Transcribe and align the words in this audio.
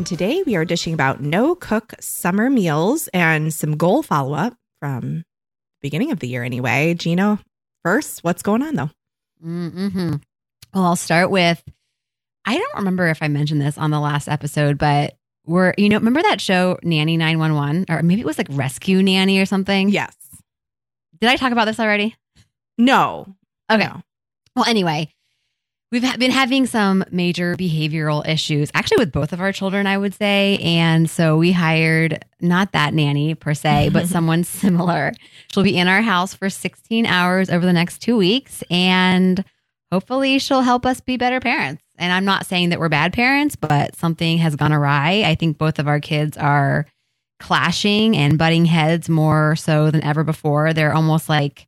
And 0.00 0.06
today 0.06 0.42
we 0.46 0.56
are 0.56 0.64
dishing 0.64 0.94
about 0.94 1.20
no 1.20 1.54
cook 1.54 1.92
summer 2.00 2.48
meals 2.48 3.08
and 3.08 3.52
some 3.52 3.76
goal 3.76 4.02
follow 4.02 4.32
up 4.32 4.56
from 4.78 5.18
the 5.18 5.24
beginning 5.82 6.10
of 6.10 6.20
the 6.20 6.26
year, 6.26 6.42
anyway. 6.42 6.94
Gina, 6.94 7.38
first, 7.84 8.24
what's 8.24 8.40
going 8.40 8.62
on 8.62 8.76
though? 8.76 8.90
Mm-hmm. 9.44 10.14
Well, 10.72 10.84
I'll 10.84 10.96
start 10.96 11.30
with 11.30 11.62
I 12.46 12.56
don't 12.56 12.76
remember 12.76 13.08
if 13.08 13.22
I 13.22 13.28
mentioned 13.28 13.60
this 13.60 13.76
on 13.76 13.90
the 13.90 14.00
last 14.00 14.26
episode, 14.26 14.78
but 14.78 15.18
we're, 15.44 15.74
you 15.76 15.90
know, 15.90 15.98
remember 15.98 16.22
that 16.22 16.40
show 16.40 16.78
Nanny 16.82 17.18
911 17.18 17.84
or 17.90 18.02
maybe 18.02 18.22
it 18.22 18.26
was 18.26 18.38
like 18.38 18.48
Rescue 18.48 19.02
Nanny 19.02 19.38
or 19.38 19.44
something? 19.44 19.90
Yes. 19.90 20.16
Did 21.20 21.28
I 21.28 21.36
talk 21.36 21.52
about 21.52 21.66
this 21.66 21.78
already? 21.78 22.16
No. 22.78 23.36
Okay. 23.70 23.84
No. 23.84 24.00
Well, 24.56 24.64
anyway, 24.64 25.12
we've 25.92 26.18
been 26.18 26.30
having 26.30 26.66
some 26.66 27.04
major 27.10 27.56
behavioral 27.56 28.26
issues, 28.26 28.70
actually, 28.74 28.98
with 28.98 29.12
both 29.12 29.32
of 29.32 29.40
our 29.40 29.52
children, 29.52 29.86
I 29.86 29.98
would 29.98 30.14
say. 30.14 30.58
And 30.58 31.08
so 31.10 31.36
we 31.36 31.52
hired 31.52 32.24
not 32.40 32.72
that 32.72 32.94
nanny 32.94 33.34
per 33.34 33.54
se, 33.54 33.88
but 33.92 34.06
someone 34.06 34.44
similar. 34.44 35.12
She'll 35.52 35.62
be 35.64 35.76
in 35.76 35.88
our 35.88 36.02
house 36.02 36.34
for 36.34 36.48
16 36.50 37.06
hours 37.06 37.50
over 37.50 37.64
the 37.66 37.72
next 37.72 37.98
two 37.98 38.16
weeks. 38.16 38.62
And 38.70 39.44
hopefully, 39.90 40.38
she'll 40.38 40.62
help 40.62 40.86
us 40.86 41.00
be 41.00 41.16
better 41.16 41.40
parents. 41.40 41.82
And 41.98 42.12
I'm 42.12 42.24
not 42.24 42.46
saying 42.46 42.70
that 42.70 42.78
we're 42.80 42.88
bad 42.88 43.12
parents, 43.12 43.56
but 43.56 43.94
something 43.96 44.38
has 44.38 44.56
gone 44.56 44.72
awry. 44.72 45.22
I 45.26 45.34
think 45.34 45.58
both 45.58 45.78
of 45.78 45.86
our 45.88 46.00
kids 46.00 46.36
are 46.38 46.86
clashing 47.40 48.16
and 48.16 48.38
butting 48.38 48.64
heads 48.66 49.08
more 49.08 49.56
so 49.56 49.90
than 49.90 50.02
ever 50.04 50.24
before. 50.24 50.72
They're 50.72 50.94
almost 50.94 51.28
like 51.28 51.66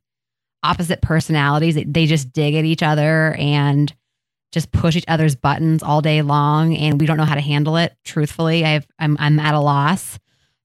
opposite 0.63 1.01
personalities. 1.01 1.75
They- 1.75 1.83
They 1.83 2.05
just 2.05 2.31
dig 2.31 2.55
at 2.55 2.63
each 2.65 2.81
other 2.83 3.35
and 3.37 3.93
just 4.53 4.71
push 4.71 4.95
each 4.95 5.03
other's 5.07 5.35
buttons 5.35 5.83
all 5.83 6.01
day 6.01 6.21
long, 6.21 6.77
and 6.77 7.01
we 7.01 7.07
don't 7.07 7.17
know 7.17 7.25
how 7.25 7.35
to 7.35 7.41
handle 7.41 7.75
it. 7.75 7.97
Truthfully, 8.05 8.63
I've, 8.63 8.87
I'm 8.99 9.17
I'm 9.19 9.39
at 9.39 9.55
a 9.55 9.59
loss. 9.59 10.19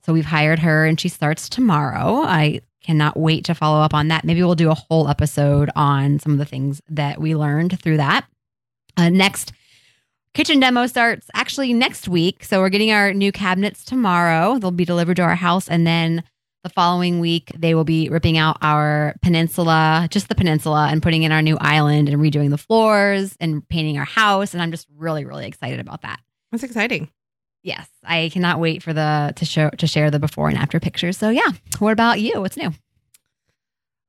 So 0.04 0.12
we've 0.12 0.24
hired 0.26 0.60
her, 0.60 0.84
and 0.84 1.00
she 1.00 1.08
starts 1.08 1.48
tomorrow. 1.48 2.22
I 2.22 2.60
cannot 2.82 3.18
wait 3.18 3.44
to 3.46 3.54
follow 3.54 3.80
up 3.80 3.94
on 3.94 4.08
that. 4.08 4.24
Maybe 4.24 4.42
we'll 4.42 4.54
do 4.54 4.70
a 4.70 4.74
whole 4.74 5.08
episode 5.08 5.70
on 5.74 6.18
some 6.18 6.32
of 6.32 6.38
the 6.38 6.44
things 6.44 6.80
that 6.88 7.20
we 7.20 7.34
learned 7.34 7.80
through 7.80 7.96
that. 7.96 8.26
Uh, 8.96 9.08
next 9.08 9.52
kitchen 10.34 10.60
demo 10.60 10.86
starts 10.86 11.28
actually 11.34 11.72
next 11.72 12.08
week. 12.08 12.44
So 12.44 12.60
we're 12.60 12.68
getting 12.68 12.92
our 12.92 13.12
new 13.12 13.32
cabinets 13.32 13.84
tomorrow. 13.84 14.58
They'll 14.58 14.70
be 14.70 14.84
delivered 14.84 15.16
to 15.16 15.22
our 15.22 15.34
house. 15.34 15.68
And 15.68 15.86
then 15.86 16.22
the 16.62 16.68
following 16.68 17.20
week, 17.20 17.52
they 17.56 17.74
will 17.74 17.84
be 17.84 18.08
ripping 18.08 18.36
out 18.36 18.58
our 18.62 19.14
peninsula, 19.22 20.08
just 20.10 20.28
the 20.28 20.34
peninsula, 20.34 20.88
and 20.90 21.02
putting 21.02 21.22
in 21.22 21.32
our 21.32 21.42
new 21.42 21.56
island 21.60 22.08
and 22.08 22.20
redoing 22.20 22.50
the 22.50 22.58
floors 22.58 23.36
and 23.40 23.66
painting 23.68 23.98
our 23.98 24.04
house. 24.04 24.54
And 24.54 24.62
I'm 24.62 24.70
just 24.70 24.86
really, 24.96 25.24
really 25.24 25.46
excited 25.46 25.80
about 25.80 26.02
that. 26.02 26.20
That's 26.50 26.64
exciting. 26.64 27.10
Yes, 27.62 27.88
I 28.04 28.30
cannot 28.32 28.60
wait 28.60 28.82
for 28.82 28.92
the 28.92 29.32
to 29.36 29.44
show 29.44 29.70
to 29.70 29.86
share 29.86 30.10
the 30.10 30.18
before 30.18 30.48
and 30.48 30.56
after 30.56 30.80
pictures. 30.80 31.18
So 31.18 31.28
yeah, 31.28 31.50
what 31.78 31.92
about 31.92 32.20
you? 32.20 32.40
What's 32.40 32.56
new? 32.56 32.72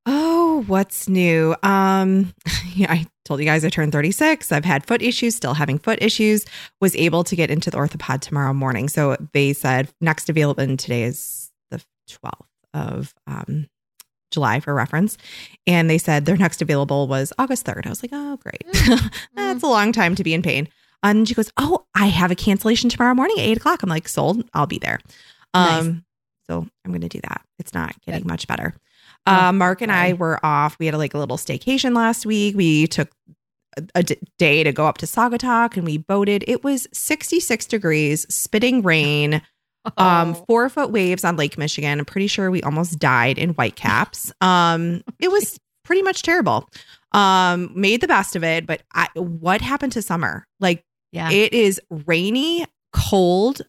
Oh, 0.05 0.63
what's 0.67 1.09
new? 1.09 1.55
Um, 1.61 2.33
yeah, 2.73 2.91
I 2.91 3.05
told 3.25 3.39
you 3.39 3.45
guys 3.45 3.65
I 3.65 3.69
turned 3.69 3.91
36. 3.91 4.51
I've 4.51 4.65
had 4.65 4.85
foot 4.85 5.01
issues, 5.01 5.35
still 5.35 5.53
having 5.53 5.77
foot 5.77 6.01
issues. 6.01 6.45
Was 6.79 6.95
able 6.95 7.23
to 7.25 7.35
get 7.35 7.51
into 7.51 7.69
the 7.69 7.77
orthopod 7.77 8.21
tomorrow 8.21 8.53
morning. 8.53 8.87
So 8.87 9.17
they 9.33 9.53
said 9.53 9.89
next 9.99 10.29
available, 10.29 10.77
today 10.77 11.03
is 11.03 11.48
12th 12.09 12.45
of 12.73 13.13
um, 13.27 13.67
July 14.31 14.59
for 14.59 14.73
reference. 14.73 15.17
And 15.65 15.89
they 15.89 15.97
said 15.97 16.25
their 16.25 16.37
next 16.37 16.61
available 16.61 17.07
was 17.07 17.33
August 17.39 17.65
3rd. 17.65 17.85
I 17.85 17.89
was 17.89 18.03
like, 18.03 18.11
oh, 18.13 18.37
great. 18.37 18.63
That's 19.35 19.63
a 19.63 19.67
long 19.67 19.91
time 19.91 20.15
to 20.15 20.23
be 20.23 20.33
in 20.33 20.41
pain. 20.41 20.67
And 21.01 21.27
she 21.27 21.33
goes, 21.33 21.51
oh, 21.57 21.85
I 21.95 22.07
have 22.07 22.29
a 22.29 22.35
cancellation 22.35 22.89
tomorrow 22.89 23.15
morning 23.15 23.37
at 23.39 23.45
eight 23.45 23.57
o'clock. 23.57 23.81
I'm 23.83 23.89
like, 23.89 24.07
sold. 24.07 24.43
I'll 24.53 24.67
be 24.67 24.79
there. 24.79 24.99
Nice. 25.53 25.81
Um, 25.85 26.05
so 26.49 26.67
I'm 26.83 26.91
going 26.91 27.01
to 27.01 27.07
do 27.09 27.21
that. 27.21 27.41
It's 27.57 27.73
not 27.73 27.95
getting 28.05 28.21
Good. 28.23 28.27
much 28.27 28.47
better. 28.47 28.73
Oh, 29.25 29.33
Uh, 29.47 29.51
Mark 29.53 29.81
and 29.81 29.91
I 29.91 30.13
were 30.13 30.43
off. 30.45 30.77
We 30.79 30.87
had 30.87 30.95
like 30.95 31.13
a 31.13 31.17
little 31.17 31.37
staycation 31.37 31.95
last 31.95 32.25
week. 32.25 32.55
We 32.55 32.85
took 32.87 33.09
a, 33.77 33.83
a 33.95 34.03
d- 34.03 34.17
day 34.37 34.63
to 34.63 34.71
go 34.71 34.85
up 34.87 34.97
to 34.99 35.05
Saugatuck 35.05 35.77
and 35.77 35.85
we 35.85 35.97
boated. 35.97 36.43
It 36.47 36.63
was 36.63 36.87
66 36.91 37.65
degrees, 37.67 38.25
spitting 38.33 38.81
rain, 38.81 39.41
um, 39.97 40.35
Oh. 40.35 40.45
four 40.47 40.69
foot 40.69 40.91
waves 40.91 41.23
on 41.23 41.35
Lake 41.37 41.57
Michigan. 41.57 41.99
I'm 41.99 42.05
pretty 42.05 42.27
sure 42.27 42.51
we 42.51 42.61
almost 42.63 42.99
died 42.99 43.37
in 43.37 43.51
Whitecaps. 43.51 44.31
Um, 44.41 45.01
it 45.19 45.31
was 45.31 45.59
pretty 45.83 46.01
much 46.01 46.21
terrible. 46.21 46.69
Um, 47.11 47.71
made 47.73 48.01
the 48.01 48.07
best 48.07 48.35
of 48.35 48.43
it, 48.43 48.67
but 48.67 48.83
I, 48.93 49.07
what 49.15 49.61
happened 49.61 49.93
to 49.93 50.01
summer? 50.01 50.45
Like 50.59 50.83
yeah. 51.11 51.31
it 51.31 51.53
is 51.53 51.81
rainy, 52.05 52.65
cold. 52.93 53.61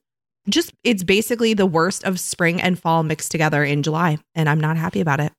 Just 0.48 0.72
it's 0.84 1.02
basically 1.04 1.54
the 1.54 1.66
worst 1.66 2.04
of 2.04 2.18
spring 2.20 2.60
and 2.60 2.78
fall 2.78 3.02
mixed 3.02 3.30
together 3.30 3.62
in 3.64 3.82
July, 3.82 4.18
and 4.34 4.48
I'm 4.48 4.60
not 4.60 4.76
happy 4.76 5.00
about 5.00 5.20
it. 5.20 5.32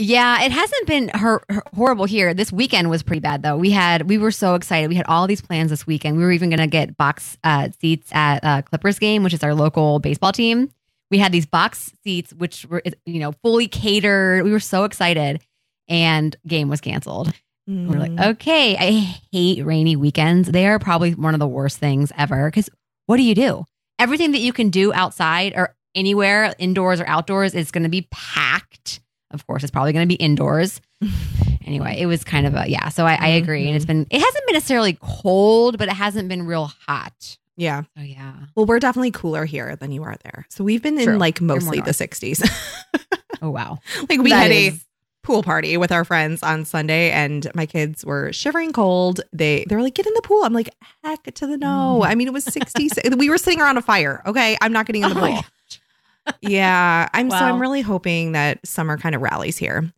Yeah, 0.00 0.42
it 0.42 0.50
hasn't 0.50 0.86
been 0.86 1.10
hor- 1.14 1.42
hor- 1.52 1.62
horrible 1.74 2.06
here. 2.06 2.32
This 2.32 2.50
weekend 2.50 2.88
was 2.88 3.02
pretty 3.02 3.20
bad 3.20 3.42
though. 3.42 3.56
We 3.56 3.70
had 3.70 4.08
we 4.08 4.16
were 4.16 4.30
so 4.30 4.54
excited. 4.54 4.88
We 4.88 4.94
had 4.94 5.04
all 5.06 5.26
these 5.26 5.42
plans 5.42 5.70
this 5.70 5.86
weekend. 5.86 6.16
We 6.16 6.22
were 6.24 6.32
even 6.32 6.48
going 6.48 6.60
to 6.60 6.66
get 6.66 6.96
box 6.96 7.36
uh, 7.44 7.68
seats 7.80 8.10
at 8.12 8.42
uh, 8.42 8.62
Clippers 8.62 8.98
game, 8.98 9.22
which 9.22 9.34
is 9.34 9.42
our 9.42 9.54
local 9.54 9.98
baseball 9.98 10.32
team. 10.32 10.70
We 11.10 11.18
had 11.18 11.32
these 11.32 11.44
box 11.44 11.92
seats, 12.02 12.32
which 12.32 12.64
were 12.66 12.82
you 13.04 13.20
know 13.20 13.32
fully 13.42 13.68
catered. 13.68 14.42
We 14.44 14.52
were 14.52 14.60
so 14.60 14.84
excited, 14.84 15.42
and 15.88 16.34
game 16.46 16.68
was 16.70 16.80
canceled. 16.80 17.32
We're 17.66 17.98
like, 18.00 18.10
Mm. 18.12 18.30
okay, 18.32 18.76
I 18.76 18.90
hate 19.30 19.64
rainy 19.64 19.94
weekends. 19.96 20.50
They 20.50 20.66
are 20.66 20.78
probably 20.80 21.14
one 21.14 21.34
of 21.34 21.40
the 21.40 21.46
worst 21.46 21.78
things 21.78 22.10
ever. 22.18 22.48
Because 22.50 22.68
what 23.06 23.18
do 23.18 23.22
you 23.22 23.34
do? 23.34 23.64
Everything 23.98 24.32
that 24.32 24.38
you 24.40 24.52
can 24.52 24.70
do 24.70 24.92
outside 24.92 25.52
or 25.54 25.76
anywhere, 25.94 26.52
indoors 26.58 27.00
or 27.00 27.06
outdoors, 27.06 27.54
is 27.54 27.70
going 27.70 27.84
to 27.84 27.88
be 27.90 28.08
packed. 28.10 29.00
Of 29.32 29.46
course, 29.46 29.62
it's 29.62 29.70
probably 29.70 29.92
going 29.92 30.08
to 30.08 30.12
be 30.12 30.22
indoors. 30.22 30.80
anyway, 31.64 31.96
it 31.98 32.06
was 32.06 32.24
kind 32.24 32.46
of 32.46 32.54
a 32.54 32.68
yeah. 32.68 32.88
So 32.88 33.06
I, 33.06 33.14
I 33.14 33.28
agree, 33.28 33.66
and 33.66 33.76
it's 33.76 33.84
mm-hmm. 33.84 34.02
been 34.02 34.06
it 34.10 34.20
hasn't 34.20 34.46
been 34.46 34.54
necessarily 34.54 34.98
cold, 35.00 35.78
but 35.78 35.88
it 35.88 35.94
hasn't 35.94 36.28
been 36.28 36.46
real 36.46 36.72
hot. 36.86 37.38
yeah. 37.56 37.82
So 37.96 38.02
yeah, 38.02 38.32
Well, 38.54 38.66
we're 38.66 38.80
definitely 38.80 39.12
cooler 39.12 39.44
here 39.44 39.76
than 39.76 39.92
you 39.92 40.02
are 40.02 40.16
there. 40.24 40.46
So 40.48 40.64
we've 40.64 40.82
been 40.82 41.02
True. 41.02 41.14
in 41.14 41.18
like 41.18 41.40
mostly 41.40 41.80
the 41.80 41.92
60s. 41.92 42.42
oh 43.42 43.50
wow, 43.50 43.78
like 44.08 44.20
we 44.20 44.30
That 44.30 44.42
had 44.42 44.50
is- 44.50 44.74
a 44.74 44.80
pool 45.22 45.42
party 45.42 45.76
with 45.76 45.92
our 45.92 46.04
friends 46.04 46.42
on 46.42 46.64
Sunday 46.64 47.10
and 47.10 47.46
my 47.54 47.66
kids 47.66 48.04
were 48.04 48.32
shivering 48.32 48.72
cold. 48.72 49.20
They 49.32 49.64
they 49.68 49.76
were 49.76 49.82
like, 49.82 49.94
get 49.94 50.06
in 50.06 50.14
the 50.14 50.22
pool. 50.22 50.42
I'm 50.44 50.54
like, 50.54 50.70
heck 51.04 51.22
to 51.34 51.46
the 51.46 51.56
no. 51.58 52.00
Mm. 52.02 52.06
I 52.06 52.14
mean, 52.14 52.26
it 52.26 52.32
was 52.32 52.44
66. 52.44 53.16
we 53.16 53.28
were 53.30 53.38
sitting 53.38 53.60
around 53.60 53.76
a 53.76 53.82
fire. 53.82 54.22
Okay. 54.26 54.56
I'm 54.60 54.72
not 54.72 54.86
getting 54.86 55.02
in 55.02 55.10
the 55.10 55.16
Oh 55.16 55.26
pool. 55.26 55.44
Yeah. 56.40 57.08
I'm 57.12 57.30
so 57.30 57.36
I'm 57.36 57.60
really 57.60 57.80
hoping 57.80 58.32
that 58.32 58.66
summer 58.66 58.96
kind 58.98 59.14
of 59.14 59.22
rallies 59.22 59.56
here. 59.56 59.92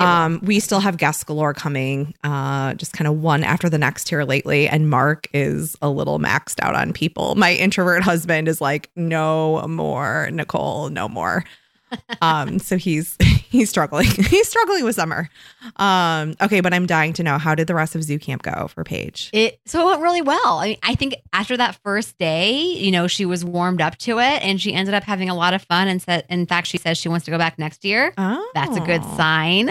Um, 0.00 0.40
we 0.42 0.60
still 0.60 0.80
have 0.80 0.96
guests 0.96 1.22
galore 1.24 1.52
coming, 1.52 2.14
uh, 2.24 2.74
just 2.74 2.94
kind 2.94 3.06
of 3.06 3.20
one 3.20 3.44
after 3.44 3.68
the 3.68 3.76
next 3.76 4.08
here 4.08 4.24
lately. 4.24 4.66
And 4.66 4.88
Mark 4.88 5.28
is 5.34 5.76
a 5.82 5.90
little 5.90 6.18
maxed 6.18 6.58
out 6.62 6.74
on 6.74 6.92
people. 6.94 7.34
My 7.34 7.52
introvert 7.52 8.02
husband 8.02 8.48
is 8.48 8.62
like, 8.62 8.90
no 8.96 9.66
more, 9.68 10.30
Nicole, 10.32 10.88
no 10.88 11.06
more. 11.08 11.44
um, 12.22 12.58
so 12.58 12.76
he's 12.76 13.18
he's 13.50 13.68
struggling. 13.68 14.06
he's 14.28 14.48
struggling 14.48 14.84
with 14.84 14.94
summer. 14.94 15.28
Um, 15.76 16.34
okay, 16.40 16.60
but 16.60 16.72
I'm 16.72 16.86
dying 16.86 17.12
to 17.14 17.22
know 17.22 17.36
how 17.36 17.54
did 17.54 17.66
the 17.66 17.74
rest 17.74 17.94
of 17.94 18.02
Zoo 18.04 18.18
Camp 18.18 18.42
go 18.42 18.68
for 18.68 18.84
Paige? 18.84 19.28
It 19.32 19.60
so 19.66 19.82
it 19.82 19.86
went 19.86 20.02
really 20.02 20.22
well. 20.22 20.58
I 20.58 20.68
mean, 20.68 20.78
I 20.82 20.94
think 20.94 21.16
after 21.32 21.56
that 21.56 21.74
first 21.82 22.16
day, 22.16 22.60
you 22.60 22.90
know, 22.90 23.08
she 23.08 23.26
was 23.26 23.44
warmed 23.44 23.80
up 23.80 23.96
to 23.98 24.20
it, 24.20 24.42
and 24.42 24.60
she 24.60 24.72
ended 24.72 24.94
up 24.94 25.02
having 25.02 25.28
a 25.28 25.34
lot 25.34 25.52
of 25.52 25.62
fun. 25.62 25.88
And 25.88 26.00
said, 26.00 26.24
in 26.28 26.46
fact, 26.46 26.68
she 26.68 26.78
says 26.78 26.96
she 26.96 27.08
wants 27.08 27.24
to 27.24 27.30
go 27.30 27.38
back 27.38 27.58
next 27.58 27.84
year. 27.84 28.14
Oh, 28.16 28.50
That's 28.54 28.76
a 28.76 28.80
good 28.80 29.02
sign. 29.16 29.70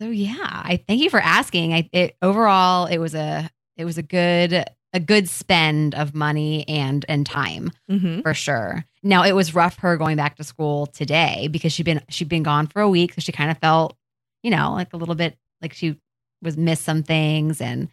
So 0.00 0.08
yeah, 0.08 0.36
I 0.40 0.82
thank 0.88 1.00
you 1.00 1.10
for 1.10 1.20
asking. 1.20 1.74
I 1.74 1.88
it 1.92 2.16
overall 2.22 2.86
it 2.86 2.98
was 2.98 3.14
a 3.14 3.50
it 3.76 3.84
was 3.84 3.98
a 3.98 4.02
good 4.02 4.64
a 4.92 5.00
good 5.00 5.28
spend 5.28 5.94
of 5.94 6.14
money 6.14 6.66
and 6.68 7.04
and 7.08 7.24
time 7.26 7.70
hmm 7.88 8.20
for 8.20 8.34
sure. 8.34 8.84
Now 9.02 9.24
it 9.24 9.32
was 9.32 9.54
rough 9.54 9.78
her 9.78 9.96
going 9.96 10.16
back 10.16 10.36
to 10.36 10.44
school 10.44 10.86
today 10.86 11.48
because 11.48 11.72
she'd 11.72 11.84
been 11.84 12.02
she'd 12.08 12.28
been 12.28 12.42
gone 12.42 12.66
for 12.66 12.82
a 12.82 12.88
week, 12.88 13.14
so 13.14 13.20
she 13.20 13.32
kind 13.32 13.50
of 13.50 13.58
felt, 13.58 13.96
you 14.42 14.50
know, 14.50 14.72
like 14.72 14.92
a 14.92 14.96
little 14.96 15.14
bit 15.14 15.36
like 15.62 15.72
she 15.72 15.96
was 16.42 16.56
missed 16.56 16.84
some 16.84 17.02
things 17.02 17.60
and 17.60 17.88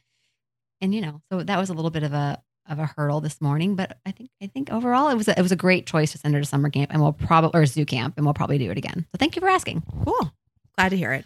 and 0.81 0.94
you 0.94 1.01
know, 1.01 1.21
so 1.31 1.44
that 1.44 1.57
was 1.57 1.69
a 1.69 1.73
little 1.73 1.91
bit 1.91 2.03
of 2.03 2.13
a 2.13 2.41
of 2.69 2.79
a 2.79 2.85
hurdle 2.85 3.21
this 3.21 3.39
morning, 3.39 3.75
but 3.75 3.97
I 4.05 4.11
think 4.11 4.29
I 4.41 4.47
think 4.47 4.71
overall 4.71 5.09
it 5.09 5.15
was 5.15 5.27
a, 5.27 5.38
it 5.38 5.41
was 5.41 5.51
a 5.51 5.55
great 5.57 5.85
choice 5.85 6.11
to 6.11 6.17
send 6.17 6.33
her 6.33 6.41
to 6.41 6.45
summer 6.47 6.69
camp, 6.69 6.91
and 6.91 7.01
we'll 7.01 7.13
probably 7.13 7.59
or 7.59 7.65
zoo 7.65 7.85
camp, 7.85 8.15
and 8.17 8.25
we'll 8.25 8.33
probably 8.33 8.57
do 8.57 8.69
it 8.71 8.77
again. 8.77 9.05
So 9.11 9.17
thank 9.17 9.35
you 9.35 9.39
for 9.39 9.47
asking. 9.47 9.83
Cool. 10.03 10.33
Glad 10.75 10.89
to 10.89 10.97
hear 10.97 11.13
it. 11.13 11.25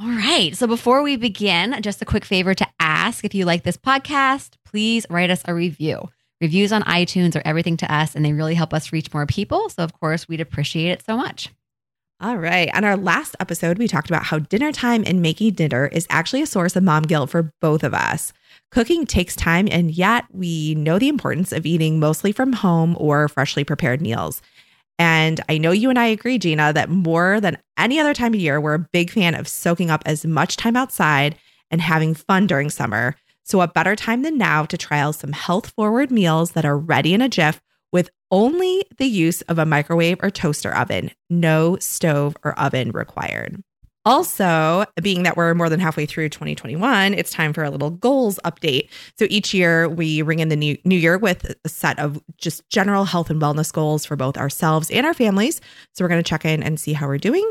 All 0.00 0.08
right. 0.08 0.56
So 0.56 0.66
before 0.66 1.02
we 1.02 1.16
begin, 1.16 1.76
just 1.82 2.00
a 2.00 2.06
quick 2.06 2.24
favor 2.24 2.54
to 2.54 2.66
ask 2.80 3.24
if 3.24 3.34
you 3.34 3.44
like 3.44 3.62
this 3.62 3.76
podcast, 3.76 4.54
please 4.64 5.04
write 5.10 5.30
us 5.30 5.42
a 5.44 5.54
review. 5.54 6.08
Reviews 6.40 6.72
on 6.72 6.82
iTunes 6.84 7.36
are 7.36 7.42
everything 7.44 7.76
to 7.76 7.94
us, 7.94 8.16
and 8.16 8.24
they 8.24 8.32
really 8.32 8.54
help 8.54 8.72
us 8.72 8.92
reach 8.92 9.12
more 9.12 9.26
people. 9.26 9.68
So 9.68 9.84
of 9.84 9.92
course, 9.92 10.26
we'd 10.26 10.40
appreciate 10.40 10.90
it 10.90 11.04
so 11.04 11.16
much. 11.16 11.50
All 12.20 12.36
right. 12.36 12.70
On 12.74 12.84
our 12.84 12.96
last 12.96 13.36
episode, 13.38 13.78
we 13.78 13.86
talked 13.86 14.08
about 14.08 14.24
how 14.24 14.38
dinner 14.38 14.72
time 14.72 15.02
and 15.06 15.20
making 15.20 15.54
dinner 15.54 15.86
is 15.86 16.06
actually 16.08 16.40
a 16.40 16.46
source 16.46 16.74
of 16.74 16.84
mom 16.84 17.02
guilt 17.02 17.30
for 17.30 17.52
both 17.60 17.84
of 17.84 17.92
us. 17.92 18.32
Cooking 18.70 19.04
takes 19.06 19.36
time, 19.36 19.68
and 19.70 19.90
yet 19.90 20.24
we 20.32 20.74
know 20.74 20.98
the 20.98 21.08
importance 21.08 21.52
of 21.52 21.66
eating 21.66 22.00
mostly 22.00 22.32
from 22.32 22.54
home 22.54 22.96
or 22.98 23.28
freshly 23.28 23.64
prepared 23.64 24.00
meals. 24.00 24.40
And 25.02 25.40
I 25.48 25.58
know 25.58 25.72
you 25.72 25.90
and 25.90 25.98
I 25.98 26.06
agree, 26.06 26.38
Gina, 26.38 26.72
that 26.74 26.88
more 26.88 27.40
than 27.40 27.58
any 27.76 27.98
other 27.98 28.14
time 28.14 28.34
of 28.34 28.40
year, 28.40 28.60
we're 28.60 28.74
a 28.74 28.88
big 28.92 29.10
fan 29.10 29.34
of 29.34 29.48
soaking 29.48 29.90
up 29.90 30.04
as 30.06 30.24
much 30.24 30.56
time 30.56 30.76
outside 30.76 31.34
and 31.72 31.80
having 31.80 32.14
fun 32.14 32.46
during 32.46 32.70
summer. 32.70 33.16
So, 33.42 33.58
what 33.58 33.74
better 33.74 33.96
time 33.96 34.22
than 34.22 34.38
now 34.38 34.64
to 34.64 34.78
out 34.78 35.10
some 35.10 35.32
health 35.32 35.70
forward 35.70 36.12
meals 36.12 36.52
that 36.52 36.64
are 36.64 36.78
ready 36.78 37.14
in 37.14 37.20
a 37.20 37.28
jiff 37.28 37.60
with 37.90 38.10
only 38.30 38.84
the 38.98 39.06
use 39.06 39.42
of 39.42 39.58
a 39.58 39.66
microwave 39.66 40.18
or 40.22 40.30
toaster 40.30 40.72
oven, 40.72 41.10
no 41.28 41.76
stove 41.80 42.36
or 42.44 42.56
oven 42.56 42.92
required. 42.92 43.60
Also, 44.04 44.84
being 45.00 45.22
that 45.22 45.36
we're 45.36 45.54
more 45.54 45.68
than 45.68 45.78
halfway 45.78 46.06
through 46.06 46.28
2021, 46.28 47.14
it's 47.14 47.30
time 47.30 47.52
for 47.52 47.62
a 47.62 47.70
little 47.70 47.90
goals 47.90 48.38
update. 48.44 48.88
So 49.16 49.26
each 49.30 49.54
year 49.54 49.88
we 49.88 50.22
ring 50.22 50.40
in 50.40 50.48
the 50.48 50.56
new, 50.56 50.76
new 50.84 50.96
year 50.96 51.18
with 51.18 51.54
a 51.64 51.68
set 51.68 51.98
of 51.98 52.20
just 52.36 52.68
general 52.68 53.04
health 53.04 53.30
and 53.30 53.40
wellness 53.40 53.72
goals 53.72 54.04
for 54.04 54.16
both 54.16 54.36
ourselves 54.36 54.90
and 54.90 55.06
our 55.06 55.14
families. 55.14 55.60
So 55.94 56.04
we're 56.04 56.08
going 56.08 56.22
to 56.22 56.28
check 56.28 56.44
in 56.44 56.62
and 56.62 56.80
see 56.80 56.92
how 56.92 57.06
we're 57.06 57.18
doing. 57.18 57.48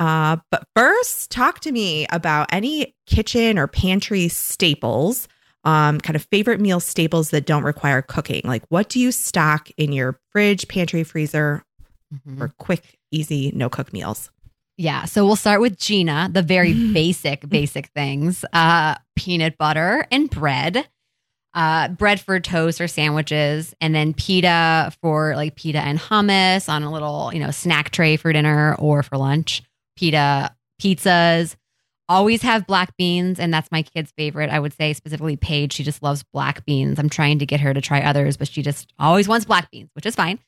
Uh, 0.00 0.38
but 0.50 0.64
first, 0.74 1.30
talk 1.30 1.60
to 1.60 1.70
me 1.70 2.06
about 2.10 2.48
any 2.50 2.96
kitchen 3.06 3.58
or 3.58 3.68
pantry 3.68 4.26
staples 4.28 5.28
um, 5.64 6.00
kind 6.00 6.16
of 6.16 6.24
favorite 6.24 6.60
meal 6.60 6.80
staples 6.80 7.30
that 7.30 7.46
don't 7.46 7.62
require 7.62 8.02
cooking. 8.02 8.42
Like, 8.44 8.64
what 8.68 8.88
do 8.88 8.98
you 8.98 9.12
stock 9.12 9.70
in 9.76 9.92
your 9.92 10.18
fridge, 10.30 10.68
pantry, 10.68 11.04
freezer 11.04 11.64
mm-hmm. 12.12 12.38
for 12.38 12.48
quick, 12.58 12.98
easy, 13.10 13.52
no 13.54 13.68
cook 13.68 13.92
meals? 13.92 14.30
Yeah. 14.78 15.04
So 15.04 15.24
we'll 15.26 15.36
start 15.36 15.60
with 15.60 15.78
Gina, 15.78 16.30
the 16.32 16.42
very 16.42 16.72
basic, 16.92 17.48
basic 17.48 17.86
things 17.88 18.44
uh, 18.52 18.96
peanut 19.16 19.58
butter 19.58 20.06
and 20.10 20.30
bread, 20.30 20.88
uh, 21.54 21.88
bread 21.88 22.20
for 22.20 22.40
toast 22.40 22.80
or 22.80 22.88
sandwiches, 22.88 23.74
and 23.80 23.94
then 23.94 24.14
pita 24.14 24.92
for 25.02 25.36
like 25.36 25.54
pita 25.54 25.78
and 25.78 25.98
hummus 25.98 26.68
on 26.68 26.82
a 26.82 26.92
little, 26.92 27.30
you 27.32 27.40
know, 27.40 27.50
snack 27.50 27.90
tray 27.90 28.16
for 28.16 28.32
dinner 28.32 28.74
or 28.78 29.02
for 29.02 29.18
lunch, 29.18 29.62
pita, 29.96 30.54
pizzas, 30.80 31.54
always 32.08 32.42
have 32.42 32.66
black 32.66 32.96
beans 32.96 33.38
and 33.38 33.52
that's 33.54 33.70
my 33.70 33.82
kid's 33.82 34.12
favorite. 34.18 34.50
I 34.50 34.58
would 34.58 34.72
say 34.72 34.92
specifically 34.92 35.36
paige 35.36 35.72
she 35.72 35.84
just 35.84 36.02
loves 36.02 36.24
black 36.32 36.64
beans. 36.66 36.98
I'm 36.98 37.08
trying 37.08 37.38
to 37.38 37.46
get 37.46 37.60
her 37.60 37.72
to 37.72 37.80
try 37.80 38.00
others 38.00 38.36
but 38.36 38.48
she 38.48 38.62
just 38.62 38.92
always 38.98 39.28
wants 39.28 39.44
black 39.44 39.70
beans 39.70 39.90
which 39.94 40.06
is 40.06 40.14
fine 40.14 40.38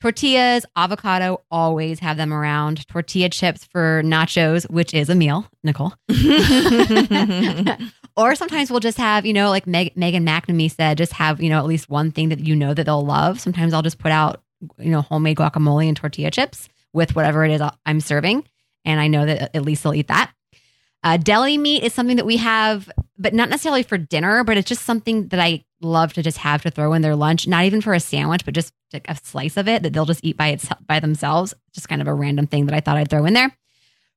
tortillas 0.00 0.64
avocado 0.76 1.42
always 1.50 1.98
have 2.00 2.16
them 2.16 2.32
around. 2.32 2.86
Tortilla 2.88 3.28
chips 3.28 3.64
for 3.64 4.02
nachos 4.04 4.68
which 4.70 4.94
is 4.94 5.08
a 5.08 5.14
meal 5.14 5.46
nicole. 5.62 5.92
Or 8.16 8.34
sometimes 8.34 8.70
we'll 8.70 8.80
just 8.80 8.98
have 8.98 9.24
you 9.24 9.32
know 9.32 9.48
like 9.50 9.66
Meg- 9.66 9.96
Megan 9.96 10.26
McNamee 10.26 10.70
said 10.70 10.98
just 10.98 11.12
have 11.14 11.40
you 11.40 11.48
know 11.48 11.58
at 11.58 11.66
least 11.66 11.88
one 11.88 12.10
thing 12.10 12.28
that 12.30 12.40
you 12.40 12.54
know 12.56 12.74
that 12.74 12.84
they'll 12.84 13.04
love. 13.04 13.40
Sometimes 13.40 13.72
i'll 13.72 13.82
just 13.82 13.98
put 13.98 14.12
out 14.12 14.42
you 14.78 14.90
know 14.90 15.00
homemade 15.00 15.36
guacamole 15.36 15.88
and 15.88 15.96
tortilla 15.96 16.30
chips 16.30 16.68
with 16.92 17.16
whatever 17.16 17.44
it 17.44 17.50
is 17.50 17.62
i'm 17.86 18.00
serving 18.00 18.44
and 18.84 19.00
i 19.00 19.06
know 19.06 19.24
that 19.24 19.56
at 19.56 19.62
least 19.62 19.82
they'll 19.82 19.94
eat 19.94 20.08
that. 20.08 20.32
Uh, 21.02 21.16
deli 21.16 21.56
meat 21.56 21.82
is 21.82 21.94
something 21.94 22.16
that 22.16 22.26
we 22.26 22.36
have, 22.36 22.90
but 23.16 23.32
not 23.32 23.48
necessarily 23.48 23.82
for 23.82 23.96
dinner, 23.96 24.44
but 24.44 24.58
it's 24.58 24.68
just 24.68 24.84
something 24.84 25.28
that 25.28 25.40
I 25.40 25.64
love 25.80 26.12
to 26.14 26.22
just 26.22 26.38
have 26.38 26.62
to 26.62 26.70
throw 26.70 26.92
in 26.92 27.02
their 27.02 27.16
lunch, 27.16 27.46
not 27.46 27.64
even 27.64 27.80
for 27.80 27.94
a 27.94 28.00
sandwich, 28.00 28.44
but 28.44 28.54
just 28.54 28.72
like 28.92 29.08
a 29.08 29.16
slice 29.16 29.56
of 29.56 29.68
it 29.68 29.82
that 29.82 29.92
they'll 29.92 30.06
just 30.06 30.24
eat 30.24 30.36
by 30.36 30.48
itself 30.48 30.80
by 30.86 31.00
themselves. 31.00 31.54
Just 31.72 31.88
kind 31.88 32.02
of 32.02 32.08
a 32.08 32.14
random 32.14 32.46
thing 32.46 32.66
that 32.66 32.74
I 32.74 32.80
thought 32.80 32.96
I'd 32.96 33.08
throw 33.10 33.24
in 33.24 33.34
there. 33.34 33.56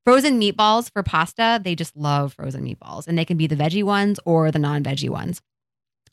Frozen 0.06 0.40
meatballs 0.40 0.92
for 0.92 1.02
pasta, 1.02 1.62
they 1.64 1.76
just 1.76 1.96
love 1.96 2.34
frozen 2.34 2.66
meatballs, 2.66 3.08
and 3.08 3.18
they 3.18 3.24
can 3.24 3.38
be 3.38 3.48
the 3.48 3.56
veggie 3.56 3.84
ones 3.84 4.20
or 4.26 4.52
the 4.52 4.60
non-veggie 4.60 5.10
ones. 5.10 5.42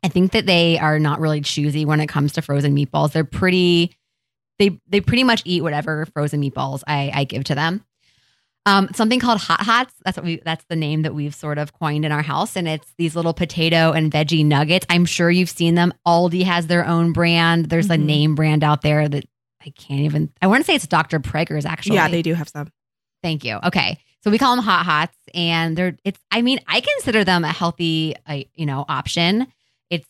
I 0.02 0.08
think 0.08 0.32
that 0.32 0.46
they 0.46 0.78
are 0.78 0.98
not 0.98 1.20
really 1.20 1.40
choosy 1.40 1.84
when 1.84 2.00
it 2.00 2.06
comes 2.06 2.32
to 2.34 2.42
frozen 2.42 2.74
meatballs. 2.74 3.12
They're 3.12 3.24
pretty 3.24 3.94
they 4.58 4.78
they 4.86 5.00
pretty 5.00 5.24
much 5.24 5.42
eat 5.44 5.62
whatever 5.62 6.06
frozen 6.06 6.40
meatballs 6.40 6.82
I, 6.86 7.10
I 7.12 7.24
give 7.24 7.44
to 7.44 7.54
them. 7.54 7.84
Um, 8.66 8.88
something 8.94 9.20
called 9.20 9.40
Hot 9.40 9.60
Hots. 9.60 9.94
That's 10.04 10.18
what 10.18 10.26
we. 10.26 10.42
That's 10.44 10.64
the 10.66 10.76
name 10.76 11.02
that 11.02 11.14
we've 11.14 11.34
sort 11.34 11.56
of 11.56 11.72
coined 11.72 12.04
in 12.04 12.12
our 12.12 12.22
house, 12.22 12.56
and 12.56 12.68
it's 12.68 12.92
these 12.98 13.16
little 13.16 13.32
potato 13.32 13.92
and 13.92 14.12
veggie 14.12 14.44
nuggets. 14.44 14.84
I'm 14.90 15.06
sure 15.06 15.30
you've 15.30 15.50
seen 15.50 15.76
them. 15.76 15.94
Aldi 16.06 16.42
has 16.44 16.66
their 16.66 16.86
own 16.86 17.12
brand. 17.12 17.66
There's 17.66 17.86
mm-hmm. 17.86 18.02
a 18.02 18.06
name 18.06 18.34
brand 18.34 18.62
out 18.62 18.82
there 18.82 19.08
that 19.08 19.24
I 19.64 19.70
can't 19.70 20.00
even. 20.00 20.30
I 20.42 20.46
want 20.46 20.60
to 20.60 20.66
say 20.66 20.74
it's 20.74 20.86
Dr. 20.86 21.20
Praeger's 21.20 21.64
actually. 21.64 21.96
Yeah, 21.96 22.08
they 22.08 22.20
do 22.20 22.34
have 22.34 22.50
some. 22.50 22.70
Thank 23.22 23.44
you. 23.44 23.58
Okay, 23.64 23.98
so 24.22 24.30
we 24.30 24.36
call 24.36 24.56
them 24.56 24.64
Hot 24.64 24.84
Hots, 24.84 25.16
and 25.32 25.74
they're. 25.74 25.96
It's. 26.04 26.20
I 26.30 26.42
mean, 26.42 26.60
I 26.66 26.82
consider 26.82 27.24
them 27.24 27.44
a 27.44 27.52
healthy, 27.52 28.14
uh, 28.26 28.40
you 28.54 28.66
know, 28.66 28.84
option. 28.90 29.46
It's 29.88 30.08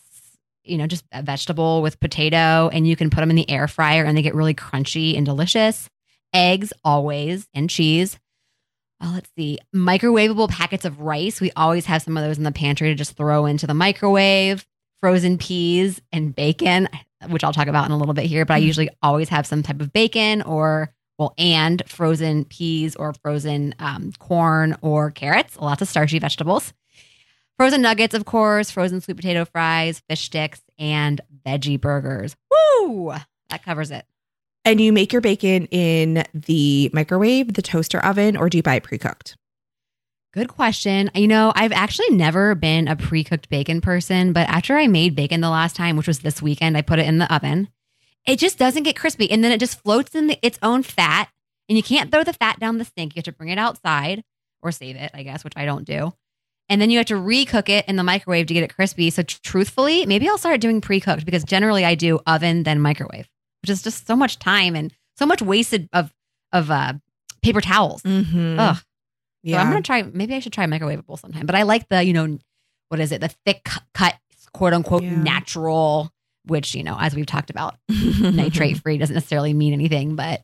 you 0.64 0.76
know 0.76 0.88
just 0.88 1.04
a 1.12 1.22
vegetable 1.22 1.82
with 1.82 2.00
potato, 2.00 2.68
and 2.72 2.86
you 2.86 2.96
can 2.96 3.10
put 3.10 3.20
them 3.20 3.30
in 3.30 3.36
the 3.36 3.48
air 3.48 3.68
fryer, 3.68 4.04
and 4.04 4.18
they 4.18 4.22
get 4.22 4.34
really 4.34 4.54
crunchy 4.54 5.16
and 5.16 5.24
delicious. 5.24 5.88
Eggs 6.34 6.72
always 6.84 7.48
and 7.54 7.70
cheese 7.70 8.18
oh, 9.00 9.12
let's 9.14 9.30
see, 9.36 9.58
microwavable 9.74 10.48
packets 10.48 10.84
of 10.84 11.00
rice. 11.00 11.40
We 11.40 11.52
always 11.56 11.86
have 11.86 12.02
some 12.02 12.16
of 12.16 12.24
those 12.24 12.38
in 12.38 12.44
the 12.44 12.52
pantry 12.52 12.88
to 12.88 12.94
just 12.94 13.16
throw 13.16 13.46
into 13.46 13.66
the 13.66 13.74
microwave. 13.74 14.66
Frozen 15.00 15.38
peas 15.38 16.00
and 16.12 16.34
bacon, 16.34 16.86
which 17.28 17.42
I'll 17.42 17.54
talk 17.54 17.68
about 17.68 17.86
in 17.86 17.92
a 17.92 17.96
little 17.96 18.12
bit 18.12 18.26
here, 18.26 18.44
but 18.44 18.54
I 18.54 18.60
mm. 18.60 18.64
usually 18.64 18.90
always 19.02 19.30
have 19.30 19.46
some 19.46 19.62
type 19.62 19.80
of 19.80 19.94
bacon 19.94 20.42
or, 20.42 20.92
well, 21.18 21.32
and 21.38 21.82
frozen 21.86 22.44
peas 22.44 22.96
or 22.96 23.14
frozen 23.14 23.74
um, 23.78 24.12
corn 24.18 24.76
or 24.82 25.10
carrots, 25.10 25.56
lots 25.58 25.80
of 25.80 25.88
starchy 25.88 26.18
vegetables. 26.18 26.74
Frozen 27.56 27.80
nuggets, 27.80 28.14
of 28.14 28.26
course, 28.26 28.70
frozen 28.70 29.00
sweet 29.00 29.16
potato 29.16 29.46
fries, 29.46 30.02
fish 30.08 30.24
sticks, 30.24 30.60
and 30.78 31.22
veggie 31.46 31.80
burgers. 31.80 32.36
Woo! 32.50 33.14
That 33.48 33.64
covers 33.64 33.90
it. 33.90 34.04
And 34.64 34.80
you 34.80 34.92
make 34.92 35.12
your 35.12 35.22
bacon 35.22 35.66
in 35.66 36.24
the 36.34 36.90
microwave, 36.92 37.54
the 37.54 37.62
toaster 37.62 38.04
oven, 38.04 38.36
or 38.36 38.50
do 38.50 38.58
you 38.58 38.62
buy 38.62 38.74
it 38.74 38.82
pre 38.82 38.98
cooked? 38.98 39.36
Good 40.32 40.48
question. 40.48 41.10
You 41.14 41.26
know, 41.26 41.52
I've 41.56 41.72
actually 41.72 42.10
never 42.10 42.54
been 42.54 42.86
a 42.86 42.94
pre 42.94 43.24
cooked 43.24 43.48
bacon 43.48 43.80
person, 43.80 44.32
but 44.32 44.48
after 44.48 44.76
I 44.76 44.86
made 44.86 45.16
bacon 45.16 45.40
the 45.40 45.50
last 45.50 45.76
time, 45.76 45.96
which 45.96 46.06
was 46.06 46.20
this 46.20 46.42
weekend, 46.42 46.76
I 46.76 46.82
put 46.82 46.98
it 46.98 47.06
in 47.06 47.18
the 47.18 47.32
oven. 47.34 47.68
It 48.26 48.38
just 48.38 48.58
doesn't 48.58 48.82
get 48.82 48.96
crispy. 48.96 49.30
And 49.30 49.42
then 49.42 49.50
it 49.50 49.60
just 49.60 49.80
floats 49.80 50.14
in 50.14 50.26
the, 50.26 50.38
its 50.42 50.58
own 50.62 50.82
fat. 50.82 51.30
And 51.68 51.76
you 51.76 51.82
can't 51.82 52.10
throw 52.10 52.22
the 52.22 52.32
fat 52.32 52.60
down 52.60 52.78
the 52.78 52.84
sink. 52.84 53.14
You 53.14 53.20
have 53.20 53.24
to 53.24 53.32
bring 53.32 53.48
it 53.48 53.58
outside 53.58 54.22
or 54.60 54.72
save 54.72 54.96
it, 54.96 55.10
I 55.14 55.22
guess, 55.22 55.42
which 55.42 55.54
I 55.56 55.64
don't 55.64 55.84
do. 55.84 56.12
And 56.68 56.80
then 56.80 56.90
you 56.90 56.98
have 56.98 57.06
to 57.06 57.14
recook 57.14 57.68
it 57.68 57.88
in 57.88 57.96
the 57.96 58.04
microwave 58.04 58.46
to 58.46 58.54
get 58.54 58.62
it 58.62 58.74
crispy. 58.74 59.10
So, 59.10 59.22
truthfully, 59.22 60.04
maybe 60.04 60.28
I'll 60.28 60.38
start 60.38 60.60
doing 60.60 60.80
pre 60.80 61.00
cooked 61.00 61.24
because 61.24 61.44
generally 61.44 61.84
I 61.84 61.94
do 61.94 62.20
oven, 62.26 62.64
then 62.64 62.80
microwave 62.80 63.28
which 63.62 63.70
is 63.70 63.82
just 63.82 64.06
so 64.06 64.16
much 64.16 64.38
time 64.38 64.74
and 64.74 64.92
so 65.16 65.26
much 65.26 65.42
wasted 65.42 65.88
of 65.92 66.12
of 66.52 66.70
uh, 66.70 66.94
paper 67.42 67.60
towels. 67.60 68.02
Mm-hmm. 68.02 68.58
Ugh. 68.58 68.76
Yeah, 69.42 69.56
so 69.56 69.62
I'm 69.62 69.70
gonna 69.70 69.82
try. 69.82 70.02
Maybe 70.02 70.34
I 70.34 70.40
should 70.40 70.52
try 70.52 70.66
microwavable 70.66 71.18
sometime. 71.18 71.46
But 71.46 71.54
I 71.54 71.62
like 71.62 71.88
the 71.88 72.02
you 72.02 72.12
know 72.12 72.38
what 72.88 73.00
is 73.00 73.12
it? 73.12 73.20
The 73.20 73.28
thick 73.46 73.68
cut, 73.94 74.16
quote 74.52 74.72
unquote, 74.72 75.02
yeah. 75.02 75.16
natural. 75.16 76.12
Which 76.46 76.74
you 76.74 76.82
know, 76.82 76.96
as 76.98 77.14
we've 77.14 77.26
talked 77.26 77.50
about, 77.50 77.76
nitrate 77.88 78.78
free 78.78 78.98
doesn't 78.98 79.14
necessarily 79.14 79.52
mean 79.52 79.72
anything, 79.72 80.16
but 80.16 80.42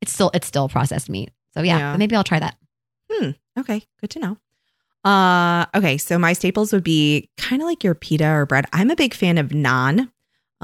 it's 0.00 0.12
still 0.12 0.30
it's 0.34 0.46
still 0.46 0.68
processed 0.68 1.08
meat. 1.08 1.30
So 1.54 1.62
yeah, 1.62 1.78
yeah. 1.78 1.96
maybe 1.96 2.16
I'll 2.16 2.24
try 2.24 2.40
that. 2.40 2.56
Hmm. 3.10 3.30
Okay, 3.58 3.82
good 4.00 4.10
to 4.10 4.18
know. 4.20 4.38
Uh, 5.04 5.66
okay, 5.74 5.98
so 5.98 6.18
my 6.18 6.32
staples 6.32 6.72
would 6.72 6.82
be 6.82 7.28
kind 7.36 7.60
of 7.60 7.66
like 7.66 7.84
your 7.84 7.94
pita 7.94 8.26
or 8.26 8.46
bread. 8.46 8.64
I'm 8.72 8.90
a 8.90 8.96
big 8.96 9.12
fan 9.12 9.36
of 9.36 9.48
naan 9.48 10.10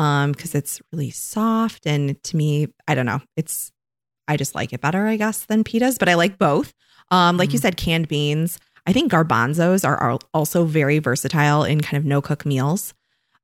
um 0.00 0.33
because 0.33 0.54
it's 0.54 0.80
really 0.92 1.11
soft 1.11 1.87
and 1.87 2.21
to 2.25 2.37
me 2.37 2.66
i 2.88 2.95
don't 2.95 3.07
know 3.07 3.21
it's 3.37 3.71
i 4.26 4.37
just 4.37 4.54
like 4.54 4.73
it 4.73 4.80
better 4.80 5.07
i 5.07 5.16
guess 5.16 5.45
than 5.45 5.62
pitas 5.62 5.99
but 5.99 6.09
i 6.09 6.14
like 6.14 6.38
both 6.38 6.73
um 7.11 7.37
like 7.37 7.50
mm. 7.50 7.52
you 7.52 7.59
said 7.59 7.76
canned 7.76 8.09
beans 8.09 8.59
i 8.87 8.92
think 8.92 9.12
garbanzos 9.12 9.87
are, 9.87 9.97
are 9.99 10.19
also 10.33 10.64
very 10.64 10.99
versatile 10.99 11.62
in 11.62 11.80
kind 11.80 11.99
of 11.99 12.04
no 12.04 12.21
cook 12.21 12.45
meals 12.45 12.95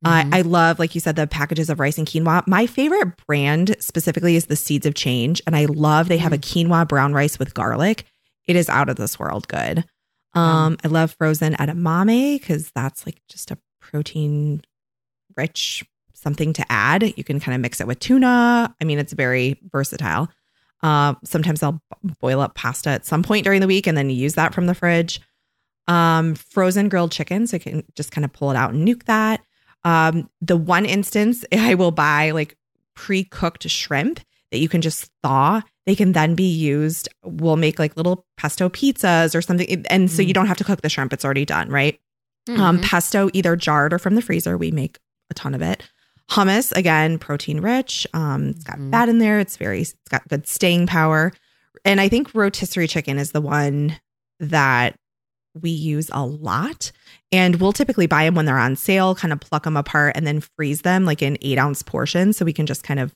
mm. 0.05 0.35
I 0.35 0.43
love, 0.43 0.79
like 0.79 0.95
you 0.95 1.01
said, 1.01 1.17
the 1.17 1.27
packages 1.27 1.69
of 1.69 1.81
rice 1.81 1.99
and 1.99 2.07
quinoa. 2.07 2.47
My 2.47 2.67
favorite 2.69 3.17
brand 3.27 3.75
specifically 3.81 4.37
is 4.37 4.47
the 4.47 4.55
Seeds 4.55 4.87
of 4.87 4.95
Change. 4.95 5.43
And 5.47 5.57
I 5.57 5.65
love 5.65 6.07
they 6.07 6.19
have 6.19 6.31
mm. 6.31 6.37
a 6.37 6.39
quinoa 6.39 6.87
brown 6.87 7.13
rice 7.13 7.41
with 7.41 7.55
garlic. 7.55 8.05
It 8.47 8.55
is 8.55 8.69
out 8.69 8.89
of 8.89 8.97
this 8.97 9.19
world 9.19 9.49
good. 9.49 9.85
Um, 10.35 10.77
I 10.85 10.89
love 10.89 11.17
frozen 11.19 11.55
edamame 11.55 12.39
because 12.39 12.71
that's 12.73 13.07
like 13.07 13.21
just 13.29 13.51
a 13.51 13.59
protein 13.81 14.63
rich 15.35 15.83
something 16.27 16.53
to 16.55 16.65
add. 16.73 17.05
You 17.17 17.23
can 17.23 17.39
kind 17.39 17.55
of 17.55 17.61
mix 17.61 17.81
it 17.81 17.87
with 17.87 18.01
tuna. 18.01 18.75
I 18.81 18.85
mean, 18.85 18.99
it's 18.99 19.13
very 19.13 19.61
versatile. 19.71 20.29
Uh, 20.83 21.15
sometimes 21.23 21.63
I'll 21.63 21.81
boil 22.21 22.41
up 22.41 22.57
pasta 22.57 22.91
at 22.91 23.07
some 23.07 23.23
point 23.23 23.45
during 23.45 23.61
the 23.61 23.69
week 23.69 23.87
and 23.87 23.97
then 23.97 24.11
use 24.11 24.35
that 24.35 24.53
from 24.53 24.67
the 24.67 24.75
fridge. 24.75 25.21
Um, 25.87 26.35
frozen 26.35 26.89
grilled 26.89 27.13
chicken, 27.13 27.47
so 27.47 27.55
I 27.55 27.59
can 27.61 27.85
just 27.95 28.11
kind 28.11 28.25
of 28.25 28.33
pull 28.33 28.51
it 28.51 28.57
out 28.57 28.73
and 28.75 28.87
nuke 28.87 29.05
that. 29.05 29.41
Um, 29.85 30.29
the 30.41 30.57
one 30.57 30.85
instance 30.85 31.45
I 31.53 31.75
will 31.77 31.93
buy 31.93 32.33
like 32.33 32.57
pre-cooked 32.97 33.69
shrimp 33.71 34.19
that 34.51 34.59
you 34.59 34.69
can 34.69 34.81
just 34.83 35.11
thaw. 35.23 35.63
They 35.87 35.95
can 35.95 36.11
then 36.11 36.35
be 36.35 36.49
used. 36.51 37.09
We'll 37.25 37.55
make 37.57 37.79
like 37.79 37.97
little 37.97 38.27
pesto 38.37 38.69
pizzas 38.69 39.37
or 39.37 39.43
something, 39.43 39.87
and 39.89 40.11
so 40.11 40.23
you 40.23 40.35
don't 40.35 40.47
have 40.49 40.57
to 40.57 40.65
cook 40.65 40.83
the 40.83 40.89
shrimp; 40.89 41.13
it's 41.13 41.25
already 41.25 41.45
done, 41.45 41.69
right? 41.71 42.01
Um, 42.49 42.79
Mhm. 42.79 42.83
pesto, 42.83 43.31
either 43.33 43.55
jarred 43.55 43.93
or 43.93 43.99
from 44.01 44.17
the 44.17 44.23
freezer. 44.23 44.57
We 44.59 44.71
make 44.73 44.99
a 45.31 45.35
ton 45.35 45.55
of 45.55 45.63
it. 45.63 45.83
Hummus, 46.31 46.73
again, 46.77 47.19
protein 47.19 47.61
rich. 47.61 48.07
Um, 48.13 48.49
it's 48.49 48.65
got 48.65 48.79
Mhm. 48.79 48.91
fat 48.91 49.09
in 49.09 49.19
there. 49.19 49.39
It's 49.39 49.57
very, 49.57 49.83
it's 49.83 49.95
got 50.11 50.27
good 50.29 50.47
staying 50.49 50.87
power. 50.87 51.33
And 51.85 52.01
I 52.01 52.09
think 52.09 52.35
rotisserie 52.35 52.89
chicken 52.89 53.19
is 53.19 53.31
the 53.33 53.41
one 53.41 53.97
that 54.41 54.97
we 55.61 55.71
use 55.71 56.11
a 56.13 56.25
lot. 56.27 56.91
And 57.33 57.57
we'll 57.57 57.73
typically 57.73 58.07
buy 58.07 58.25
them 58.25 58.35
when 58.35 58.45
they're 58.45 58.59
on 58.59 58.77
sale, 58.77 59.15
kind 59.15 59.33
of 59.33 59.41
pluck 59.41 59.65
them 59.65 59.77
apart 59.77 60.15
and 60.17 60.27
then 60.27 60.43
freeze 60.57 60.83
them 60.83 61.05
like 61.05 61.23
in 61.23 61.39
eight 61.43 61.59
ounce 61.59 61.83
portions. 61.83 62.37
So 62.37 62.45
we 62.45 62.53
can 62.53 62.67
just 62.67 62.83
kind 62.83 63.01
of 63.01 63.13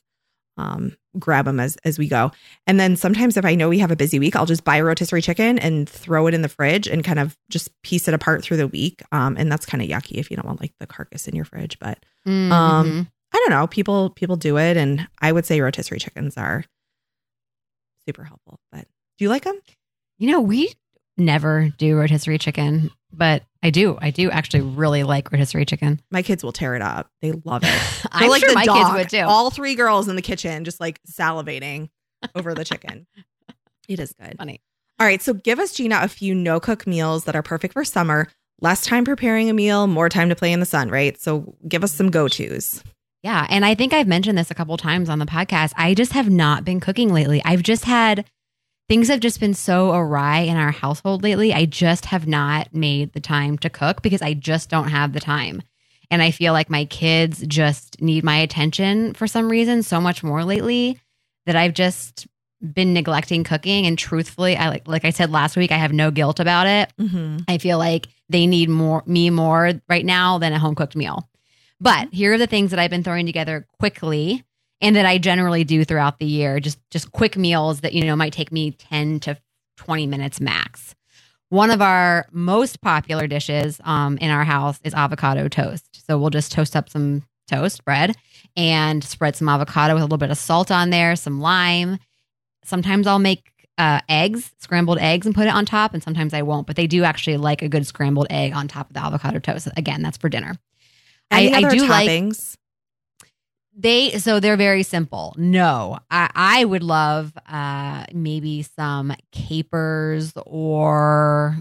um, 0.57 0.95
grab 1.17 1.45
them 1.45 1.59
as, 1.59 1.77
as 1.85 1.97
we 1.97 2.07
go. 2.07 2.31
And 2.67 2.79
then 2.79 2.95
sometimes 2.95 3.37
if 3.37 3.45
I 3.45 3.55
know 3.55 3.69
we 3.69 3.79
have 3.79 3.91
a 3.91 3.95
busy 3.95 4.19
week, 4.19 4.35
I'll 4.35 4.45
just 4.45 4.63
buy 4.63 4.77
a 4.77 4.83
rotisserie 4.83 5.21
chicken 5.21 5.57
and 5.59 5.87
throw 5.89 6.27
it 6.27 6.33
in 6.33 6.41
the 6.41 6.49
fridge 6.49 6.87
and 6.87 7.03
kind 7.03 7.19
of 7.19 7.37
just 7.49 7.69
piece 7.83 8.07
it 8.07 8.13
apart 8.13 8.43
through 8.43 8.57
the 8.57 8.67
week. 8.67 9.01
Um, 9.11 9.35
and 9.37 9.51
that's 9.51 9.65
kind 9.65 9.81
of 9.81 9.89
yucky 9.89 10.17
if 10.17 10.29
you 10.29 10.37
don't 10.37 10.45
want 10.45 10.61
like 10.61 10.73
the 10.79 10.87
carcass 10.87 11.27
in 11.27 11.35
your 11.35 11.45
fridge. 11.45 11.79
But 11.79 11.99
Mhm. 12.27 12.51
um, 12.51 13.07
I 13.33 13.37
don't 13.37 13.49
know. 13.49 13.65
People 13.67 14.09
people 14.11 14.35
do 14.35 14.57
it, 14.57 14.75
and 14.77 15.07
I 15.21 15.31
would 15.31 15.45
say 15.45 15.61
rotisserie 15.61 15.99
chickens 15.99 16.35
are 16.37 16.65
super 18.07 18.23
helpful. 18.23 18.59
But 18.71 18.85
do 19.17 19.25
you 19.25 19.29
like 19.29 19.43
them? 19.43 19.59
you 20.17 20.31
know, 20.31 20.41
we 20.41 20.71
never 21.17 21.69
do 21.79 21.95
rotisserie 21.97 22.37
chicken, 22.37 22.91
but 23.13 23.43
I 23.63 23.69
do. 23.69 23.97
I 24.01 24.11
do 24.11 24.31
actually 24.31 24.61
really 24.61 25.03
like 25.03 25.31
rotisserie 25.31 25.65
chicken. 25.65 26.01
My 26.09 26.21
kids 26.21 26.43
will 26.43 26.51
tear 26.51 26.75
it 26.75 26.81
up. 26.81 27.09
They 27.21 27.31
love 27.45 27.63
it. 27.63 28.05
I'm 28.11 28.29
like 28.29 28.41
sure 28.41 28.53
my 28.53 28.65
dog. 28.65 28.77
kids 28.77 28.91
would 28.93 29.09
too. 29.09 29.25
All 29.25 29.49
three 29.49 29.75
girls 29.75 30.07
in 30.07 30.15
the 30.15 30.21
kitchen 30.21 30.63
just 30.63 30.79
like 30.79 30.99
salivating 31.03 31.89
over 32.35 32.53
the 32.53 32.65
chicken. 32.65 33.07
It 33.87 33.99
is 33.99 34.13
good. 34.13 34.37
Funny. 34.37 34.61
All 34.99 35.07
right, 35.07 35.21
so 35.21 35.33
give 35.33 35.59
us 35.59 35.73
Gina 35.73 35.99
a 36.01 36.07
few 36.07 36.35
no 36.35 36.59
cook 36.59 36.85
meals 36.85 37.23
that 37.25 37.35
are 37.35 37.41
perfect 37.41 37.73
for 37.73 37.83
summer. 37.83 38.27
Less 38.61 38.85
time 38.85 39.03
preparing 39.03 39.49
a 39.49 39.53
meal, 39.53 39.87
more 39.87 40.09
time 40.09 40.29
to 40.29 40.35
play 40.35 40.51
in 40.51 40.59
the 40.59 40.65
sun, 40.67 40.89
right? 40.89 41.19
So 41.19 41.55
give 41.67 41.83
us 41.83 41.91
some 41.91 42.11
go 42.11 42.27
tos. 42.27 42.83
Yeah. 43.23 43.47
And 43.49 43.65
I 43.65 43.75
think 43.75 43.93
I've 43.93 44.07
mentioned 44.07 44.37
this 44.37 44.51
a 44.51 44.55
couple 44.55 44.77
times 44.77 45.09
on 45.09 45.19
the 45.19 45.25
podcast. 45.25 45.73
I 45.75 45.93
just 45.95 46.13
have 46.13 46.29
not 46.29 46.63
been 46.65 46.79
cooking 46.79 47.11
lately. 47.11 47.41
I've 47.43 47.63
just 47.63 47.85
had 47.85 48.25
things 48.91 49.07
have 49.07 49.21
just 49.21 49.39
been 49.39 49.53
so 49.53 49.93
awry 49.93 50.39
in 50.39 50.57
our 50.57 50.71
household 50.71 51.23
lately. 51.23 51.53
I 51.53 51.63
just 51.63 52.03
have 52.07 52.27
not 52.27 52.75
made 52.75 53.13
the 53.13 53.21
time 53.21 53.57
to 53.59 53.69
cook 53.69 54.01
because 54.01 54.21
I 54.21 54.33
just 54.33 54.69
don't 54.69 54.89
have 54.89 55.13
the 55.13 55.21
time. 55.21 55.61
And 56.09 56.21
I 56.21 56.31
feel 56.31 56.51
like 56.51 56.69
my 56.69 56.83
kids 56.83 57.41
just 57.47 58.01
need 58.01 58.25
my 58.25 58.35
attention 58.35 59.13
for 59.13 59.27
some 59.27 59.49
reason 59.49 59.81
so 59.81 60.01
much 60.01 60.23
more 60.23 60.43
lately 60.43 60.99
that 61.45 61.55
I've 61.55 61.73
just 61.73 62.27
been 62.61 62.93
neglecting 62.93 63.45
cooking 63.45 63.87
and 63.87 63.97
truthfully 63.97 64.57
I 64.57 64.67
like 64.67 64.87
like 64.89 65.05
I 65.05 65.11
said 65.11 65.31
last 65.31 65.55
week 65.55 65.71
I 65.71 65.77
have 65.77 65.93
no 65.93 66.11
guilt 66.11 66.41
about 66.41 66.67
it. 66.67 66.91
Mm-hmm. 66.99 67.37
I 67.47 67.59
feel 67.59 67.77
like 67.77 68.09
they 68.27 68.45
need 68.45 68.67
more 68.67 69.03
me 69.05 69.29
more 69.29 69.71
right 69.87 70.05
now 70.05 70.37
than 70.37 70.51
a 70.51 70.59
home 70.59 70.75
cooked 70.75 70.97
meal. 70.97 71.29
But 71.79 72.09
here 72.13 72.33
are 72.33 72.37
the 72.37 72.45
things 72.45 72.71
that 72.71 72.79
I've 72.79 72.91
been 72.91 73.05
throwing 73.05 73.25
together 73.25 73.65
quickly 73.79 74.43
and 74.81 74.95
that 74.95 75.05
I 75.05 75.17
generally 75.17 75.63
do 75.63 75.85
throughout 75.85 76.19
the 76.19 76.25
year. 76.25 76.59
Just 76.59 76.79
just 76.89 77.11
quick 77.11 77.37
meals 77.37 77.81
that 77.81 77.93
you 77.93 78.03
know 78.03 78.15
might 78.15 78.33
take 78.33 78.51
me 78.51 78.71
10 78.71 79.19
to 79.21 79.37
20 79.77 80.07
minutes 80.07 80.41
max. 80.41 80.95
One 81.49 81.69
of 81.69 81.81
our 81.81 82.27
most 82.31 82.81
popular 82.81 83.27
dishes 83.27 83.81
um, 83.83 84.17
in 84.19 84.31
our 84.31 84.45
house 84.45 84.79
is 84.83 84.93
avocado 84.93 85.49
toast. 85.49 86.05
So 86.05 86.17
we'll 86.17 86.29
just 86.29 86.51
toast 86.51 86.75
up 86.75 86.89
some 86.89 87.23
toast 87.47 87.83
bread 87.83 88.15
and 88.55 89.03
spread 89.03 89.35
some 89.35 89.49
avocado 89.49 89.93
with 89.93 90.01
a 90.01 90.05
little 90.05 90.17
bit 90.17 90.31
of 90.31 90.37
salt 90.37 90.71
on 90.71 90.91
there, 90.91 91.15
some 91.15 91.41
lime. 91.41 91.99
Sometimes 92.63 93.05
I'll 93.05 93.19
make 93.19 93.51
uh, 93.77 93.99
eggs, 94.07 94.51
scrambled 94.59 94.99
eggs, 94.99 95.25
and 95.25 95.35
put 95.35 95.47
it 95.47 95.53
on 95.53 95.65
top, 95.65 95.93
and 95.93 96.01
sometimes 96.01 96.33
I 96.33 96.41
won't. 96.41 96.67
But 96.67 96.75
they 96.75 96.87
do 96.87 97.03
actually 97.03 97.37
like 97.37 97.61
a 97.61 97.67
good 97.67 97.85
scrambled 97.85 98.27
egg 98.29 98.53
on 98.53 98.67
top 98.67 98.89
of 98.89 98.93
the 98.93 99.03
avocado 99.03 99.39
toast. 99.39 99.67
Again, 99.75 100.01
that's 100.01 100.17
for 100.17 100.29
dinner. 100.29 100.55
Any 101.31 101.53
I, 101.53 101.59
I 101.59 101.63
other 101.63 101.75
do 101.75 101.87
like 101.87 102.09
toppings? 102.09 102.55
They 103.81 104.17
so 104.19 104.39
they're 104.39 104.57
very 104.57 104.83
simple. 104.83 105.33
No, 105.37 105.99
I, 106.09 106.29
I 106.35 106.65
would 106.65 106.83
love 106.83 107.33
uh 107.47 108.05
maybe 108.13 108.61
some 108.63 109.13
capers 109.31 110.33
or 110.45 111.57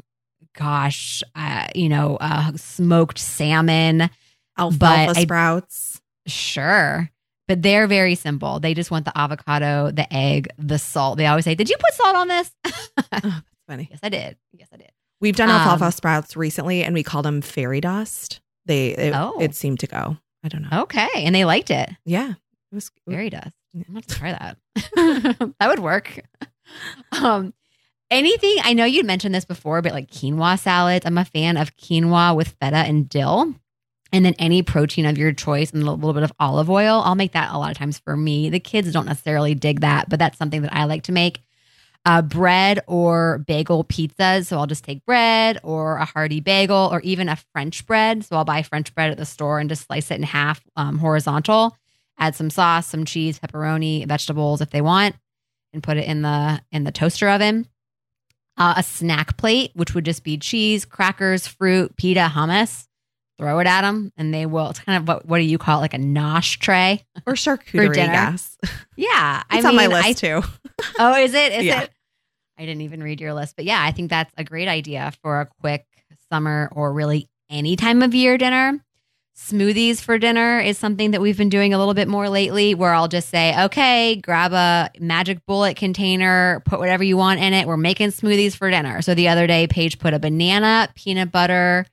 gosh, 0.57 1.23
uh, 1.35 1.69
you 1.75 1.89
know, 1.89 2.17
uh 2.21 2.53
smoked 2.57 3.19
salmon. 3.19 4.11
alfalfa 4.59 5.19
I- 5.19 5.23
sprouts. 5.23 6.01
Sure. 6.27 7.11
But 7.49 7.63
they're 7.63 7.89
very 7.89 8.15
simple. 8.15 8.61
They 8.61 8.75
just 8.75 8.93
want 8.93 9.05
the 9.07 9.19
avocado, 9.19 9.91
the 9.91 10.07
egg, 10.15 10.49
the 10.57 10.79
salt. 10.79 11.19
They 11.19 11.27
always 11.27 11.45
say, 11.45 11.57
Did 11.57 11.69
you 11.69 11.77
put 11.79 11.95
salt 11.95 12.15
on 12.15 12.29
this? 12.29 12.53
That's 13.11 13.43
funny. 13.67 13.89
yes, 13.91 13.99
I 14.05 14.09
did. 14.09 14.37
Yes, 14.53 14.69
I 14.73 14.77
did. 14.77 14.91
We've 15.21 15.35
done 15.35 15.49
alfalfa 15.51 15.87
Um, 15.87 15.91
sprouts 15.91 16.37
recently, 16.37 16.85
and 16.85 16.95
we 16.95 17.03
called 17.03 17.25
them 17.25 17.41
fairy 17.41 17.81
dust. 17.81 18.41
They 18.67 18.91
it, 18.91 19.15
Oh. 19.17 19.41
it 19.41 19.55
seemed 19.57 19.81
to 19.81 19.87
go. 19.89 20.17
I 20.43 20.49
don't 20.49 20.63
know. 20.71 20.83
Okay. 20.83 21.09
And 21.15 21.35
they 21.35 21.45
liked 21.45 21.71
it. 21.71 21.91
Yeah, 22.05 22.31
it 22.31 22.75
was. 22.75 22.91
Fairy 23.09 23.31
dust. 23.31 23.53
I'm 23.75 23.85
gonna 23.89 24.03
try 24.03 24.33
that. 24.33 24.57
that 25.59 25.69
would 25.69 25.81
work. 25.81 26.21
Um, 27.21 27.53
anything 28.13 28.55
I 28.63 28.75
know 28.75 28.85
you'd 28.85 29.05
mentioned 29.05 29.35
this 29.35 29.45
before, 29.45 29.83
but 29.83 29.91
like 29.91 30.09
quinoa 30.09 30.57
salads. 30.57 31.05
I'm 31.05 31.19
a 31.19 31.25
fan 31.25 31.57
of 31.57 31.77
quinoa 31.77 32.37
with 32.37 32.55
feta 32.61 32.77
and 32.77 33.09
dill. 33.09 33.55
And 34.13 34.25
then 34.25 34.35
any 34.39 34.63
protein 34.63 35.05
of 35.05 35.19
your 35.19 35.33
choice 35.33 35.73
and 35.73 35.83
a 35.83 35.91
little 35.91 36.13
bit 36.13 36.23
of 36.23 36.33
olive 36.39 36.71
oil. 36.71 37.03
I'll 37.05 37.17
make 37.17 37.33
that 37.33 37.53
a 37.53 37.59
lot 37.59 37.73
of 37.73 37.77
times 37.77 37.99
for 37.99 38.17
me. 38.17 38.51
The 38.51 38.61
kids 38.61 38.93
don't 38.93 39.07
necessarily 39.07 39.57
dig 39.57 39.81
that, 39.81 40.09
but 40.09 40.21
that's 40.21 40.39
something 40.39 40.63
that 40.63 40.73
I 40.73 40.85
like 40.85 41.03
to 41.05 41.13
make. 41.13 41.41
Uh, 42.07 42.23
bread 42.23 42.81
or 42.87 43.45
bagel 43.47 43.85
pizzas. 43.85 44.47
So 44.47 44.57
I'll 44.59 44.67
just 44.67 44.85
take 44.85 45.05
bread 45.05 45.59
or 45.63 45.97
a 45.97 46.05
hearty 46.07 46.41
bagel 46.41 46.89
or 46.91 47.01
even 47.03 47.29
a 47.29 47.37
French 47.53 47.87
bread. 47.87 48.25
So 48.25 48.37
I'll 48.37 48.45
buy 48.45 48.63
French 48.63 48.95
bread 48.95 49.11
at 49.11 49.19
the 49.19 49.27
store 49.27 49.61
and 49.61 49.69
just 49.69 49.87
slice 49.87 50.11
it 50.11 50.15
in 50.15 50.23
half 50.23 50.63
um, 50.77 50.99
horizontal 50.99 51.77
add 52.19 52.35
some 52.35 52.51
sauce, 52.51 52.87
some 52.87 53.07
cheese, 53.07 53.39
pepperoni, 53.39 54.07
vegetables 54.07 54.61
if 54.61 54.69
they 54.69 54.83
want, 54.83 55.17
and 55.73 55.83
put 55.83 55.97
it 55.97 56.05
in 56.07 56.21
the 56.21 56.61
in 56.71 56.85
the 56.85 56.93
toaster 56.93 57.29
oven. 57.31 57.67
Uh, 58.59 58.75
a 58.77 58.83
snack 58.83 59.39
plate, 59.39 59.71
which 59.75 59.95
would 59.95 60.05
just 60.05 60.23
be 60.23 60.37
cheese, 60.37 60.85
crackers, 60.85 61.47
fruit, 61.47 61.97
pita, 61.97 62.31
hummus. 62.35 62.87
Throw 63.39 63.59
it 63.61 63.67
at 63.67 63.81
them, 63.81 64.13
and 64.19 64.35
they 64.35 64.45
will. 64.45 64.69
It's 64.69 64.81
kind 64.81 64.99
of 65.01 65.09
what 65.09 65.25
what 65.27 65.39
do 65.39 65.45
you 65.45 65.57
call 65.57 65.79
it, 65.79 65.81
like 65.81 65.95
a 65.95 65.99
nosh 65.99 66.59
tray? 66.59 67.07
Or 67.27 67.33
charcuterie, 67.33 67.97
yes. 67.97 68.59
Yeah, 68.97 69.43
It's 69.51 69.65
I 69.65 69.69
on 69.71 69.77
my 69.77 69.87
mean, 69.89 69.97
I- 69.97 70.09
list 70.09 70.19
too. 70.19 70.43
Oh, 70.99 71.15
is 71.17 71.35
it? 71.35 71.53
Is 71.53 71.65
Yeah. 71.65 71.83
it? 71.83 71.91
I 72.59 72.67
didn't 72.67 72.83
even 72.83 73.03
read 73.03 73.21
your 73.21 73.33
list, 73.33 73.57
but 73.57 73.65
yeah, 73.65 73.83
I 73.83 73.91
think 73.93 74.11
that's 74.11 74.33
a 74.37 74.45
great 74.45 74.69
idea 74.69 75.13
for 75.23 75.41
a 75.41 75.47
quick 75.61 75.87
summer 76.31 76.69
or 76.73 76.93
really 76.93 77.29
any 77.49 77.75
time 77.77 78.03
of 78.03 78.15
year 78.15 78.37
dinner. 78.37 78.79
Smoothies 79.35 80.03
for 80.03 80.19
dinner 80.19 80.59
is 80.59 80.77
something 80.77 81.13
that 81.13 81.23
we've 81.23 81.39
been 81.39 81.49
doing 81.49 81.73
a 81.73 81.79
little 81.79 81.95
bit 81.95 82.07
more 82.09 82.29
lately, 82.29 82.75
where 82.75 82.93
I'll 82.93 83.09
just 83.09 83.31
say, 83.31 83.59
okay, 83.65 84.17
grab 84.17 84.53
a 84.53 84.91
magic 85.01 85.47
bullet 85.47 85.79
container, 85.79 86.61
put 86.67 86.79
whatever 86.79 87.03
you 87.03 87.17
want 87.17 87.41
in 87.41 87.55
it. 87.55 87.67
We're 87.67 87.79
making 87.79 88.09
smoothies 88.09 88.55
for 88.55 88.71
dinner. 88.71 89.01
So 89.01 89.15
the 89.15 89.29
other 89.29 89.47
day, 89.47 89.67
Paige 89.67 89.99
put 89.99 90.13
a 90.13 90.19
banana, 90.19 90.91
peanut 90.95 91.33
butter. 91.33 91.87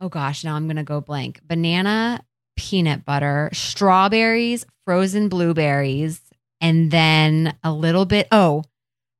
Oh 0.00 0.08
gosh, 0.08 0.42
now 0.42 0.56
I'm 0.56 0.66
going 0.66 0.76
to 0.76 0.82
go 0.82 1.00
blank. 1.00 1.40
Banana, 1.46 2.24
peanut 2.56 3.04
butter, 3.04 3.50
strawberries, 3.52 4.66
frozen 4.84 5.28
blueberries, 5.28 6.20
and 6.60 6.90
then 6.90 7.56
a 7.62 7.72
little 7.72 8.04
bit, 8.04 8.28
oh, 8.32 8.64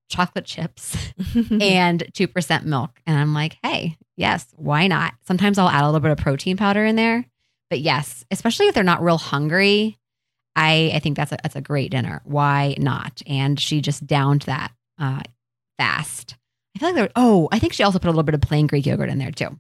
chocolate 0.09 0.45
chips 0.45 0.97
and 1.61 2.05
2% 2.13 2.65
milk. 2.65 3.01
And 3.07 3.19
I'm 3.19 3.33
like, 3.33 3.57
hey, 3.63 3.97
yes, 4.17 4.47
why 4.57 4.87
not? 4.87 5.15
Sometimes 5.27 5.59
I'll 5.59 5.69
add 5.69 5.83
a 5.83 5.87
little 5.87 6.01
bit 6.01 6.11
of 6.11 6.19
protein 6.19 6.57
powder 6.57 6.85
in 6.85 6.97
there. 6.97 7.25
But 7.71 7.81
yes, 7.81 8.25
especially 8.31 8.67
if 8.67 8.75
they're 8.75 8.83
not 8.83 9.03
real 9.03 9.19
hungry, 9.19 9.99
I, 10.57 10.91
I 10.95 10.99
think 10.99 11.17
that's 11.17 11.33
a, 11.33 11.39
that's 11.43 11.57
a 11.57 11.61
great 11.61 11.93
dinner. 11.93 12.21
Why 12.25 12.75
not? 12.79 13.23
And 13.27 13.59
she 13.59 13.81
just 13.81 14.07
downed 14.07 14.43
that 14.43 14.73
uh, 14.99 15.23
fast. 15.79 16.37
I 16.75 16.79
feel 16.81 16.89
like 16.89 16.97
there, 16.97 17.11
oh, 17.17 17.49
I 17.53 17.59
think 17.59 17.73
she 17.73 17.85
also 17.85 17.99
put 17.99 18.09
a 18.09 18.11
little 18.11 18.25
bit 18.25 18.35
of 18.35 18.41
plain 18.41 18.67
Greek 18.67 18.87
yogurt 18.87 19.09
in 19.09 19.19
there 19.19 19.31
too. 19.31 19.57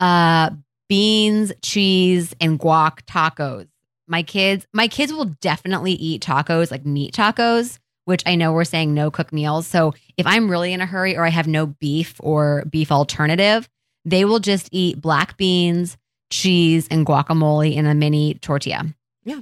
Uh, 0.00 0.50
beans, 0.88 1.52
cheese, 1.62 2.34
and 2.40 2.58
guac 2.58 3.02
tacos. 3.06 3.66
My 4.06 4.22
kids, 4.22 4.66
my 4.72 4.88
kids 4.88 5.12
will 5.12 5.26
definitely 5.40 5.92
eat 5.92 6.22
tacos, 6.22 6.70
like 6.70 6.84
meat 6.84 7.14
tacos, 7.14 7.78
which 8.04 8.22
I 8.26 8.34
know 8.34 8.52
we're 8.52 8.64
saying 8.64 8.92
no 8.92 9.10
cook 9.10 9.32
meals. 9.32 9.66
So 9.66 9.94
if 10.16 10.26
I'm 10.26 10.50
really 10.50 10.72
in 10.72 10.80
a 10.80 10.86
hurry 10.86 11.16
or 11.16 11.24
I 11.24 11.30
have 11.30 11.46
no 11.46 11.66
beef 11.66 12.16
or 12.20 12.64
beef 12.68 12.92
alternative, 12.92 13.68
they 14.04 14.24
will 14.24 14.40
just 14.40 14.68
eat 14.72 15.00
black 15.00 15.36
beans, 15.38 15.96
cheese, 16.30 16.86
and 16.90 17.06
guacamole 17.06 17.74
in 17.74 17.86
a 17.86 17.94
mini 17.94 18.34
tortilla. 18.34 18.84
Yeah. 19.24 19.40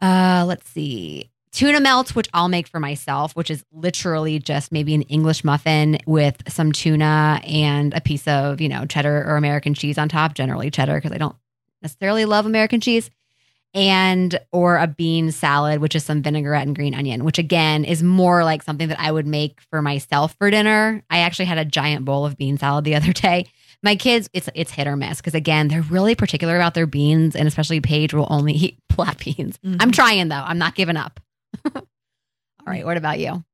Uh, 0.00 0.44
let's 0.46 0.68
see. 0.70 1.28
Tuna 1.52 1.80
melt, 1.80 2.14
which 2.14 2.28
I'll 2.32 2.48
make 2.48 2.68
for 2.68 2.78
myself, 2.78 3.34
which 3.34 3.50
is 3.50 3.64
literally 3.72 4.38
just 4.38 4.70
maybe 4.70 4.94
an 4.94 5.02
English 5.02 5.44
muffin 5.44 5.98
with 6.06 6.36
some 6.48 6.72
tuna 6.72 7.40
and 7.44 7.92
a 7.94 8.00
piece 8.00 8.28
of, 8.28 8.60
you 8.60 8.68
know, 8.68 8.86
cheddar 8.86 9.24
or 9.26 9.36
American 9.36 9.74
cheese 9.74 9.98
on 9.98 10.08
top, 10.08 10.34
generally 10.34 10.70
cheddar, 10.70 10.94
because 10.94 11.12
I 11.12 11.18
don't 11.18 11.36
necessarily 11.82 12.24
love 12.26 12.46
American 12.46 12.80
cheese. 12.80 13.10
And 13.74 14.40
or 14.50 14.78
a 14.78 14.86
bean 14.86 15.30
salad, 15.30 15.80
which 15.80 15.94
is 15.94 16.02
some 16.04 16.22
vinaigrette 16.22 16.66
and 16.66 16.74
green 16.74 16.94
onion, 16.94 17.24
which 17.24 17.38
again 17.38 17.84
is 17.84 18.02
more 18.02 18.42
like 18.42 18.62
something 18.62 18.88
that 18.88 18.98
I 18.98 19.12
would 19.12 19.26
make 19.26 19.60
for 19.70 19.82
myself 19.82 20.34
for 20.38 20.50
dinner. 20.50 21.02
I 21.10 21.18
actually 21.18 21.44
had 21.44 21.58
a 21.58 21.64
giant 21.66 22.04
bowl 22.04 22.24
of 22.24 22.36
bean 22.38 22.56
salad 22.58 22.84
the 22.84 22.94
other 22.96 23.12
day. 23.12 23.46
My 23.82 23.94
kids, 23.94 24.28
it's 24.32 24.48
it's 24.54 24.70
hit 24.72 24.86
or 24.86 24.96
miss 24.96 25.18
because 25.18 25.34
again, 25.34 25.68
they're 25.68 25.82
really 25.82 26.14
particular 26.14 26.56
about 26.56 26.74
their 26.74 26.86
beans, 26.86 27.36
and 27.36 27.46
especially 27.46 27.80
Paige 27.80 28.14
will 28.14 28.26
only 28.30 28.54
eat 28.54 28.78
black 28.96 29.18
beans. 29.22 29.58
Mhm. 29.58 29.76
I'm 29.80 29.92
trying 29.92 30.28
though. 30.28 30.36
I'm 30.44 30.58
not 30.58 30.74
giving 30.74 30.96
up. 30.96 31.20
All 31.74 31.82
right. 32.66 32.84
What 32.84 32.96
about 32.96 33.18
you? 33.18 33.44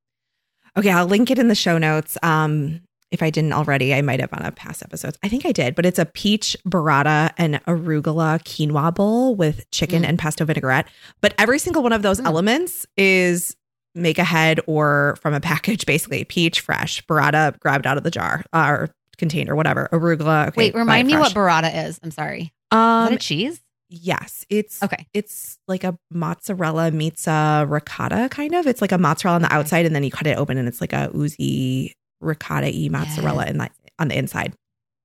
Okay, 0.76 0.90
I'll 0.90 1.06
link 1.06 1.30
it 1.30 1.38
in 1.38 1.48
the 1.48 1.54
show 1.54 1.76
notes. 1.78 2.16
Um, 2.22 2.80
if 3.10 3.22
I 3.22 3.30
didn't 3.30 3.52
already, 3.52 3.94
I 3.94 4.02
might 4.02 4.20
have 4.20 4.32
on 4.32 4.42
a 4.44 4.50
past 4.50 4.82
episode. 4.82 5.16
I 5.22 5.28
think 5.28 5.46
I 5.46 5.52
did, 5.52 5.74
but 5.74 5.86
it's 5.86 5.98
a 5.98 6.04
peach 6.06 6.56
burrata 6.66 7.32
and 7.38 7.62
arugula 7.64 8.42
quinoa 8.42 8.94
bowl 8.94 9.36
with 9.36 9.70
chicken 9.70 10.02
Mm. 10.02 10.08
and 10.08 10.18
pesto 10.18 10.44
vinaigrette. 10.44 10.88
But 11.20 11.34
every 11.38 11.58
single 11.58 11.82
one 11.82 11.92
of 11.92 12.02
those 12.02 12.20
Mm. 12.20 12.26
elements 12.26 12.86
is 12.96 13.54
make 13.94 14.18
ahead 14.18 14.58
or 14.66 15.16
from 15.22 15.34
a 15.34 15.40
package, 15.40 15.86
basically 15.86 16.24
peach 16.24 16.60
fresh 16.60 17.04
burrata 17.06 17.58
grabbed 17.60 17.86
out 17.86 17.96
of 17.96 18.02
the 18.02 18.10
jar 18.10 18.44
uh, 18.52 18.66
or 18.68 18.90
container, 19.16 19.54
whatever. 19.54 19.88
Arugula. 19.92 20.48
Okay, 20.48 20.54
Wait, 20.56 20.74
remind 20.74 21.06
me 21.06 21.16
what 21.16 21.32
burrata 21.32 21.86
is. 21.86 22.00
I'm 22.02 22.10
sorry. 22.10 22.40
Is 22.72 22.76
Um, 22.78 23.12
a 23.12 23.16
cheese? 23.18 23.60
yes, 23.88 24.44
it's 24.50 24.82
Okay. 24.82 25.06
it's 25.14 25.58
like 25.68 25.84
a 25.84 25.96
mozzarella 26.10 26.90
meets 26.90 27.28
a 27.28 27.64
ricotta 27.68 28.28
kind 28.32 28.54
of. 28.56 28.66
It's 28.66 28.80
like 28.80 28.90
a 28.90 28.98
mozzarella 28.98 29.36
on 29.36 29.42
the 29.42 29.52
outside, 29.54 29.86
and 29.86 29.94
then 29.94 30.02
you 30.02 30.10
cut 30.10 30.26
it 30.26 30.36
open, 30.36 30.58
and 30.58 30.66
it's 30.66 30.80
like 30.80 30.92
a 30.92 31.10
oozy 31.14 31.92
ricotta 32.24 32.68
e 32.74 32.88
mozzarella 32.88 33.46
in 33.46 33.58
that 33.58 33.72
on 33.98 34.08
the 34.08 34.16
inside. 34.18 34.54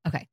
Okay. 0.07 0.27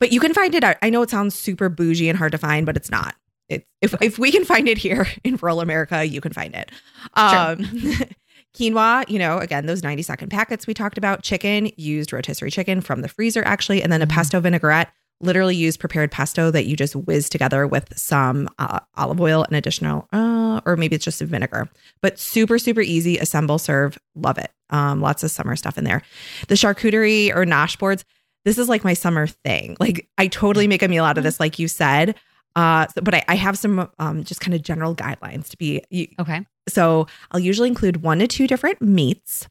But 0.00 0.12
you 0.12 0.20
can 0.20 0.34
find 0.34 0.54
it. 0.54 0.64
out. 0.64 0.76
I 0.82 0.90
know 0.90 1.02
it 1.02 1.10
sounds 1.10 1.34
super 1.34 1.68
bougie 1.68 2.08
and 2.08 2.18
hard 2.18 2.32
to 2.32 2.38
find, 2.38 2.66
but 2.66 2.76
it's 2.76 2.90
not. 2.90 3.14
It's 3.48 3.64
if 3.80 3.94
if 4.02 4.18
we 4.18 4.32
can 4.32 4.44
find 4.44 4.68
it 4.68 4.78
here 4.78 5.06
in 5.24 5.36
rural 5.36 5.60
America, 5.60 6.04
you 6.04 6.20
can 6.20 6.32
find 6.32 6.54
it. 6.54 6.70
Um, 7.14 7.58
quinoa, 8.56 9.08
you 9.08 9.18
know, 9.18 9.38
again, 9.38 9.66
those 9.66 9.82
90 9.82 10.02
second 10.02 10.28
packets 10.30 10.66
we 10.66 10.74
talked 10.74 10.98
about. 10.98 11.22
Chicken, 11.22 11.70
used 11.76 12.12
rotisserie 12.12 12.50
chicken 12.50 12.80
from 12.80 13.00
the 13.02 13.08
freezer, 13.08 13.42
actually. 13.44 13.82
And 13.82 13.92
then 13.92 14.02
a 14.02 14.06
Mhm. 14.06 14.10
pesto 14.10 14.40
vinaigrette, 14.40 14.92
literally 15.20 15.56
use 15.56 15.76
prepared 15.76 16.10
pesto 16.10 16.50
that 16.50 16.66
you 16.66 16.76
just 16.76 16.94
whiz 16.96 17.28
together 17.28 17.66
with 17.66 17.96
some 17.98 18.48
uh, 18.58 18.80
olive 18.96 19.20
oil 19.20 19.42
and 19.44 19.56
additional, 19.56 20.06
uh, 20.12 20.60
or 20.66 20.76
maybe 20.76 20.96
it's 20.96 21.04
just 21.04 21.22
a 21.22 21.26
vinegar. 21.26 21.68
But 22.02 22.18
super, 22.18 22.58
super 22.58 22.80
easy. 22.80 23.16
Assemble, 23.18 23.58
serve. 23.58 23.98
Love 24.14 24.38
it. 24.38 24.50
Um, 24.70 25.00
lots 25.00 25.22
of 25.22 25.30
summer 25.30 25.56
stuff 25.56 25.78
in 25.78 25.84
there. 25.84 26.02
The 26.48 26.54
charcuterie 26.56 27.34
or 27.34 27.44
nosh 27.46 27.78
boards, 27.78 28.04
this 28.44 28.58
is 28.58 28.68
like 28.68 28.84
my 28.84 28.94
summer 28.94 29.26
thing. 29.26 29.76
Like 29.80 30.08
I 30.18 30.26
totally 30.26 30.66
make 30.68 30.82
a 30.82 30.88
meal 30.88 31.04
out 31.04 31.16
of 31.18 31.24
this, 31.24 31.40
like 31.40 31.58
you 31.58 31.68
said. 31.68 32.14
Uh, 32.56 32.86
so- 32.88 33.00
but 33.02 33.14
I, 33.14 33.24
I 33.28 33.34
have 33.36 33.56
some 33.58 33.88
um, 33.98 34.24
just 34.24 34.40
kind 34.40 34.54
of 34.54 34.62
general 34.62 34.94
guidelines 34.94 35.48
to 35.50 35.56
be. 35.56 35.82
Okay. 36.18 36.44
so 36.68 37.06
I'll 37.30 37.40
usually 37.40 37.68
include 37.68 38.02
one 38.02 38.18
to 38.18 38.26
two 38.26 38.46
different 38.46 38.80
meats. 38.82 39.48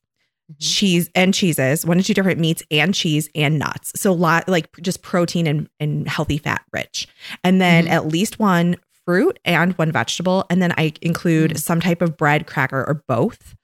Cheese 0.59 1.09
and 1.15 1.33
cheeses, 1.33 1.85
one 1.85 1.97
to 1.97 2.03
two 2.03 2.13
different 2.13 2.39
meats 2.39 2.63
and 2.69 2.93
cheese 2.93 3.29
and 3.35 3.57
nuts. 3.59 3.91
So 3.95 4.11
lot 4.13 4.47
like 4.47 4.69
just 4.81 5.01
protein 5.01 5.47
and, 5.47 5.69
and 5.79 6.07
healthy 6.07 6.37
fat 6.37 6.63
rich. 6.73 7.07
And 7.43 7.59
then 7.61 7.85
Mhm. 7.85 7.89
at 7.89 8.07
least 8.07 8.39
one 8.39 8.75
fruit 9.05 9.39
and 9.45 9.73
one 9.73 9.91
vegetable. 9.91 10.45
And 10.49 10.61
then 10.61 10.73
I 10.77 10.93
include 11.01 11.51
Mhm. 11.51 11.59
some 11.59 11.81
type 11.81 12.01
of 12.01 12.15
bread, 12.17 12.47
cracker, 12.47 12.83
or 12.87 13.03
both. 13.07 13.55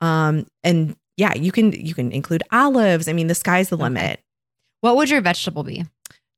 Um, 0.00 0.46
and 0.64 0.96
yeah, 1.16 1.34
you 1.34 1.52
can 1.52 1.72
you 1.72 1.94
can 1.94 2.10
include 2.12 2.42
olives. 2.50 3.08
I 3.08 3.12
mean, 3.12 3.26
the 3.28 3.34
sky's 3.34 3.68
the 3.68 3.76
Okay. 3.76 3.84
limit. 3.84 4.20
What 4.80 4.96
would 4.96 5.10
your 5.10 5.20
vegetable 5.20 5.62
be? 5.62 5.84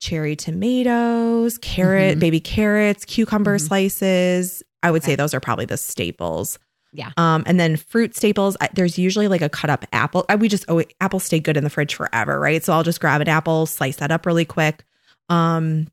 Cherry 0.01 0.37
tomatoes, 0.37 1.57
carrot, 1.59 2.17
Mhm. 2.19 2.21
baby 2.21 2.41
carrots, 2.41 3.05
cucumber 3.05 3.57
Mhm. 3.59 3.67
slices. 3.67 4.63
I 4.83 4.91
would 4.91 5.03
say 5.03 5.15
those 5.17 5.33
are 5.33 5.41
probably 5.41 5.65
the 5.65 5.77
staples. 5.79 6.59
Yeah. 6.95 7.11
Um, 7.17 7.43
and 7.47 7.59
then 7.59 7.77
fruit 7.77 8.15
staples. 8.17 8.57
There's 8.73 8.99
usually 8.99 9.27
like 9.29 9.43
a 9.43 9.49
cut 9.49 9.69
up 9.69 9.85
apple. 9.93 10.25
We 10.39 10.49
just 10.49 10.65
oh, 10.69 10.83
apples 11.01 11.25
stay 11.25 11.41
good 11.41 11.57
in 11.57 11.65
the 11.65 11.71
fridge 11.71 11.95
forever, 11.95 12.39
right? 12.39 12.63
So 12.65 12.73
I'll 12.73 12.85
just 12.85 13.01
grab 13.01 13.21
an 13.21 13.29
apple, 13.29 13.67
slice 13.67 13.97
that 13.97 14.13
up 14.13 14.25
really 14.27 14.45
quick. 14.45 14.85
Um, 15.29 15.89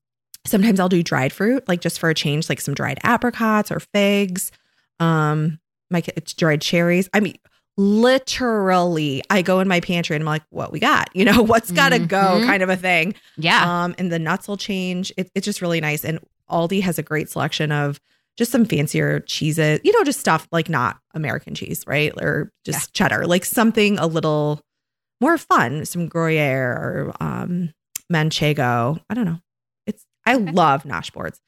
sometimes 0.45 0.79
I'll 0.79 0.89
do 0.89 1.01
dried 1.03 1.33
fruit, 1.33 1.67
like 1.67 1.81
just 1.81 1.99
for 1.99 2.09
a 2.09 2.13
change, 2.13 2.49
like 2.49 2.61
some 2.61 2.75
dried 2.75 2.99
apricots 3.03 3.71
or 3.71 3.79
figs. 3.79 4.51
Um, 4.99 5.59
my 5.89 6.03
it's 6.15 6.33
dried 6.35 6.61
cherries. 6.61 7.09
I 7.13 7.19
mean, 7.19 7.35
literally, 7.77 9.23
I 9.29 9.41
go 9.41 9.59
in 9.59 9.67
my 9.67 9.79
pantry 9.79 10.15
and 10.15 10.23
I'm 10.23 10.27
like, 10.27 10.43
what 10.49 10.71
we 10.71 10.79
got? 10.79 11.09
You 11.15 11.25
know, 11.25 11.41
what's 11.43 11.71
got 11.71 11.89
to 11.89 11.99
go, 11.99 12.17
Mhm. 12.17 12.45
kind 12.45 12.63
of 12.63 12.69
a 12.69 12.77
thing. 12.77 13.15
Yeah. 13.37 13.83
Um, 13.83 13.95
and 13.97 14.11
the 14.11 14.17
nuts 14.19 14.47
will 14.47 14.57
change. 14.57 15.11
It, 15.17 15.29
it's 15.35 15.45
just 15.45 15.61
really 15.61 15.81
nice. 15.81 16.03
And 16.05 16.19
Aldi 16.49 16.81
has 16.83 16.97
a 16.97 17.03
great 17.03 17.29
selection 17.29 17.71
of 17.71 17.99
just 18.41 18.51
some 18.51 18.65
fancier 18.65 19.19
cheeses, 19.19 19.79
you 19.83 19.91
know, 19.91 20.03
just 20.03 20.19
stuff 20.19 20.47
like 20.51 20.67
not 20.67 20.97
American 21.13 21.53
cheese, 21.53 21.83
right? 21.85 22.11
Or 22.19 22.51
just 22.65 22.91
cheddar, 22.91 23.27
like 23.27 23.45
something 23.45 23.99
a 23.99 24.07
little 24.07 24.59
more 25.21 25.37
fun, 25.37 25.85
some 25.85 26.07
Gruyere 26.07 26.71
or 26.71 27.13
um, 27.19 27.71
Manchego. 28.11 28.99
I 29.11 29.13
don't 29.13 29.25
know. 29.25 29.37
It's 29.85 30.03
I 30.25 30.33
Okay. 30.33 30.51
love 30.51 30.85
nosh 30.85 31.13
boards. 31.13 31.39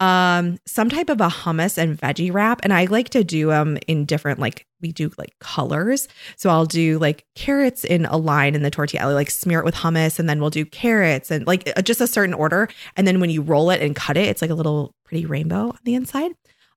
Um, 0.00 0.58
some 0.66 0.90
type 0.90 1.08
of 1.08 1.20
a 1.22 1.28
hummus 1.28 1.78
and 1.78 1.96
veggie 1.98 2.30
wrap, 2.30 2.60
and 2.62 2.74
I 2.74 2.84
like 2.86 3.08
to 3.10 3.24
do 3.24 3.46
them 3.46 3.78
in 3.86 4.04
different 4.04 4.38
like 4.40 4.66
we 4.82 4.92
do 4.92 5.10
like 5.16 5.32
colors. 5.40 6.08
So 6.36 6.50
I'll 6.50 6.66
do 6.66 6.98
like 6.98 7.24
carrots 7.36 7.84
in 7.84 8.04
a 8.04 8.16
line 8.18 8.54
in 8.54 8.62
the 8.62 8.70
tortilla, 8.70 9.12
like 9.12 9.30
smear 9.30 9.60
it 9.60 9.64
with 9.64 9.76
hummus, 9.76 10.18
and 10.18 10.28
then 10.28 10.40
we'll 10.40 10.50
do 10.50 10.66
carrots 10.66 11.30
and 11.30 11.46
like 11.46 11.72
uh, 11.74 11.80
just 11.80 12.02
a 12.02 12.06
certain 12.06 12.34
order. 12.34 12.68
And 12.96 13.06
then 13.06 13.18
when 13.20 13.30
you 13.30 13.40
roll 13.40 13.70
it 13.70 13.80
and 13.80 13.96
cut 13.96 14.18
it, 14.18 14.28
it's 14.28 14.42
like 14.42 14.50
a 14.50 14.54
little 14.54 14.92
pretty 15.14 15.26
rainbow 15.26 15.68
on 15.68 15.78
the 15.84 15.94
inside. 15.94 16.32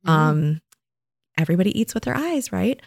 Mhm. 0.06 0.10
Um, 0.10 0.62
everybody 1.38 1.78
eats 1.80 1.95
with 1.95 2.04
their 2.04 2.15
eyes, 2.15 2.52
right? 2.52 2.80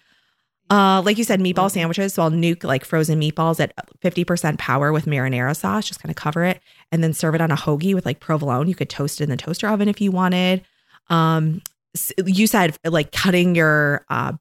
Uh, 0.71 1.03
like 1.05 1.19
you 1.19 1.25
said, 1.25 1.41
meatball 1.41 1.69
sandwiches. 1.69 2.15
So 2.15 2.23
I'll 2.23 2.31
nuke 2.31 2.63
like 2.63 2.85
frozen 2.85 3.21
meatballs 3.21 3.59
at 3.59 3.73
50% 4.01 4.59
power 4.59 4.93
with 4.93 5.07
marinara 5.07 5.57
sauce, 5.57 5.89
just 5.89 6.01
kind 6.01 6.11
of 6.11 6.17
cover 6.17 6.45
it 6.45 6.61
and 6.93 7.03
then 7.03 7.13
serve 7.13 7.35
it 7.35 7.41
on 7.41 7.51
a 7.51 7.57
hoagie 7.57 7.95
with 7.95 8.07
like 8.07 8.21
provolone. 8.21 8.69
You 8.69 8.77
could 8.77 8.89
toast 8.89 9.21
it 9.21 9.25
in 9.25 9.31
the 9.31 9.37
toaster 9.37 9.67
oven 9.67 9.89
if 9.89 10.01
you 10.01 10.13
wanted. 10.13 10.63
Um, 11.09 11.61
you 12.25 12.47
said 12.47 12.77
like 12.85 13.11
cutting 13.11 13.57
your 13.57 14.07
uh, 14.09 14.35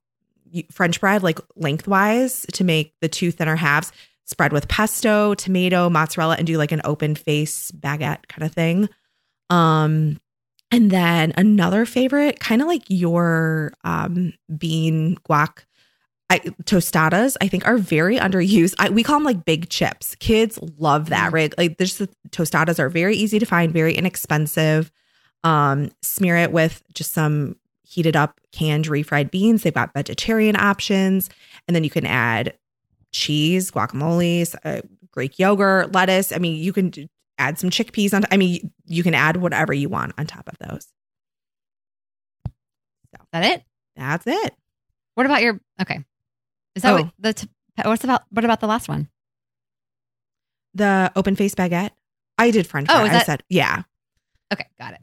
French 0.71 1.01
bread 1.01 1.23
like 1.23 1.39
lengthwise 1.55 2.45
to 2.53 2.63
make 2.63 2.93
the 3.01 3.09
two 3.09 3.31
thinner 3.31 3.55
halves, 3.55 3.91
spread 4.25 4.53
with 4.53 4.67
pesto, 4.67 5.33
tomato, 5.33 5.89
mozzarella, 5.89 6.35
and 6.37 6.45
do 6.45 6.59
like 6.59 6.71
an 6.71 6.81
open 6.83 7.15
face 7.15 7.71
baguette 7.71 8.27
kind 8.27 8.43
of 8.43 8.53
thing. 8.53 8.87
Um, 9.49 10.19
and 10.71 10.91
then 10.91 11.33
another 11.37 11.85
favorite, 11.85 12.39
kind 12.39 12.61
of 12.61 12.67
like 12.67 12.83
your 12.87 13.73
um, 13.83 14.33
bean 14.57 15.17
guac 15.27 15.63
I, 16.31 16.39
tostadas, 16.65 17.35
I 17.41 17.47
think, 17.47 17.65
are 17.67 17.79
very 17.79 18.17
underused. 18.17 18.75
I, 18.77 18.89
we 18.89 19.01
call 19.01 19.15
them 19.17 19.23
like 19.23 19.45
big 19.45 19.69
chips. 19.69 20.13
Kids 20.15 20.59
love 20.77 21.09
that, 21.09 21.31
Mm. 21.31 21.33
right? 21.33 21.57
Like, 21.57 21.77
the 21.79 22.07
tostadas 22.29 22.77
are 22.77 22.89
very 22.89 23.15
easy 23.15 23.39
to 23.39 23.47
find, 23.47 23.73
very 23.73 23.95
inexpensive. 23.95 24.91
Um, 25.43 25.89
smear 26.03 26.35
it 26.37 26.51
with 26.51 26.83
just 26.93 27.13
some 27.13 27.55
heated 27.81 28.15
up 28.15 28.39
canned 28.51 28.85
refried 28.85 29.31
beans. 29.31 29.63
They've 29.63 29.73
got 29.73 29.93
vegetarian 29.95 30.55
options, 30.55 31.31
and 31.67 31.75
then 31.75 31.83
you 31.83 31.89
can 31.89 32.05
add 32.05 32.53
cheese, 33.11 33.71
guacamole, 33.71 34.53
uh, 34.63 34.81
Greek 35.09 35.39
yogurt, 35.39 35.93
lettuce. 35.93 36.31
I 36.31 36.37
mean, 36.37 36.57
you 36.61 36.71
can 36.71 36.91
do, 36.91 37.07
add 37.39 37.57
some 37.57 37.69
chickpeas 37.69 38.13
on. 38.13 38.23
I 38.31 38.37
mean, 38.37 38.71
you 38.85 39.01
can 39.03 39.13
add 39.15 39.37
whatever 39.37 39.73
you 39.73 39.89
want 39.89 40.13
on 40.17 40.27
top 40.27 40.47
of 40.47 40.57
those. 40.59 40.87
Is 42.45 43.27
that 43.33 43.43
it? 43.45 43.63
That's 43.95 44.25
it. 44.27 44.53
What 45.15 45.25
about 45.25 45.41
your? 45.41 45.59
Okay. 45.81 46.03
Is 46.75 46.83
that 46.83 46.91
Oh. 46.93 47.03
what 47.03 47.11
the? 47.19 47.33
T- 47.33 47.47
what's 47.83 48.03
about? 48.03 48.23
What 48.29 48.45
about 48.45 48.59
the 48.59 48.67
last 48.67 48.87
one? 48.87 49.09
The 50.75 51.11
open 51.15 51.35
face 51.35 51.55
baguette. 51.55 51.91
I 52.37 52.51
did 52.51 52.67
French. 52.67 52.87
Oh, 52.89 53.03
is 53.05 53.11
I 53.11 53.23
said, 53.23 53.43
yeah. 53.49 53.83
Okay, 54.53 54.65
got 54.79 54.93
it. 54.93 55.01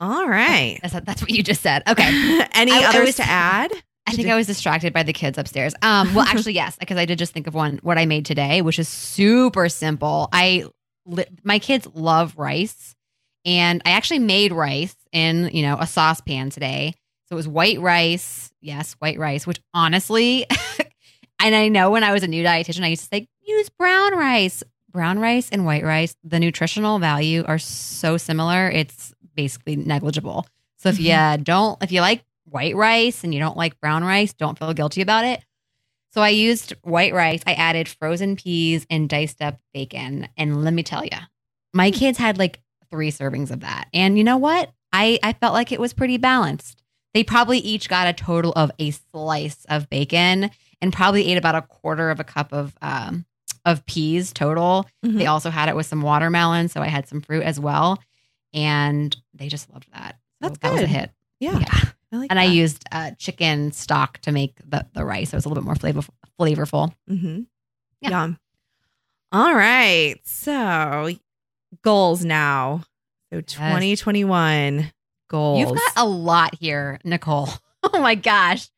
All 0.00 0.26
right. 0.28 0.78
That's, 0.82 0.94
that's 1.04 1.20
what 1.20 1.30
you 1.30 1.42
just 1.42 1.60
said. 1.60 1.82
Okay. 1.86 2.04
Any 2.52 2.72
I- 2.72 2.82
I 2.82 2.84
others 2.86 3.06
was- 3.06 3.16
to 3.16 3.24
add? 3.24 3.72
I 4.08 4.12
think 4.12 4.28
I 4.28 4.36
was 4.36 4.46
distracted 4.46 4.92
by 4.92 5.02
the 5.02 5.12
kids 5.12 5.36
upstairs. 5.36 5.74
Um, 5.82 6.14
well, 6.14 6.24
actually, 6.28 6.52
yes, 6.52 6.76
because 6.76 6.96
I 6.96 7.06
did 7.06 7.18
just 7.18 7.32
think 7.32 7.48
of 7.48 7.54
one 7.54 7.80
what 7.82 7.98
I 7.98 8.06
made 8.06 8.24
today, 8.24 8.62
which 8.62 8.78
is 8.78 8.88
super 8.88 9.68
simple. 9.68 10.28
I 10.32 10.64
li- 11.06 11.26
my 11.44 11.58
kids 11.58 11.88
love 11.94 12.34
rice, 12.36 12.94
and 13.44 13.80
I 13.84 13.90
actually 13.90 14.18
made 14.18 14.52
rice 14.52 14.96
in 15.12 15.50
you 15.52 15.62
know 15.62 15.76
a 15.78 15.86
saucepan 15.86 16.50
today. 16.50 16.94
So 17.28 17.34
it 17.34 17.36
was 17.36 17.48
white 17.48 17.80
rice, 17.80 18.52
yes, 18.60 18.94
white 18.98 19.18
rice. 19.18 19.46
Which 19.46 19.60
honestly, 19.72 20.46
and 21.40 21.54
I 21.54 21.68
know 21.68 21.90
when 21.90 22.04
I 22.04 22.12
was 22.12 22.22
a 22.22 22.28
new 22.28 22.44
dietitian, 22.44 22.84
I 22.84 22.88
used 22.88 23.02
to 23.02 23.08
say 23.08 23.28
use 23.42 23.68
brown 23.70 24.16
rice. 24.16 24.62
brown 24.90 25.18
rice 25.18 25.48
and 25.50 25.64
white 25.64 25.84
rice, 25.84 26.16
the 26.24 26.40
nutritional 26.40 26.98
value 26.98 27.44
are 27.46 27.58
so 27.58 28.16
similar. 28.16 28.70
It's 28.70 29.14
basically 29.34 29.76
negligible. 29.76 30.46
So 30.78 30.88
if 30.88 30.98
mm-hmm. 30.98 31.38
you 31.38 31.44
don't, 31.44 31.82
if 31.82 31.92
you 31.92 32.00
like 32.00 32.24
white 32.44 32.76
rice 32.76 33.24
and 33.24 33.34
you 33.34 33.40
don't 33.40 33.56
like 33.56 33.78
brown 33.80 34.04
rice, 34.04 34.32
don't 34.32 34.58
feel 34.58 34.72
guilty 34.72 35.02
about 35.02 35.24
it. 35.24 35.44
So 36.16 36.22
I 36.22 36.30
used 36.30 36.72
white 36.82 37.12
rice. 37.12 37.42
I 37.46 37.52
added 37.52 37.88
frozen 37.88 38.36
peas 38.36 38.86
and 38.88 39.06
diced 39.06 39.42
up 39.42 39.58
bacon. 39.74 40.28
And 40.38 40.64
let 40.64 40.72
me 40.72 40.82
tell 40.82 41.04
you, 41.04 41.10
my 41.74 41.90
kids 41.90 42.16
had 42.16 42.38
like 42.38 42.58
three 42.90 43.10
servings 43.10 43.50
of 43.50 43.60
that. 43.60 43.88
And 43.92 44.16
you 44.16 44.24
know 44.24 44.38
what? 44.38 44.70
I, 44.94 45.18
I 45.22 45.34
felt 45.34 45.52
like 45.52 45.72
it 45.72 45.80
was 45.80 45.92
pretty 45.92 46.16
balanced. 46.16 46.82
They 47.12 47.22
probably 47.22 47.58
each 47.58 47.90
got 47.90 48.06
a 48.08 48.14
total 48.14 48.52
of 48.52 48.70
a 48.78 48.92
slice 48.92 49.66
of 49.68 49.90
bacon 49.90 50.50
and 50.80 50.90
probably 50.92 51.26
ate 51.30 51.36
about 51.36 51.54
a 51.54 51.60
quarter 51.62 52.10
of 52.10 52.18
a 52.18 52.24
cup 52.24 52.50
of 52.52 52.74
um, 52.80 53.26
of 53.66 53.84
peas 53.84 54.32
total. 54.32 54.86
Mhm. 55.04 55.18
They 55.18 55.26
also 55.26 55.50
had 55.50 55.68
it 55.68 55.76
with 55.76 55.84
some 55.86 56.00
watermelon, 56.00 56.68
so 56.68 56.80
I 56.80 56.86
had 56.88 57.08
some 57.08 57.20
fruit 57.20 57.42
as 57.42 57.58
well, 57.60 58.02
and 58.54 59.14
they 59.34 59.48
just 59.48 59.70
loved 59.70 59.88
that. 59.92 60.16
So 60.42 60.48
That's 60.48 60.58
that 60.60 60.72
was 60.72 60.80
a 60.82 60.84
good. 60.84 60.90
hit. 60.90 61.10
yeah, 61.40 61.58
Yeah. 61.58 61.80
I 62.12 62.16
like 62.16 62.30
And 62.30 62.38
I 62.38 62.44
used 62.44 62.84
uh, 62.92 63.10
chicken 63.18 63.72
stock 63.72 64.18
to 64.18 64.32
make 64.32 64.56
the, 64.64 64.86
the 64.94 65.04
rice. 65.04 65.30
So 65.30 65.34
it 65.34 65.38
was 65.38 65.44
a 65.44 65.48
little 65.48 65.62
bit 65.62 65.66
more 65.66 65.74
flavor, 65.74 66.02
flavorful. 66.40 66.92
Mm-hmm. 67.10 67.42
Yeah. 68.00 68.10
Yum. 68.10 68.38
All 69.32 69.54
right. 69.54 70.16
So 70.24 71.10
goals 71.82 72.24
now. 72.24 72.82
So 73.32 73.40
2021 73.40 74.92
goals. 75.28 75.58
You've 75.60 75.70
got 75.76 75.92
a 75.96 76.06
lot 76.06 76.54
here, 76.54 77.00
Nicole. 77.04 77.48
Oh 77.92 78.00
my 78.00 78.16
gosh. 78.16 78.68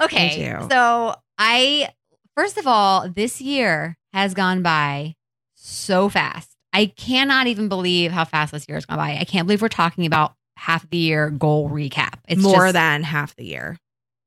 Okay. 0.00 0.50
So 0.70 1.14
I, 1.36 1.90
first 2.34 2.56
of 2.56 2.66
all, 2.66 3.06
this 3.06 3.38
year 3.38 3.98
has 4.14 4.32
gone 4.32 4.62
by 4.62 5.14
so 5.54 6.08
fast. 6.08 6.56
I 6.72 6.86
cannot 6.86 7.48
even 7.48 7.68
believe 7.68 8.10
how 8.10 8.24
fast 8.24 8.52
this 8.52 8.66
year 8.66 8.76
has 8.76 8.86
gone 8.86 8.96
by. 8.96 9.18
I 9.20 9.24
can't 9.24 9.46
believe 9.46 9.60
we're 9.60 9.68
talking 9.68 10.06
about 10.06 10.34
half 10.58 10.88
the 10.90 10.96
year 10.98 11.30
goal 11.30 11.70
recap. 11.70 12.14
It's 12.28 12.42
more 12.42 12.66
just- 12.66 12.74
than 12.74 13.02
half 13.02 13.34
the 13.36 13.44
year. 13.44 13.78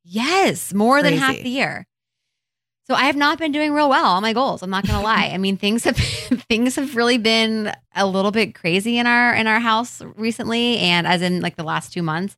Yes, 0.03 0.73
more 0.73 1.03
than 1.03 1.13
half 1.13 1.35
the 1.35 1.49
year. 1.49 1.85
So 2.87 2.95
I 2.95 3.03
have 3.03 3.15
not 3.15 3.37
been 3.37 3.51
doing 3.51 3.71
real 3.71 3.87
well 3.87 4.05
on 4.13 4.23
my 4.23 4.33
goals. 4.33 4.63
I'm 4.63 4.69
not 4.71 4.85
going 4.85 4.97
to 4.99 5.03
lie. 5.03 5.29
I 5.31 5.37
mean, 5.37 5.55
things 5.57 5.83
have 5.83 5.95
things 6.49 6.75
have 6.75 6.95
really 6.95 7.17
been 7.19 7.71
a 7.95 8.07
little 8.07 8.31
bit 8.31 8.55
crazy 8.55 8.97
in 8.97 9.05
our 9.05 9.33
in 9.35 9.45
our 9.47 9.59
house 9.59 10.01
recently, 10.15 10.79
and 10.79 11.05
as 11.05 11.21
in 11.21 11.41
like 11.41 11.55
the 11.55 11.63
last 11.63 11.93
two 11.93 12.01
months, 12.01 12.35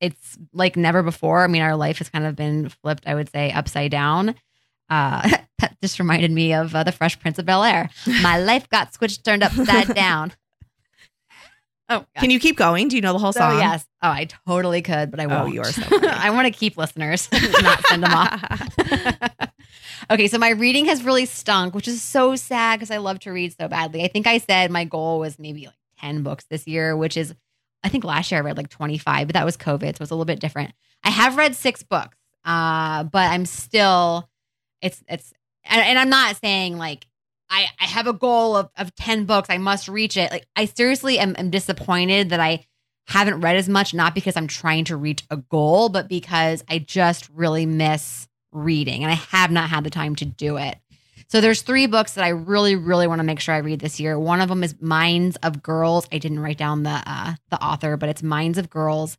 it's 0.00 0.38
like 0.52 0.76
never 0.76 1.02
before. 1.02 1.44
I 1.44 1.46
mean, 1.46 1.62
our 1.62 1.76
life 1.76 1.98
has 1.98 2.08
kind 2.08 2.24
of 2.24 2.34
been 2.34 2.70
flipped. 2.70 3.06
I 3.06 3.14
would 3.14 3.30
say 3.30 3.52
upside 3.52 3.90
down. 3.90 4.34
Uh, 4.88 5.28
that 5.58 5.76
just 5.82 5.98
reminded 5.98 6.30
me 6.30 6.54
of 6.54 6.74
uh, 6.74 6.82
the 6.84 6.92
Fresh 6.92 7.20
Prince 7.20 7.38
of 7.38 7.44
Bel 7.44 7.62
Air. 7.64 7.90
My 8.22 8.38
life 8.38 8.68
got 8.70 8.94
switched, 8.94 9.24
turned 9.24 9.42
upside 9.42 9.94
down. 9.94 10.32
Oh, 11.90 12.00
God. 12.00 12.06
Can 12.20 12.30
you 12.30 12.38
keep 12.38 12.56
going? 12.56 12.88
Do 12.88 12.96
you 12.96 13.02
know 13.02 13.12
the 13.14 13.18
whole 13.18 13.32
So 13.32 13.40
song? 13.40 13.58
yes. 13.58 13.86
Oh, 14.02 14.08
I 14.10 14.26
totally 14.46 14.82
could, 14.82 15.10
but 15.10 15.20
I 15.20 15.24
Oh, 15.24 15.28
won't. 15.44 15.54
you 15.54 15.60
are 15.62 15.72
so. 15.72 15.82
I 16.08 16.30
want 16.30 16.46
to 16.46 16.50
keep 16.52 16.76
listeners, 16.76 17.28
not 17.62 17.84
send 17.86 18.02
them 18.02 18.12
off. 18.12 18.68
okay, 20.10 20.28
so 20.28 20.38
my 20.38 20.50
reading 20.50 20.86
has 20.86 21.02
really 21.02 21.26
stunk, 21.26 21.74
which 21.74 21.88
is 21.88 22.02
so 22.02 22.36
sad 22.36 22.78
because 22.78 22.90
I 22.90 22.98
love 22.98 23.20
to 23.20 23.30
read 23.32 23.54
so 23.58 23.68
badly. 23.68 24.02
I 24.04 24.08
think 24.08 24.26
I 24.26 24.38
said 24.38 24.70
my 24.70 24.84
goal 24.84 25.18
was 25.20 25.38
maybe 25.38 25.66
like 25.66 25.74
10 26.00 26.22
books 26.22 26.44
this 26.50 26.66
year, 26.66 26.96
which 26.96 27.16
is 27.16 27.34
I 27.82 27.88
think 27.88 28.04
last 28.04 28.30
year 28.30 28.38
I 28.40 28.42
read 28.44 28.56
like 28.56 28.68
25, 28.68 29.28
but 29.28 29.34
that 29.34 29.44
was 29.44 29.56
COVID, 29.56 29.96
so 29.96 30.02
it's 30.02 30.10
a 30.10 30.14
little 30.14 30.24
bit 30.24 30.40
different. 30.40 30.72
I 31.04 31.10
have 31.10 31.36
read 31.36 31.54
six 31.54 31.82
books, 31.82 32.16
uh, 32.44 33.04
but 33.04 33.30
I'm 33.30 33.46
still 33.46 34.28
it's 34.82 35.02
it's 35.08 35.32
and, 35.64 35.80
and 35.82 35.98
I'm 35.98 36.10
not 36.10 36.36
saying 36.36 36.76
like 36.76 37.06
I, 37.50 37.66
I 37.80 37.84
have 37.84 38.06
a 38.06 38.12
goal 38.12 38.56
of, 38.56 38.70
of 38.76 38.94
10 38.94 39.24
books. 39.24 39.48
I 39.50 39.58
must 39.58 39.88
reach 39.88 40.16
it. 40.16 40.30
Like 40.30 40.46
I 40.54 40.66
seriously 40.66 41.18
am, 41.18 41.34
am 41.38 41.50
disappointed 41.50 42.30
that 42.30 42.40
I 42.40 42.66
haven't 43.06 43.40
read 43.40 43.56
as 43.56 43.68
much, 43.68 43.94
not 43.94 44.14
because 44.14 44.36
I'm 44.36 44.46
trying 44.46 44.84
to 44.86 44.96
reach 44.96 45.24
a 45.30 45.36
goal, 45.36 45.88
but 45.88 46.08
because 46.08 46.62
I 46.68 46.78
just 46.78 47.28
really 47.30 47.64
miss 47.66 48.28
reading 48.52 49.02
and 49.02 49.10
I 49.10 49.16
have 49.16 49.50
not 49.50 49.70
had 49.70 49.84
the 49.84 49.90
time 49.90 50.14
to 50.16 50.24
do 50.24 50.56
it. 50.56 50.76
So 51.28 51.42
there's 51.42 51.60
three 51.60 51.86
books 51.86 52.14
that 52.14 52.24
I 52.24 52.28
really, 52.28 52.74
really 52.74 53.06
want 53.06 53.18
to 53.18 53.24
make 53.24 53.40
sure 53.40 53.54
I 53.54 53.58
read 53.58 53.80
this 53.80 54.00
year. 54.00 54.18
One 54.18 54.40
of 54.40 54.48
them 54.48 54.64
is 54.64 54.80
Minds 54.80 55.36
of 55.42 55.62
Girls. 55.62 56.08
I 56.10 56.18
didn't 56.18 56.40
write 56.40 56.56
down 56.56 56.84
the 56.84 57.02
uh, 57.04 57.34
the 57.50 57.62
author, 57.62 57.98
but 57.98 58.08
it's 58.08 58.22
Minds 58.22 58.56
of 58.56 58.70
Girls. 58.70 59.18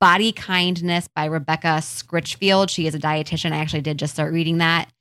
Body 0.00 0.32
Kindness 0.32 1.08
by 1.08 1.26
Rebecca 1.26 1.78
Scritchfield. 1.80 2.70
She 2.70 2.88
is 2.88 2.94
a 2.96 2.98
dietitian. 2.98 3.52
I 3.52 3.58
actually 3.58 3.82
did 3.82 3.98
just 3.98 4.14
start 4.14 4.32
reading 4.32 4.58
that. 4.58 4.92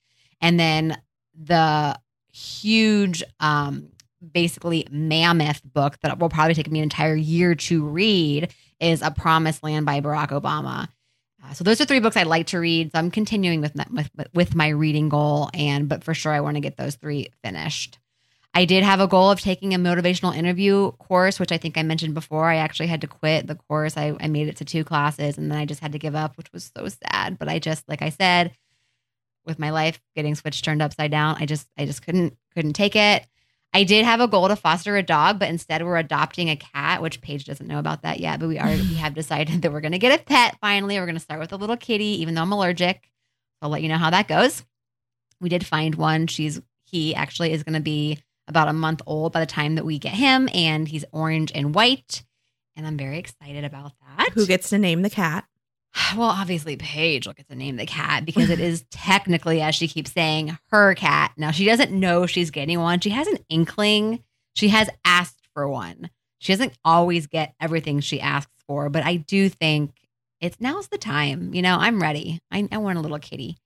And 0.42 0.60
then 0.60 1.02
the 1.34 2.00
huge, 2.34 3.24
um, 3.40 3.90
basically 4.32 4.88
mammoth 4.90 5.62
book 5.64 5.98
that 6.02 6.20
will 6.20 6.30
probably 6.30 6.54
take 6.54 6.72
me 6.72 6.80
an 6.80 6.84
entire 6.84 7.16
year 7.16 7.56
to 7.56 7.86
read 7.86 8.54
is 8.80 9.02
A 9.02 9.12
Promised 9.12 9.64
Land 9.64 9.86
by 9.86 10.02
Barack 10.02 10.30
Obama. 10.30 10.90
Uh, 11.44 11.54
so 11.54 11.64
those 11.64 11.82
are 11.82 11.86
three 11.86 12.00
books 12.00 12.16
I'd 12.16 12.28
like 12.28 12.48
to 12.48 12.60
read. 12.60 12.92
So 12.92 13.00
I'm 13.00 13.12
continuing 13.12 13.62
with 13.62 13.74
that, 13.74 13.92
with, 13.92 14.10
with 14.34 14.56
my 14.56 14.70
reading 14.70 15.10
goal, 15.10 15.50
and 15.54 15.90
but 15.90 16.04
for 16.04 16.14
sure 16.14 16.32
I 16.32 16.40
want 16.40 16.56
to 16.56 16.62
get 16.62 16.78
those 16.78 16.96
three 16.96 17.28
finished. 17.44 18.00
I 18.56 18.66
did 18.66 18.84
have 18.84 19.00
a 19.00 19.08
goal 19.08 19.32
of 19.32 19.42
taking 19.42 19.74
a 19.74 19.80
motivational 19.80 20.36
interview 20.36 20.92
course, 20.94 21.40
which 21.40 21.52
I 21.52 21.58
think 21.58 21.78
I 21.78 21.82
mentioned 21.82 22.14
before. 22.14 22.46
I 22.46 22.58
actually 22.58 22.86
had 22.88 23.02
to 23.02 23.08
quit 23.08 23.48
the 23.48 23.56
course. 23.56 23.98
I, 23.98 24.16
I 24.20 24.28
made 24.28 24.48
it 24.48 24.58
to 24.58 24.66
two 24.66 24.84
classes, 24.84 25.38
and 25.38 25.52
then 25.52 25.58
I 25.58 25.66
just 25.66 25.82
had 25.82 25.94
to 25.94 26.00
give 26.00 26.16
up, 26.16 26.38
which 26.38 26.54
was 26.54 26.72
so 26.78 26.88
sad. 26.88 27.40
But 27.40 27.50
I 27.50 27.58
just, 27.58 27.90
like 27.90 28.04
I 28.04 28.10
said, 28.10 28.52
with 29.46 29.60
my 29.60 29.72
life 29.72 30.02
getting 30.16 30.36
switched 30.36 30.64
turned 30.64 30.82
upside 30.82 31.12
down, 31.12 31.38
I 31.40 31.46
just 31.46 31.68
I 31.78 31.86
just 31.86 32.04
couldn't 32.04 32.38
couldn't 32.54 32.74
take 32.74 32.96
it. 32.96 33.26
I 33.76 33.84
did 33.84 34.06
have 34.06 34.22
a 34.22 34.28
goal 34.28 34.48
to 34.50 34.56
foster 34.56 34.96
a 34.98 35.04
dog, 35.04 35.40
but 35.40 35.50
instead 35.50 35.84
we're 35.84 35.98
adopting 35.98 36.50
a 36.50 36.56
cat, 36.56 37.02
which 37.02 37.22
Paige 37.22 37.46
doesn't 37.46 37.66
know 37.66 37.80
about 37.80 38.04
that 38.04 38.20
yet. 38.20 38.40
But 38.40 38.50
we 38.50 38.60
are 38.60 38.68
we 38.70 38.94
have 38.96 39.16
decided 39.16 39.62
that 39.62 39.72
we're 39.72 39.82
gonna 39.82 39.98
get 39.98 40.20
a 40.20 40.24
pet 40.24 40.58
finally. 40.62 41.00
We're 41.00 41.08
gonna 41.08 41.20
start 41.20 41.40
with 41.40 41.54
a 41.54 41.58
little 41.58 41.78
kitty, 41.78 42.22
even 42.22 42.36
though 42.36 42.44
I'm 42.44 42.52
allergic. 42.52 43.10
I'll 43.62 43.70
let 43.70 43.82
you 43.82 43.90
know 43.90 43.98
how 43.98 44.12
that 44.12 44.28
goes. 44.28 44.64
We 45.42 45.50
did 45.50 45.66
find 45.66 45.96
one. 45.96 46.28
She's 46.28 46.62
he 46.86 47.16
actually 47.16 47.52
is 47.52 47.64
gonna 47.64 47.80
be 47.80 48.20
about 48.48 48.68
a 48.68 48.74
month 48.74 49.02
old 49.08 49.34
by 49.34 49.40
the 49.40 49.46
time 49.46 49.76
that 49.76 49.86
we 49.86 49.98
get 49.98 50.14
him, 50.14 50.50
and 50.54 50.88
he's 50.88 51.06
orange 51.12 51.52
and 51.56 51.74
white. 51.74 52.24
And 52.76 52.86
I'm 52.86 52.98
very 52.98 53.18
excited 53.18 53.64
about 53.64 53.94
that. 54.02 54.32
Who 54.34 54.46
gets 54.46 54.70
to 54.70 54.78
name 54.78 55.02
the 55.02 55.10
cat? 55.10 55.46
Well, 56.18 56.30
obviously, 56.30 56.76
Paige 56.76 57.26
will 57.26 57.34
get 57.34 57.48
to 57.48 57.56
name 57.56 57.76
of 57.76 57.80
the 57.80 57.86
cat 57.86 58.26
because 58.26 58.50
it 58.50 58.60
is 58.60 58.86
technically, 58.92 59.62
as 59.62 59.74
she 59.76 59.88
keeps 59.88 60.12
saying, 60.12 60.58
her 60.70 60.94
cat. 60.96 61.32
Now, 61.38 61.52
she 61.52 61.66
doesn't 61.66 61.92
know 61.92 62.26
she's 62.26 62.52
getting 62.52 62.80
one. 62.80 63.00
She 63.00 63.10
has 63.10 63.28
an 63.28 63.40
inkling. 63.50 64.24
She 64.56 64.68
has 64.70 64.90
asked 65.06 65.48
for 65.54 65.68
one. 65.68 66.10
She 66.40 66.54
doesn't 66.54 66.78
always 66.84 67.28
get 67.28 67.56
everything 67.60 68.00
she 68.00 68.20
asks 68.22 68.52
for, 68.68 68.90
but 68.90 69.04
I 69.04 69.16
do 69.16 69.50
think 69.50 69.92
it's 70.42 70.60
now's 70.60 70.88
the 70.90 70.98
time. 70.98 71.54
You 71.54 71.62
know, 71.62 71.78
I'm 71.80 72.02
ready. 72.02 72.40
I, 72.52 72.68
I 72.72 72.78
want 72.78 72.98
a 72.98 73.02
little 73.02 73.20
kitty. 73.20 73.58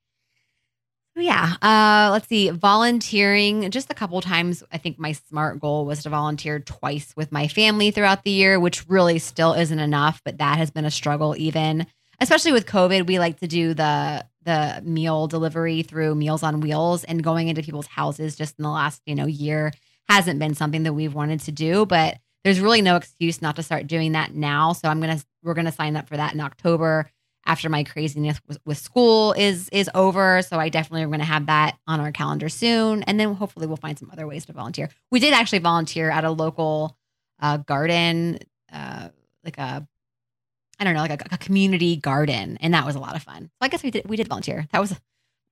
So, 1.16 1.24
Yeah. 1.24 1.56
Uh, 1.62 2.12
let's 2.12 2.28
see. 2.28 2.50
Volunteering 2.52 3.72
just 3.72 3.90
a 3.90 3.96
couple 3.96 4.22
times. 4.22 4.63
I 4.72 4.78
think 4.78 5.00
my 5.00 5.13
smart 5.13 5.60
goal 5.60 5.86
was 5.86 6.04
to 6.04 6.10
volunteer 6.10 6.60
twice 6.60 7.13
with 7.18 7.32
my 7.32 7.48
family 7.48 7.90
throughout 7.90 8.24
the 8.24 8.32
year, 8.32 8.60
which 8.60 8.88
really 8.88 9.18
still 9.18 9.54
isn't 9.54 9.80
enough, 9.80 10.22
but 10.24 10.38
that 10.38 10.60
has 10.60 10.70
been 10.70 10.86
a 10.86 10.92
struggle 10.92 11.36
even 11.36 11.88
especially 12.20 12.52
with 12.52 12.66
COVID, 12.66 13.08
we 13.08 13.20
like 13.20 13.40
to 13.40 13.48
do 13.48 13.74
the 13.74 14.26
the 14.44 14.82
meal 14.84 15.28
delivery 15.28 15.82
through 15.82 16.16
Meals 16.16 16.42
on 16.42 16.62
Wheels 16.62 17.04
and 17.04 17.22
going 17.22 17.50
into 17.50 17.62
people's 17.62 17.88
houses 17.88 18.38
just 18.38 18.58
in 18.58 18.64
the 18.64 18.70
last, 18.70 19.02
you 19.06 19.14
know, 19.14 19.26
year 19.26 19.74
hasn't 20.08 20.40
been 20.40 20.56
something 20.56 20.84
that 20.84 20.94
we've 20.94 21.14
wanted 21.14 21.42
to 21.42 21.52
do, 21.52 21.86
but 21.86 22.18
there's 22.46 22.62
really 22.62 22.82
no 22.82 22.96
excuse 22.96 23.42
not 23.42 23.58
to 23.58 23.64
start 23.64 23.88
doing 23.88 24.14
that 24.14 24.34
now. 24.34 24.72
So 24.72 24.88
I'm 24.88 25.02
going 25.02 25.18
to 25.18 25.26
we're 25.44 25.54
going 25.54 25.66
to 25.66 25.72
sign 25.72 25.98
up 25.98 26.08
for 26.08 26.16
that 26.16 26.34
in 26.34 26.40
October 26.40 27.12
after 27.46 27.70
my 27.70 27.84
craziness 27.84 28.40
with, 28.66 28.78
school 28.78 29.34
is 29.34 29.68
is 29.70 29.90
over. 29.94 30.42
So 30.42 30.58
I 30.58 30.70
definitely 30.70 31.04
are 31.04 31.08
going 31.08 31.20
to 31.20 31.26
have 31.26 31.48
that 31.48 31.78
on 31.86 32.00
our 32.00 32.14
calendar 32.14 32.48
soon 32.48 33.04
and 33.04 33.20
then 33.20 33.34
hopefully 33.34 33.68
we'll 33.68 33.78
find 33.78 34.00
some 34.00 34.10
other 34.12 34.26
ways 34.26 34.46
to 34.46 34.54
volunteer. 34.54 34.90
We 35.12 35.20
did 35.20 35.34
actually 35.34 35.60
volunteer 35.60 36.10
at 36.10 36.24
a 36.24 36.32
local 36.32 36.98
uh, 37.42 37.58
garden 37.58 38.40
uh, 38.72 39.10
like 39.44 39.58
a 39.58 39.88
I 40.80 40.84
don't 40.84 40.94
know, 40.94 41.02
like 41.02 41.22
a, 41.22 41.26
a 41.32 41.38
community 41.38 41.96
garden, 41.96 42.58
and 42.62 42.74
that 42.74 42.86
was 42.86 42.96
a 42.96 43.00
lot 43.00 43.16
of 43.16 43.24
fun. 43.24 43.44
So 43.44 43.58
I 43.62 43.68
guess 43.68 43.84
we 43.84 43.92
did 43.92 44.08
we 44.08 44.18
did 44.18 44.28
volunteer. 44.28 44.68
That 44.72 44.80
was 44.80 44.96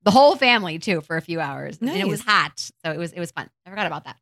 the 0.02 0.10
whole 0.10 0.36
family 0.36 0.78
too 0.78 1.00
for 1.00 1.16
a 1.16 1.22
few 1.22 1.40
hours, 1.40 1.78
and 1.80 1.90
it 1.90 2.06
was 2.06 2.20
hot, 2.20 2.58
so 2.84 2.92
it 2.92 2.98
was 2.98 3.12
it 3.12 3.20
was 3.20 3.30
fun. 3.32 3.50
I 3.66 3.70
forgot 3.70 3.86
about 3.86 4.04
that. 4.04 4.16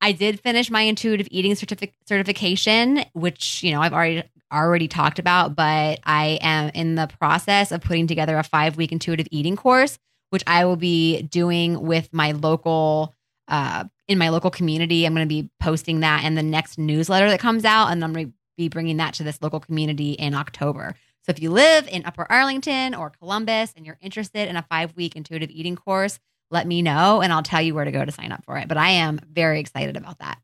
I 0.00 0.12
did 0.12 0.40
finish 0.40 0.70
my 0.70 0.82
intuitive 0.82 1.28
eating 1.30 1.52
certific- 1.52 1.94
certification, 2.06 3.04
which 3.12 3.62
you 3.62 3.72
know 3.72 3.80
I've 3.80 3.92
already 3.92 4.24
already 4.52 4.88
talked 4.88 5.18
about, 5.18 5.56
but 5.56 6.00
I 6.04 6.38
am 6.42 6.70
in 6.74 6.94
the 6.94 7.08
process 7.18 7.72
of 7.72 7.80
putting 7.80 8.06
together 8.06 8.36
a 8.36 8.42
five 8.42 8.76
week 8.76 8.92
intuitive 8.92 9.28
eating 9.30 9.56
course, 9.56 9.98
which 10.30 10.42
I 10.46 10.64
will 10.64 10.76
be 10.76 11.22
doing 11.22 11.80
with 11.80 12.08
my 12.12 12.32
local 12.32 13.14
uh, 13.48 13.84
in 14.08 14.18
my 14.18 14.30
local 14.30 14.50
community. 14.50 15.06
I'm 15.06 15.14
going 15.14 15.26
to 15.26 15.28
be 15.28 15.48
posting 15.60 16.00
that 16.00 16.24
in 16.24 16.34
the 16.34 16.42
next 16.42 16.78
newsletter 16.78 17.28
that 17.30 17.40
comes 17.40 17.64
out, 17.64 17.88
and 17.90 18.02
I'm 18.02 18.12
going 18.12 18.26
to 18.26 18.32
be 18.56 18.68
bringing 18.68 18.98
that 18.98 19.14
to 19.14 19.24
this 19.24 19.40
local 19.42 19.60
community 19.60 20.12
in 20.12 20.34
October. 20.34 20.94
So 21.24 21.30
if 21.30 21.40
you 21.40 21.50
live 21.50 21.88
in 21.88 22.04
Upper 22.04 22.30
Arlington 22.30 22.94
or 22.94 23.10
Columbus 23.10 23.72
and 23.76 23.86
you're 23.86 23.98
interested 24.00 24.48
in 24.48 24.56
a 24.56 24.62
five 24.62 24.94
week 24.94 25.16
intuitive 25.16 25.50
eating 25.50 25.76
course, 25.76 26.18
let 26.50 26.66
me 26.66 26.82
know 26.82 27.22
and 27.22 27.32
I'll 27.32 27.42
tell 27.42 27.62
you 27.62 27.74
where 27.74 27.84
to 27.84 27.90
go 27.90 28.04
to 28.04 28.12
sign 28.12 28.30
up 28.30 28.44
for 28.44 28.58
it. 28.58 28.68
But 28.68 28.76
I 28.76 28.90
am 28.90 29.20
very 29.30 29.60
excited 29.60 29.96
about 29.96 30.18
that. 30.18 30.38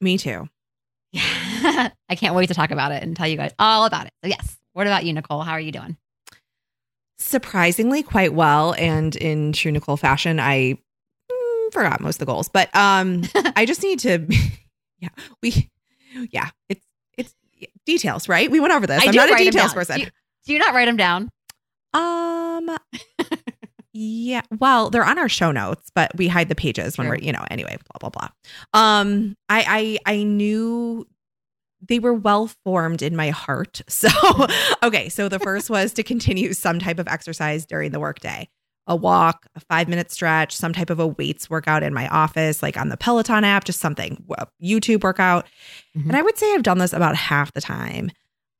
Me 0.00 0.18
too. 0.18 0.48
I 1.14 1.92
can't 2.16 2.34
wait 2.34 2.48
to 2.48 2.54
talk 2.54 2.70
about 2.70 2.92
it 2.92 3.02
and 3.02 3.16
tell 3.16 3.28
you 3.28 3.36
guys 3.36 3.52
all 3.58 3.84
about 3.84 4.06
it. 4.06 4.12
So, 4.22 4.28
yes. 4.28 4.56
What 4.72 4.86
about 4.86 5.04
you, 5.04 5.12
Nicole? 5.12 5.42
How 5.42 5.52
are 5.52 5.60
you 5.60 5.72
doing? 5.72 5.96
Surprisingly, 7.18 8.02
quite 8.02 8.34
well. 8.34 8.74
And 8.74 9.16
in 9.16 9.52
true 9.52 9.72
Nicole 9.72 9.96
fashion, 9.96 10.38
I 10.38 10.78
mm, 11.32 11.72
forgot 11.72 12.00
most 12.00 12.16
of 12.16 12.20
the 12.20 12.26
goals, 12.26 12.48
but 12.48 12.74
um, 12.76 13.22
I 13.56 13.66
just 13.66 13.82
need 13.82 13.98
to, 14.00 14.24
yeah, 15.00 15.08
we, 15.42 15.68
yeah, 16.30 16.50
it's 16.68 16.78
it's 16.78 16.87
details, 17.88 18.28
right? 18.28 18.50
We 18.50 18.60
went 18.60 18.72
over 18.72 18.86
this. 18.86 19.02
I 19.02 19.06
I'm 19.06 19.14
not 19.14 19.32
a 19.32 19.36
details 19.36 19.72
person. 19.72 19.96
Do 19.96 20.02
you, 20.02 20.10
do 20.46 20.52
you 20.52 20.58
not 20.58 20.74
write 20.74 20.84
them 20.84 20.96
down? 20.96 21.30
Um, 21.94 22.76
yeah. 23.92 24.42
Well, 24.58 24.90
they're 24.90 25.04
on 25.04 25.18
our 25.18 25.28
show 25.28 25.50
notes, 25.50 25.90
but 25.94 26.12
we 26.16 26.28
hide 26.28 26.48
the 26.48 26.54
pages 26.54 26.98
when 26.98 27.08
we're, 27.08 27.16
you 27.16 27.32
know, 27.32 27.44
anyway, 27.50 27.76
blah, 27.90 28.10
blah, 28.10 28.10
blah. 28.10 28.80
Um, 28.80 29.36
I, 29.48 29.98
I, 30.06 30.12
I 30.14 30.22
knew 30.22 31.06
they 31.88 31.98
were 31.98 32.12
well 32.12 32.50
formed 32.64 33.02
in 33.02 33.16
my 33.16 33.30
heart. 33.30 33.80
So, 33.88 34.08
okay. 34.82 35.08
So 35.08 35.28
the 35.28 35.38
first 35.38 35.70
was 35.70 35.92
to 35.94 36.02
continue 36.02 36.52
some 36.52 36.78
type 36.78 36.98
of 36.98 37.08
exercise 37.08 37.64
during 37.64 37.90
the 37.90 38.00
workday. 38.00 38.48
A 38.88 38.96
walk, 38.96 39.46
a 39.54 39.60
five 39.60 39.86
minute 39.88 40.10
stretch, 40.10 40.56
some 40.56 40.72
type 40.72 40.90
of 40.90 40.98
a 40.98 41.06
weights 41.06 41.48
workout 41.50 41.82
in 41.82 41.92
my 41.94 42.08
office, 42.08 42.62
like 42.62 42.76
on 42.76 42.88
the 42.88 42.96
Peloton 42.96 43.44
app, 43.44 43.64
just 43.64 43.80
something, 43.80 44.24
a 44.38 44.46
YouTube 44.62 45.04
workout. 45.04 45.46
Mhm. 45.96 46.06
And 46.06 46.16
I 46.16 46.22
would 46.22 46.36
say 46.38 46.52
I've 46.54 46.62
done 46.62 46.78
this 46.78 46.92
about 46.94 47.14
half 47.14 47.52
the 47.52 47.60
time. 47.60 48.10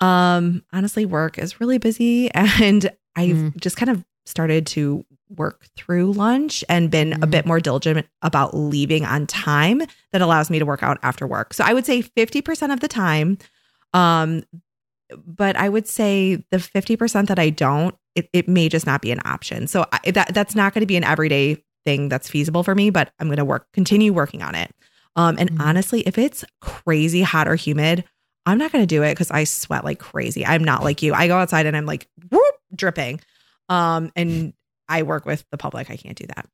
Um, 0.01 0.63
honestly, 0.73 1.07
work 1.07 1.39
is 1.39 1.61
really 1.61 1.79
busy 1.79 2.31
and 2.35 2.91
I've 3.17 3.37
Mm. 3.37 3.57
just 3.61 3.77
kind 3.77 3.91
of 3.91 4.05
started 4.27 4.67
to 4.69 5.05
work 5.35 5.67
through 5.77 6.13
lunch 6.13 6.63
and 6.69 6.91
been 6.91 7.15
a 7.15 7.27
Mm. 7.27 7.31
bit 7.31 7.47
more 7.47 7.59
diligent 7.61 8.07
about 8.23 8.55
leaving 8.57 9.05
on 9.05 9.27
time 9.27 9.83
that 10.13 10.21
allows 10.23 10.51
me 10.51 10.59
to 10.59 10.65
work 10.67 10.83
out 10.83 10.99
after 11.03 11.27
work. 11.27 11.53
So 11.55 11.65
I 11.65 11.73
would 11.75 11.85
say 11.87 12.01
50% 12.03 12.73
of 12.73 12.81
the 12.81 12.89
time. 12.89 13.39
Um, 13.95 14.45
but 15.27 15.57
I 15.57 15.69
would 15.71 15.89
say 15.89 16.45
the 16.51 16.59
50% 16.59 17.29
that 17.29 17.39
I 17.39 17.49
don't, 17.51 17.95
it, 18.19 18.31
it 18.33 18.49
may 18.49 18.69
just 18.69 18.87
not 18.87 19.01
be 19.03 19.11
an 19.13 19.21
option. 19.25 19.67
So 19.67 19.87
I, 19.93 20.11
that 20.11 20.35
that's 20.35 20.55
not 20.55 20.75
going 20.75 20.83
to 20.83 20.87
be 20.87 20.97
an 20.97 21.05
everyday 21.05 21.63
thing 21.85 22.09
that's 22.09 22.29
feasible 22.29 22.63
for 22.63 22.75
me, 22.75 22.91
but 22.91 23.13
I'm 23.19 23.29
going 23.29 23.39
to 23.39 23.45
work, 23.45 23.67
continue 23.73 24.13
working 24.13 24.43
on 24.43 24.55
it. 24.55 24.75
Um, 25.17 25.37
and 25.39 25.51
Mhm. 25.53 25.61
honestly, 25.61 26.01
if 26.03 26.19
it's 26.19 26.45
crazy 26.61 27.23
hot 27.23 27.49
or 27.49 27.55
humid, 27.57 28.05
I'm 28.47 28.59
not 28.59 28.73
going 28.73 28.83
to 28.83 28.87
do 28.87 29.03
it 29.03 29.13
because 29.13 29.31
I 29.31 29.45
sweat 29.45 29.85
like 29.85 29.99
crazy. 29.99 30.45
I'm 30.47 30.65
not 30.65 30.83
like 30.85 31.03
you. 31.03 31.13
I 31.15 31.27
go 31.29 31.37
outside 31.39 31.67
and 31.67 31.77
I'm 31.77 31.87
like 31.87 32.07
whoop, 32.31 32.55
dripping. 32.75 33.21
Um, 33.69 34.11
and 34.17 34.53
I 34.89 35.03
work 35.03 35.27
with 35.27 35.45
the 35.51 35.59
public. 35.59 35.91
I 35.91 35.97
can't 35.97 36.17
do 36.17 36.25
that. 36.35 36.49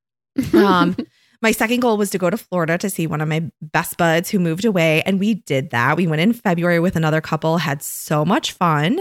Um, 0.59 0.97
my 1.43 1.53
second 1.53 1.81
goal 1.81 1.97
was 1.97 2.11
to 2.11 2.19
go 2.19 2.31
to 2.31 2.37
Florida 2.37 2.79
to 2.79 2.91
see 2.91 3.07
one 3.07 3.21
of 3.21 3.29
my 3.29 3.49
best 3.63 3.97
buds 3.97 4.31
who 4.31 4.39
moved 4.41 4.65
away, 4.65 5.03
and 5.07 5.21
we 5.21 5.35
did 5.35 5.71
that. 5.71 5.97
We 5.97 6.07
went 6.07 6.21
in 6.23 6.33
February 6.33 6.81
with 6.81 6.97
another 6.97 7.21
couple, 7.21 7.59
had 7.59 7.83
so 7.83 8.25
much 8.25 8.53
fun 8.53 9.01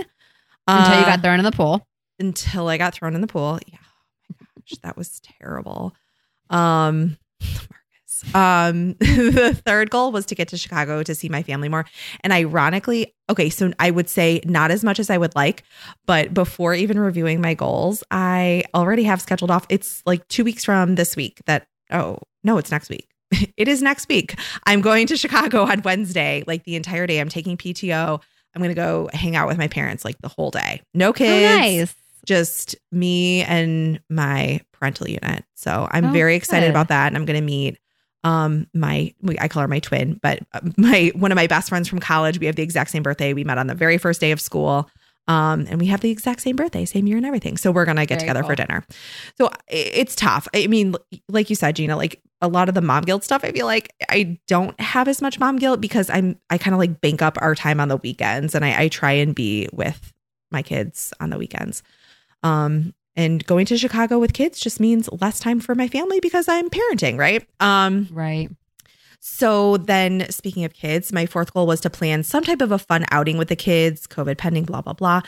Until 0.68 0.96
you 0.96 1.02
Uh, 1.04 1.06
got 1.06 1.22
thrown 1.24 1.40
in 1.40 1.46
the 1.46 1.52
pool. 1.52 1.86
Until 2.20 2.68
I 2.68 2.78
got 2.78 2.94
thrown 2.94 3.16
in 3.16 3.22
the 3.22 3.28
pool. 3.28 3.60
Yeah, 3.68 3.78
oh 4.32 4.36
my 4.40 4.48
gosh, 4.58 4.80
that 4.84 4.98
was 4.98 5.20
terrible. 5.40 5.94
Um, 6.50 7.18
Marcus. 7.42 8.36
Um, 8.36 8.94
the 9.00 9.60
third 9.66 9.90
goal 9.90 10.12
was 10.12 10.26
to 10.28 10.36
get 10.36 10.48
to 10.50 10.58
Chicago 10.58 11.04
to 11.04 11.16
see 11.16 11.30
my 11.30 11.44
family 11.44 11.68
more. 11.70 11.86
And 12.22 12.32
ironically, 12.32 13.14
okay, 13.30 13.50
so 13.50 13.72
I 13.80 13.92
would 13.92 14.10
say 14.10 14.42
not 14.46 14.72
as 14.72 14.84
much 14.84 15.00
as 15.00 15.10
I 15.10 15.18
would 15.18 15.36
like, 15.36 15.64
but 16.06 16.34
before 16.34 16.74
even 16.74 17.00
reviewing 17.00 17.42
my 17.42 17.54
goals, 17.54 18.04
I 18.12 18.64
already 18.74 19.04
have 19.04 19.22
scheduled 19.22 19.52
off. 19.52 19.66
It's 19.70 20.02
like 20.06 20.28
two 20.28 20.44
weeks 20.44 20.64
from 20.64 20.96
this 20.96 21.16
week 21.16 21.42
that, 21.48 21.68
oh, 21.92 22.20
no, 22.44 22.58
it's 22.58 22.72
next 22.72 22.90
week. 22.90 23.08
It 23.58 23.68
is 23.68 23.82
next 23.82 24.08
week. 24.10 24.38
I'm 24.66 24.82
going 24.82 25.08
to 25.08 25.18
Chicago 25.18 25.64
on 25.64 25.82
Wednesday, 25.82 26.44
like 26.46 26.64
the 26.66 26.76
entire 26.76 27.08
day. 27.08 27.20
I'm 27.20 27.30
taking 27.30 27.58
PTO. 27.58 28.22
I'm 28.56 28.62
going 28.62 28.70
to 28.70 28.76
go 28.76 29.10
hang 29.12 29.36
out 29.36 29.48
with 29.48 29.58
my 29.58 29.68
parents 29.68 30.06
like 30.06 30.18
the 30.22 30.28
whole 30.28 30.52
day. 30.52 30.82
No 30.94 31.10
Oh, 31.10 31.14
kids 31.14 31.58
nice. 31.58 31.96
Just 32.26 32.76
me 32.92 33.44
and 33.44 34.00
my 34.10 34.62
parental 34.72 35.08
unit. 35.08 35.44
So 35.56 35.88
I'm 35.92 36.06
Oh, 36.06 36.12
very 36.12 36.36
excited 36.36 36.68
good. 36.68 36.72
about 36.72 36.88
that. 36.90 37.08
And 37.08 37.18
I'm 37.18 37.26
going 37.26 37.40
to 37.40 37.46
meet 37.46 37.78
um 38.26 38.68
my 38.74 39.14
we- 39.22 39.38
I 39.40 39.48
call 39.50 39.62
her 39.62 39.68
my 39.68 39.80
twin, 39.80 40.18
but 40.22 40.40
uh, 40.54 40.62
my 40.78 41.12
one 41.16 41.32
of 41.32 41.36
my 41.36 41.48
best 41.48 41.68
friends 41.70 41.88
from 41.90 42.00
college. 42.00 42.40
We 42.40 42.46
have 42.46 42.56
the 42.56 42.64
exact 42.64 42.92
same 42.92 43.04
birthday. 43.04 43.34
We 43.34 43.44
met 43.44 43.58
on 43.58 43.68
the 43.68 43.76
very 43.76 43.98
first 43.98 44.22
day 44.22 44.32
of 44.32 44.40
school. 44.40 44.90
Um, 45.26 45.68
and 45.70 45.80
we 45.80 45.88
have 45.88 46.02
the 46.02 46.10
exact 46.10 46.42
same 46.42 46.58
birthday, 46.58 46.84
same 46.84 47.08
year 47.08 47.16
and 47.16 47.26
everything. 47.26 47.56
So 47.56 47.72
we're 47.72 47.86
gonna 47.86 48.06
get 48.06 48.20
Very 48.20 48.28
together 48.28 48.44
for 48.44 48.56
dinner. 48.56 48.86
So 49.38 49.50
it's 49.70 50.16
tough. 50.16 50.50
I 50.54 50.68
mean, 50.68 50.96
like 51.30 51.50
you 51.50 51.56
said, 51.56 51.78
Gina, 51.78 51.96
like 51.96 52.22
a 52.42 52.48
lot 52.50 52.68
of 52.68 52.76
the 52.76 52.82
mom 52.82 53.04
guilt 53.04 53.24
stuff, 53.24 53.44
I 53.46 53.52
feel 53.54 53.66
like 53.66 53.94
I 54.10 54.38
don't 54.50 54.78
have 54.82 55.08
as 55.08 55.22
much 55.22 55.40
mom 55.40 55.58
guilt 55.58 55.80
because 55.80 56.10
I'm 56.10 56.38
I 56.50 56.58
kind 56.58 56.74
of 56.74 56.80
like 56.80 57.00
bank 57.00 57.22
up 57.22 57.38
our 57.42 57.56
time 57.56 57.80
on 57.80 57.88
the 57.88 57.96
weekends 57.98 58.54
and 58.54 58.66
I, 58.66 58.84
I 58.84 58.88
try 58.90 59.14
and 59.14 59.34
be 59.34 59.70
with 59.72 60.14
my 60.52 60.62
kids 60.62 61.14
on 61.22 61.30
the 61.30 61.38
weekends. 61.38 61.84
Um, 62.44 62.94
and 63.16 63.46
going 63.46 63.66
to 63.68 63.78
Chicago 63.78 64.20
with 64.20 64.34
kids 64.34 64.60
just 64.60 64.80
means 64.80 65.08
less 65.22 65.40
time 65.40 65.60
for 65.60 65.76
my 65.76 65.88
family 65.88 66.20
because 66.20 66.48
I'm 66.48 66.70
parenting, 66.70 67.18
right? 67.18 67.48
Um, 67.60 68.08
Right. 68.12 68.50
so 69.20 69.78
then 69.78 70.30
speaking 70.30 70.66
of 70.66 70.74
kids, 70.74 71.14
my 71.14 71.26
fourth 71.26 71.54
goal 71.54 71.68
was 71.68 71.80
to 71.82 71.90
plan 71.90 72.24
some 72.24 72.44
type 72.44 72.62
of 72.62 72.72
a 72.72 72.80
fun 72.80 73.06
outing 73.12 73.38
with 73.38 73.48
the 73.50 73.56
kids, 73.56 74.08
COVID 74.08 74.38
pending, 74.38 74.64
blah, 74.64 74.82
blah, 74.82 74.94
blah. 74.94 75.22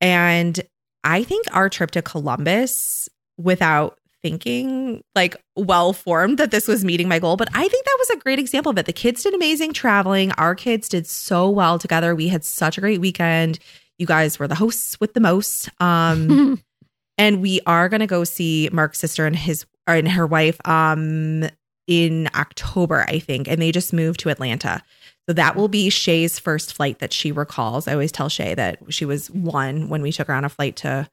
And 0.00 0.60
I 1.02 1.22
think 1.24 1.46
our 1.52 1.68
trip 1.68 1.90
to 1.92 2.02
Columbus 2.02 3.08
without 3.36 3.98
thinking 4.22 5.02
like 5.14 5.36
well 5.54 5.92
formed 5.92 6.38
that 6.38 6.50
this 6.50 6.66
was 6.66 6.82
meeting 6.84 7.08
my 7.08 7.18
goal, 7.18 7.36
but 7.36 7.48
I 7.52 7.68
think 7.68 7.84
that 7.84 7.96
was 7.98 8.10
a 8.10 8.16
great 8.16 8.38
example 8.38 8.70
of 8.70 8.78
it. 8.78 8.86
The 8.86 8.92
kids 8.92 9.22
did 9.22 9.34
amazing 9.34 9.74
traveling. 9.74 10.32
Our 10.32 10.54
kids 10.54 10.88
did 10.88 11.06
so 11.06 11.50
well 11.50 11.78
together. 11.78 12.14
We 12.14 12.28
had 12.28 12.42
such 12.42 12.78
a 12.78 12.80
great 12.80 13.00
weekend. 13.00 13.58
You 13.98 14.06
guys 14.06 14.38
were 14.38 14.48
the 14.48 14.54
hosts 14.54 14.98
with 15.00 15.14
the 15.14 15.20
most. 15.20 15.68
Um, 15.80 16.62
and 17.18 17.40
we 17.40 17.60
are 17.66 17.88
going 17.88 18.00
to 18.00 18.06
go 18.06 18.24
see 18.24 18.68
Mark's 18.72 18.98
sister 18.98 19.26
and 19.26 19.36
his 19.36 19.66
or 19.86 19.94
and 19.94 20.08
her 20.08 20.26
wife 20.26 20.58
um 20.66 21.44
in 21.86 22.28
October, 22.34 23.04
I 23.08 23.18
think, 23.18 23.46
and 23.46 23.60
they 23.60 23.70
just 23.70 23.92
moved 23.92 24.20
to 24.20 24.30
Atlanta. 24.30 24.82
So 25.28 25.34
that 25.34 25.56
will 25.56 25.68
be 25.68 25.90
Shay's 25.90 26.38
first 26.38 26.74
flight 26.74 26.98
that 26.98 27.12
she 27.12 27.32
recalls. 27.32 27.88
I 27.88 27.92
always 27.92 28.12
tell 28.12 28.28
Shay 28.28 28.54
that 28.54 28.78
she 28.88 29.04
was 29.04 29.30
one 29.30 29.88
when 29.88 30.02
we 30.02 30.12
took 30.12 30.28
her 30.28 30.34
on 30.34 30.44
a 30.44 30.48
flight 30.48 30.76
to 30.76 31.08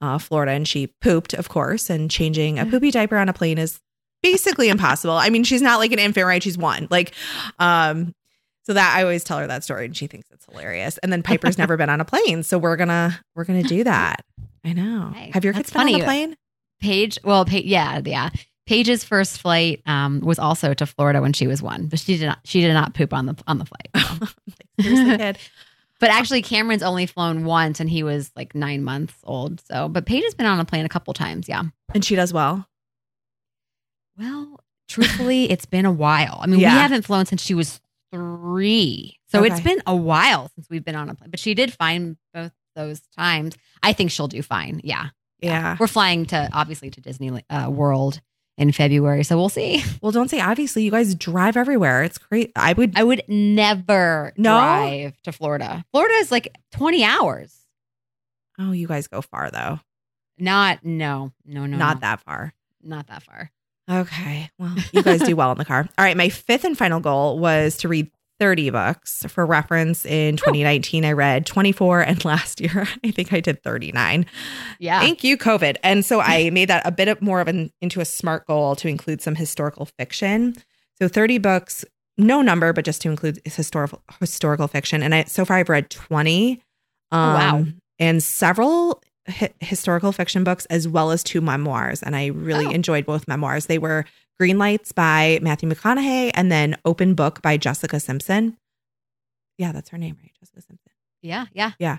uh, 0.00 0.18
Florida 0.18 0.52
and 0.52 0.66
she 0.66 0.88
pooped, 1.00 1.34
of 1.34 1.48
course, 1.48 1.88
and 1.88 2.10
changing 2.10 2.58
a 2.58 2.66
poopy 2.66 2.90
diaper 2.90 3.16
on 3.16 3.28
a 3.28 3.32
plane 3.32 3.58
is 3.58 3.80
basically 4.22 4.68
impossible. 4.68 5.14
I 5.14 5.30
mean, 5.30 5.44
she's 5.44 5.62
not 5.62 5.78
like 5.78 5.92
an 5.92 5.98
infant, 5.98 6.26
right? 6.26 6.42
She's 6.42 6.58
one. 6.58 6.88
Like, 6.90 7.14
um, 7.58 8.14
so 8.64 8.72
that 8.74 8.94
I 8.96 9.02
always 9.02 9.24
tell 9.24 9.38
her 9.38 9.46
that 9.46 9.64
story 9.64 9.86
and 9.86 9.96
she 9.96 10.06
thinks 10.06 10.28
it's 10.30 10.46
hilarious. 10.46 10.98
And 10.98 11.12
then 11.12 11.22
Piper's 11.22 11.58
never 11.58 11.76
been 11.76 11.90
on 11.90 12.00
a 12.00 12.04
plane. 12.04 12.42
So 12.42 12.58
we're 12.58 12.76
gonna 12.76 13.18
we're 13.34 13.44
gonna 13.44 13.62
do 13.62 13.84
that. 13.84 14.24
I 14.64 14.72
know. 14.72 15.12
Hey, 15.14 15.30
Have 15.34 15.44
your 15.44 15.52
kids 15.52 15.70
been 15.70 15.82
on 15.82 16.00
a 16.00 16.04
plane? 16.04 16.36
Paige, 16.80 17.18
well, 17.24 17.44
yeah, 17.48 18.00
yeah. 18.04 18.30
Paige's 18.66 19.04
first 19.04 19.40
flight 19.40 19.82
um, 19.86 20.20
was 20.20 20.38
also 20.38 20.72
to 20.74 20.86
Florida 20.86 21.20
when 21.20 21.32
she 21.32 21.46
was 21.46 21.60
one, 21.62 21.86
but 21.86 21.98
she 21.98 22.16
did 22.18 22.26
not. 22.26 22.38
She 22.44 22.60
did 22.60 22.72
not 22.72 22.94
poop 22.94 23.12
on 23.12 23.26
the 23.26 23.36
on 23.46 23.58
the 23.58 23.64
flight. 23.64 23.88
so. 24.80 25.16
kid. 25.16 25.38
But 26.00 26.10
actually, 26.10 26.42
Cameron's 26.42 26.82
only 26.82 27.06
flown 27.06 27.44
once, 27.44 27.78
and 27.78 27.88
he 27.88 28.02
was 28.02 28.32
like 28.34 28.56
nine 28.56 28.82
months 28.82 29.14
old. 29.22 29.60
So, 29.60 29.88
but 29.88 30.04
Paige 30.04 30.24
has 30.24 30.34
been 30.34 30.46
on 30.46 30.58
a 30.58 30.64
plane 30.64 30.84
a 30.84 30.88
couple 30.88 31.14
times. 31.14 31.48
Yeah. 31.48 31.62
And 31.94 32.04
she 32.04 32.16
does 32.16 32.32
well. 32.32 32.66
Well, 34.18 34.58
truthfully, 34.88 35.48
it's 35.48 35.64
been 35.64 35.86
a 35.86 35.92
while. 35.92 36.38
I 36.42 36.46
mean, 36.48 36.58
Yeah. 36.58 36.74
we 36.74 36.80
haven't 36.80 37.04
flown 37.04 37.26
since 37.26 37.40
she 37.40 37.54
was 37.54 37.80
three, 38.12 39.18
so 39.28 39.42
it's 39.42 39.60
been 39.60 39.82
a 39.86 39.96
while 39.96 40.50
since 40.54 40.68
we've 40.70 40.84
been 40.84 40.94
on 40.96 41.08
a 41.08 41.14
plane. 41.14 41.30
But 41.30 41.40
she 41.40 41.54
did 41.54 41.72
fine 41.72 42.16
both 42.34 42.52
those 42.76 43.00
times. 43.16 43.56
I 43.82 43.92
think 43.92 44.10
she'll 44.10 44.28
do 44.28 44.42
fine. 44.42 44.80
Yeah. 44.84 45.08
Yeah. 45.40 45.76
We're 45.80 45.86
flying 45.88 46.26
to 46.26 46.48
obviously 46.52 46.90
to 46.90 47.00
Disney 47.00 47.42
uh, 47.50 47.68
World 47.70 48.20
in 48.58 48.70
February, 48.70 49.24
so 49.24 49.36
we'll 49.36 49.48
see. 49.48 49.82
Well, 50.02 50.12
don't 50.12 50.28
say 50.28 50.40
obviously. 50.40 50.84
You 50.84 50.90
guys 50.90 51.14
drive 51.14 51.56
everywhere. 51.56 52.02
It's 52.04 52.18
great. 52.18 52.52
I 52.54 52.72
would. 52.74 52.96
I 52.96 53.02
would 53.02 53.22
never 53.28 54.32
No? 54.36 54.50
drive 54.58 55.22
to 55.22 55.32
Florida. 55.32 55.84
Florida 55.92 56.14
is 56.16 56.30
like 56.30 56.54
20 56.72 57.02
hours. 57.04 57.56
Oh, 58.58 58.72
you 58.72 58.86
guys 58.86 59.08
go 59.08 59.22
far 59.22 59.50
though. 59.50 59.80
Not 60.38 60.84
no, 60.84 61.32
no, 61.44 61.66
no. 61.66 61.76
Not 61.76 61.96
no. 61.96 62.00
that 62.00 62.20
far. 62.20 62.52
Not 62.82 63.06
that 63.08 63.22
far. 63.22 63.50
Okay. 63.92 64.50
Well, 64.58 64.74
you 64.92 65.02
guys 65.02 65.20
do 65.20 65.36
well 65.36 65.52
in 65.52 65.58
the 65.58 65.64
car. 65.64 65.88
All 65.98 66.04
right. 66.04 66.16
My 66.16 66.28
fifth 66.28 66.64
and 66.64 66.76
final 66.78 67.00
goal 67.00 67.38
was 67.38 67.76
to 67.78 67.88
read 67.88 68.10
30 68.40 68.70
books. 68.70 69.24
For 69.28 69.46
reference, 69.46 70.04
in 70.04 70.36
2019, 70.36 71.04
I 71.04 71.12
read 71.12 71.46
24, 71.46 72.00
and 72.00 72.24
last 72.24 72.60
year, 72.60 72.88
I 73.04 73.10
think 73.12 73.32
I 73.32 73.38
did 73.38 73.62
39. 73.62 74.26
Yeah. 74.80 74.98
Thank 74.98 75.22
you, 75.22 75.38
COVID. 75.38 75.76
And 75.84 76.04
so 76.04 76.20
I 76.20 76.50
made 76.52 76.68
that 76.68 76.84
a 76.84 76.90
bit 76.90 77.08
of 77.08 77.22
more 77.22 77.40
of 77.40 77.48
an 77.48 77.70
into 77.80 78.00
a 78.00 78.04
smart 78.04 78.46
goal 78.46 78.74
to 78.76 78.88
include 78.88 79.22
some 79.22 79.36
historical 79.36 79.86
fiction. 79.86 80.54
So 81.00 81.06
30 81.06 81.38
books, 81.38 81.84
no 82.18 82.42
number, 82.42 82.72
but 82.72 82.84
just 82.84 83.02
to 83.02 83.10
include 83.10 83.40
historical 83.44 84.02
historical 84.18 84.68
fiction. 84.68 85.04
And 85.04 85.14
I 85.14 85.24
so 85.24 85.44
far 85.44 85.58
I've 85.58 85.68
read 85.68 85.90
20. 85.90 86.60
Um, 87.12 87.20
wow. 87.20 87.64
And 87.98 88.22
several 88.22 89.02
hi- 89.28 89.52
historical 89.60 90.12
fiction 90.12 90.44
books 90.44 90.66
as 90.66 90.86
well 90.88 91.10
as 91.10 91.22
two 91.22 91.40
memoirs, 91.40 92.02
and 92.02 92.14
I 92.16 92.26
really 92.26 92.66
Oh. 92.66 92.70
enjoyed 92.70 93.06
both 93.06 93.28
memoirs. 93.28 93.66
They 93.66 93.78
were 93.78 94.04
Green 94.38 94.58
Lights 94.58 94.92
by 94.92 95.38
Matthew 95.42 95.68
McConaughey 95.68 96.30
and 96.34 96.50
then 96.50 96.76
Open 96.84 97.14
Book 97.14 97.42
by 97.42 97.56
Jessica 97.56 98.00
Simpson. 98.00 98.56
Yeah, 99.58 99.72
that's 99.72 99.90
her 99.90 99.98
name, 99.98 100.16
right? 100.20 100.32
Jessica 100.40 100.62
Simpson. 100.62 100.90
Yeah, 101.22 101.46
yeah. 101.52 101.72
Yeah. 101.78 101.98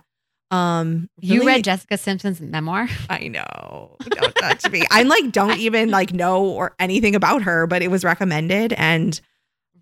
Um, 0.52 1.10
You 1.20 1.46
read 1.48 1.64
Jessica 1.64 1.98
Simpson's 1.98 2.40
memoir? 2.42 2.88
I 3.10 3.28
know. 3.28 3.96
Don't 4.02 4.36
touch 4.36 4.70
me. 4.70 4.84
I'm 4.92 5.08
like, 5.08 5.32
don't 5.32 5.58
even 5.58 5.90
like 5.90 6.14
know 6.14 6.46
or 6.46 6.76
anything 6.80 7.16
about 7.16 7.44
her, 7.44 7.66
but 7.66 7.82
it 7.82 7.90
was 7.90 8.04
recommended, 8.04 8.74
and 8.74 9.20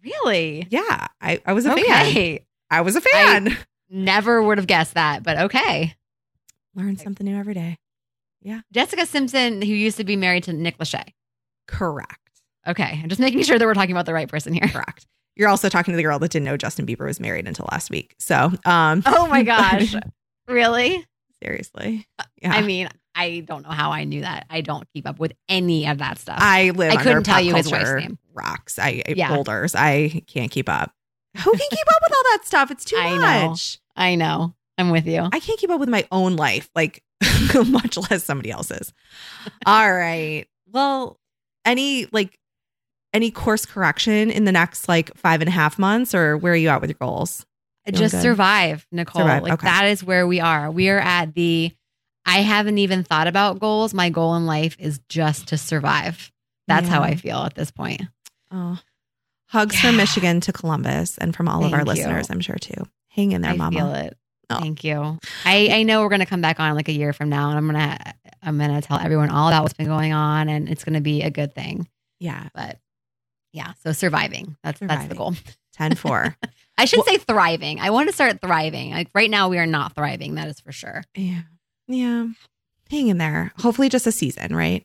Really? 0.03 0.67
yeah, 0.69 1.07
I 1.21 1.41
I 1.45 1.53
was 1.53 1.65
a 1.65 1.75
fan. 1.75 2.39
I 2.69 2.81
was 2.81 2.95
a 2.95 3.01
fan. 3.01 3.57
Never 3.89 4.41
would 4.41 4.57
have 4.57 4.67
guessed 4.67 4.93
that, 4.93 5.23
but 5.23 5.37
okay. 5.37 5.95
Learn 6.75 6.97
something 6.97 7.25
new 7.25 7.37
every 7.37 7.53
day. 7.53 7.77
Yeah. 8.41 8.61
Jessica 8.71 9.05
Simpson, 9.05 9.61
who 9.61 9.73
used 9.73 9.97
to 9.97 10.03
be 10.03 10.15
married 10.15 10.43
to 10.45 10.53
Nick 10.53 10.77
Lachey. 10.77 11.09
Correct. 11.67 12.17
Okay. 12.67 12.99
I'm 13.03 13.09
just 13.09 13.19
making 13.21 13.43
sure 13.43 13.59
that 13.59 13.65
we're 13.65 13.73
talking 13.73 13.91
about 13.91 14.05
the 14.05 14.13
right 14.13 14.27
person 14.27 14.53
here. 14.53 14.67
Correct. 14.67 15.05
You're 15.35 15.49
also 15.49 15.69
talking 15.69 15.91
to 15.93 15.95
the 15.97 16.03
girl 16.03 16.19
that 16.19 16.31
didn't 16.31 16.45
know 16.45 16.57
Justin 16.57 16.85
Bieber 16.85 17.05
was 17.05 17.19
married 17.19 17.47
until 17.47 17.67
last 17.71 17.89
week. 17.89 18.15
So, 18.19 18.51
um, 18.65 19.03
Oh 19.05 19.27
my 19.27 19.43
gosh. 19.43 19.93
really? 20.47 21.05
seriously. 21.43 22.05
Yeah. 22.41 22.53
I 22.53 22.61
mean, 22.61 22.87
I 23.15 23.39
don't 23.47 23.63
know 23.63 23.71
how 23.71 23.91
I 23.91 24.03
knew 24.03 24.21
that. 24.21 24.45
I 24.49 24.61
don't 24.61 24.87
keep 24.93 25.07
up 25.07 25.17
with 25.19 25.33
any 25.49 25.87
of 25.87 25.97
that 25.97 26.19
stuff. 26.19 26.37
I 26.39 26.69
live. 26.69 26.93
I 26.93 27.01
couldn't 27.01 27.23
tell 27.23 27.41
you 27.41 27.55
his 27.55 27.71
wife's 27.71 27.93
name. 27.93 28.19
Rocks. 28.33 28.77
I 28.77 29.03
Yeah. 29.07 29.33
boulders. 29.33 29.73
I 29.75 30.21
can't 30.27 30.51
keep 30.51 30.69
up. 30.69 30.91
Who 31.37 31.49
can 31.51 31.67
keep 31.69 31.87
up 31.89 32.01
with 32.03 32.11
all 32.13 32.23
that 32.31 32.41
stuff? 32.45 32.69
It's 32.71 32.85
too 32.85 32.95
I 32.99 33.15
know. 33.15 33.49
much. 33.49 33.79
I 33.95 34.15
know. 34.15 34.53
I'm 34.81 34.89
with 34.89 35.07
you. 35.07 35.27
I 35.31 35.39
can't 35.39 35.57
keep 35.59 35.69
up 35.69 35.79
with 35.79 35.89
my 35.89 36.05
own 36.11 36.35
life, 36.35 36.69
like 36.75 37.01
much 37.67 37.97
less 38.09 38.23
somebody 38.23 38.51
else's. 38.51 38.93
All 39.65 39.93
right. 39.93 40.45
Well, 40.71 41.17
any 41.65 42.07
like 42.11 42.37
any 43.13 43.31
course 43.31 43.65
correction 43.65 44.29
in 44.31 44.45
the 44.45 44.51
next 44.51 44.87
like 44.89 45.15
five 45.15 45.41
and 45.41 45.47
a 45.47 45.51
half 45.51 45.77
months, 45.79 46.13
or 46.15 46.37
where 46.37 46.53
are 46.53 46.57
you 46.57 46.69
at 46.69 46.81
with 46.81 46.89
your 46.89 46.97
goals? 46.99 47.45
Feeling 47.85 47.99
just 47.99 48.13
good? 48.15 48.21
survive, 48.21 48.85
Nicole. 48.91 49.21
Survive, 49.23 49.43
Like 49.43 49.53
okay. 49.53 49.67
that 49.67 49.85
is 49.85 50.03
where 50.03 50.27
we 50.27 50.39
are. 50.39 50.69
We 50.69 50.89
are 50.89 50.99
at 50.99 51.33
the 51.33 51.71
I 52.25 52.41
haven't 52.41 52.77
even 52.77 53.03
thought 53.03 53.25
about 53.27 53.59
goals. 53.59 53.93
My 53.93 54.09
goal 54.09 54.35
in 54.35 54.45
life 54.45 54.75
is 54.79 54.99
just 55.09 55.47
to 55.47 55.57
survive. 55.57 56.31
That's 56.67 56.87
how 56.87 57.01
I 57.01 57.15
feel 57.15 57.37
at 57.39 57.55
this 57.55 57.71
point. 57.71 58.03
Oh, 58.51 58.77
hugs 59.47 59.75
Yeah. 59.75 59.89
from 59.89 59.97
Michigan 59.97 60.39
to 60.41 60.53
Columbus, 60.53 61.17
and 61.17 61.35
from 61.35 61.47
all 61.47 61.65
of 61.65 61.73
our 61.73 61.79
you. 61.79 61.85
listeners, 61.85 62.29
I'm 62.29 62.39
sure 62.39 62.55
too. 62.57 62.85
Hang 63.09 63.31
in 63.33 63.41
there, 63.41 63.51
I 63.51 63.55
Mama. 63.57 63.75
feel 63.77 63.93
it. 63.95 64.17
Oh. 64.57 64.59
Thank 64.59 64.83
you. 64.83 65.19
I, 65.45 65.69
I 65.71 65.83
know 65.83 66.01
we're 66.01 66.09
gonna 66.09 66.25
come 66.25 66.41
back 66.41 66.59
on 66.59 66.75
like 66.75 66.89
a 66.89 66.93
year 66.93 67.13
from 67.13 67.29
now, 67.29 67.49
and 67.49 67.57
I'm 67.57 67.65
gonna 67.67 67.97
I'm 68.43 68.57
gonna 68.57 68.81
tell 68.81 68.99
everyone 68.99 69.29
all 69.29 69.47
about 69.47 69.63
what's 69.63 69.73
been 69.73 69.87
going 69.87 70.13
on, 70.13 70.49
and 70.49 70.67
it's 70.69 70.83
gonna 70.83 71.01
be 71.01 71.21
a 71.21 71.29
good 71.29 71.53
thing. 71.55 71.87
Yeah, 72.19 72.49
But 72.53 72.77
yeah, 73.53 73.73
so 73.83 73.91
surviving. 73.91 74.55
That's 74.63 74.79
that's 74.79 75.07
the 75.07 75.15
goal. 75.15 75.35
10 75.73 75.95
4. 75.95 76.35
I 76.77 76.85
should 76.85 76.97
Well- 76.97 77.05
say 77.05 77.17
thriving. 77.17 77.79
I 77.79 77.89
want 77.89 78.07
to 78.09 78.13
start 78.13 78.39
thriving. 78.41 78.91
Like 78.91 79.09
right 79.13 79.29
now, 79.29 79.49
we 79.49 79.57
are 79.57 79.65
not 79.65 79.93
thriving. 79.95 80.35
That 80.35 80.47
is 80.47 80.59
for 80.59 80.71
sure. 80.71 81.03
yeah. 81.15 81.41
Yeah. 81.87 82.27
Hang 82.89 83.07
in 83.09 83.17
there. 83.17 83.51
Hopefully, 83.57 83.89
just 83.89 84.05
a 84.07 84.11
season, 84.11 84.55
right? 84.55 84.83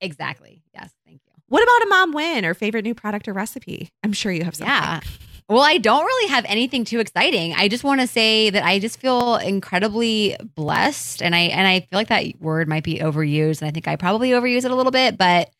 Exactly. 0.00 0.62
Yes. 0.74 0.90
Thank 1.06 1.20
you. 1.26 1.32
What 1.48 1.62
about 1.62 1.82
a 1.86 1.88
mom 1.88 2.12
win 2.12 2.44
or 2.44 2.54
favorite 2.54 2.82
new 2.82 2.94
product 2.94 3.28
or 3.28 3.32
recipe? 3.32 3.88
I'm 4.02 4.12
sure 4.12 4.32
you 4.32 4.44
have 4.44 4.54
something. 4.56 4.72
Yeah. 4.74 5.00
Well, 5.48 5.62
I 5.62 5.78
don't 5.78 6.04
really 6.04 6.30
have 6.30 6.44
anything 6.48 6.84
too 6.84 6.98
exciting. 6.98 7.54
I 7.54 7.68
just 7.68 7.84
want 7.84 8.00
to 8.00 8.08
say 8.08 8.50
that 8.50 8.64
I 8.64 8.80
just 8.80 8.98
feel 8.98 9.36
incredibly 9.36 10.36
blessed 10.56 11.22
and 11.22 11.36
I 11.36 11.40
and 11.42 11.68
I 11.68 11.80
feel 11.80 11.98
like 11.98 12.08
that 12.08 12.24
word 12.40 12.68
might 12.68 12.82
be 12.82 12.98
overused 12.98 13.60
and 13.60 13.68
I 13.68 13.70
think 13.70 13.86
I 13.86 13.94
probably 13.94 14.30
overuse 14.30 14.64
it 14.64 14.72
a 14.72 14.74
little 14.74 14.90
bit, 14.90 15.16
but 15.16 15.50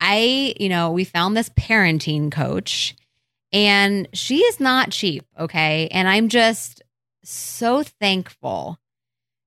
I, 0.00 0.54
you 0.60 0.68
know, 0.68 0.92
we 0.92 1.04
found 1.04 1.36
this 1.36 1.48
parenting 1.50 2.30
coach 2.30 2.94
and 3.50 4.08
she 4.12 4.38
is 4.40 4.60
not 4.60 4.90
cheap, 4.90 5.24
okay? 5.38 5.88
And 5.90 6.06
I'm 6.06 6.28
just 6.28 6.82
so 7.24 7.82
thankful 7.82 8.78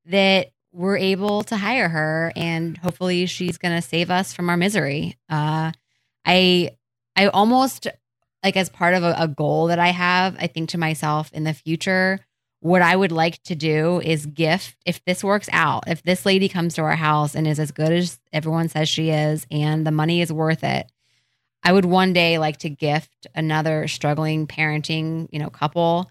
that 0.06 0.52
we're 0.74 0.98
able 0.98 1.44
to 1.44 1.58
hire 1.58 1.90
her 1.90 2.34
and 2.36 2.78
hopefully 2.80 3.28
she's 3.28 3.60
going 3.60 3.76
to 3.76 3.88
save 3.88 4.10
us 4.10 4.34
from 4.34 4.50
our 4.50 4.58
misery. 4.58 5.18
Uh 5.30 5.72
I 6.26 6.72
I 7.16 7.28
almost 7.28 7.88
like 8.44 8.58
as 8.58 8.70
part 8.70 8.94
of 8.94 9.04
a, 9.04 9.16
a 9.18 9.28
goal 9.28 9.68
that 9.68 9.80
I 9.80 9.90
have, 9.90 10.36
I 10.40 10.48
think 10.48 10.70
to 10.70 10.78
myself 10.78 11.32
in 11.34 11.44
the 11.44 11.54
future, 11.54 12.20
what 12.60 12.82
I 12.82 12.96
would 12.96 13.12
like 13.12 13.42
to 13.44 13.56
do 13.56 14.00
is 14.02 14.26
gift 14.26 14.76
if 14.86 15.04
this 15.06 15.24
works 15.24 15.50
out, 15.52 15.84
if 15.88 16.04
this 16.04 16.26
lady 16.26 16.48
comes 16.48 16.76
to 16.76 16.82
our 16.84 16.96
house 16.96 17.36
and 17.36 17.48
is 17.48 17.60
as 17.60 17.72
good 17.72 17.92
as 17.92 18.20
everyone 18.32 18.70
says 18.70 18.88
she 18.88 19.10
is 19.10 19.46
and 19.50 19.86
the 19.86 19.92
money 19.92 20.22
is 20.22 20.32
worth 20.32 20.64
it, 20.64 20.92
I 21.64 21.74
would 21.74 21.86
one 21.86 22.14
day 22.14 22.38
like 22.38 22.58
to 22.58 22.70
gift 22.70 23.28
another 23.36 23.88
struggling 23.88 24.48
parenting, 24.48 25.28
you 25.32 25.40
know, 25.40 25.50
couple, 25.50 26.10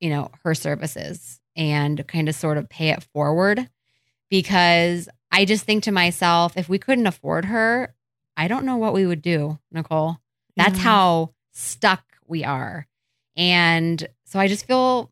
you 0.00 0.10
know, 0.10 0.30
her 0.44 0.54
services 0.54 1.40
and 1.56 2.06
kind 2.06 2.28
of 2.28 2.34
sort 2.34 2.58
of 2.58 2.68
pay 2.68 2.88
it 2.90 3.02
forward 3.12 3.68
because 4.30 5.08
I 5.30 5.44
just 5.44 5.64
think 5.64 5.84
to 5.84 5.92
myself, 5.92 6.56
if 6.56 6.68
we 6.68 6.78
couldn't 6.78 7.06
afford 7.06 7.46
her, 7.46 7.94
I 8.36 8.48
don't 8.48 8.64
know 8.64 8.76
what 8.76 8.94
we 8.94 9.06
would 9.06 9.22
do, 9.22 9.58
Nicole. 9.70 10.18
That's 10.56 10.76
Yeah. 10.78 10.84
how 10.84 11.34
stuck 11.52 12.02
we 12.26 12.44
are. 12.44 12.86
And 13.36 14.06
so 14.24 14.38
I 14.38 14.48
just 14.48 14.66
feel 14.66 15.10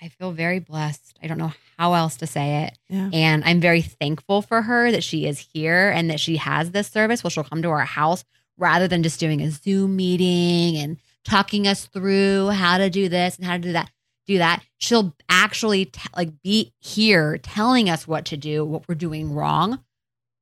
I 0.00 0.08
feel 0.08 0.32
very 0.32 0.58
blessed. 0.58 1.16
I 1.22 1.28
don't 1.28 1.38
know 1.38 1.52
how 1.78 1.94
else 1.94 2.16
to 2.16 2.26
say 2.26 2.64
it. 2.64 2.78
Yeah. 2.88 3.08
And 3.12 3.44
I'm 3.44 3.60
very 3.60 3.82
thankful 3.82 4.42
for 4.42 4.62
her 4.62 4.90
that 4.90 5.04
she 5.04 5.26
is 5.26 5.38
here 5.38 5.90
and 5.90 6.10
that 6.10 6.18
she 6.18 6.36
has 6.38 6.72
this 6.72 6.88
service 6.88 7.22
Well, 7.22 7.30
she'll 7.30 7.44
come 7.44 7.62
to 7.62 7.68
our 7.68 7.84
house 7.84 8.24
rather 8.58 8.88
than 8.88 9.02
just 9.02 9.20
doing 9.20 9.40
a 9.40 9.50
Zoom 9.50 9.96
meeting 9.96 10.76
and 10.76 10.98
talking 11.24 11.68
us 11.68 11.86
through 11.86 12.48
how 12.48 12.78
to 12.78 12.90
do 12.90 13.08
this 13.08 13.36
and 13.36 13.46
how 13.46 13.52
to 13.52 13.62
do 13.62 13.72
that. 13.72 13.90
Do 14.26 14.38
that. 14.38 14.62
She'll 14.78 15.14
actually 15.28 15.86
t- 15.86 16.00
like 16.16 16.42
be 16.42 16.72
here 16.78 17.38
telling 17.38 17.88
us 17.88 18.06
what 18.06 18.24
to 18.26 18.36
do, 18.36 18.64
what 18.64 18.88
we're 18.88 18.94
doing 18.94 19.32
wrong. 19.32 19.82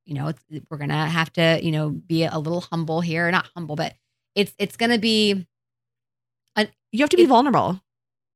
You 0.05 0.15
know, 0.15 0.27
it's, 0.27 0.43
we're 0.69 0.77
gonna 0.77 1.07
have 1.07 1.31
to, 1.33 1.59
you 1.63 1.71
know, 1.71 1.89
be 1.89 2.23
a 2.23 2.37
little 2.37 2.61
humble 2.61 3.01
here. 3.01 3.29
Not 3.31 3.49
humble, 3.55 3.75
but 3.75 3.95
it's 4.35 4.53
it's 4.57 4.77
gonna 4.77 4.97
be. 4.99 5.45
You 6.93 6.99
have 7.03 7.09
to 7.11 7.15
be 7.17 7.23
It- 7.23 7.27
vulnerable. 7.29 7.79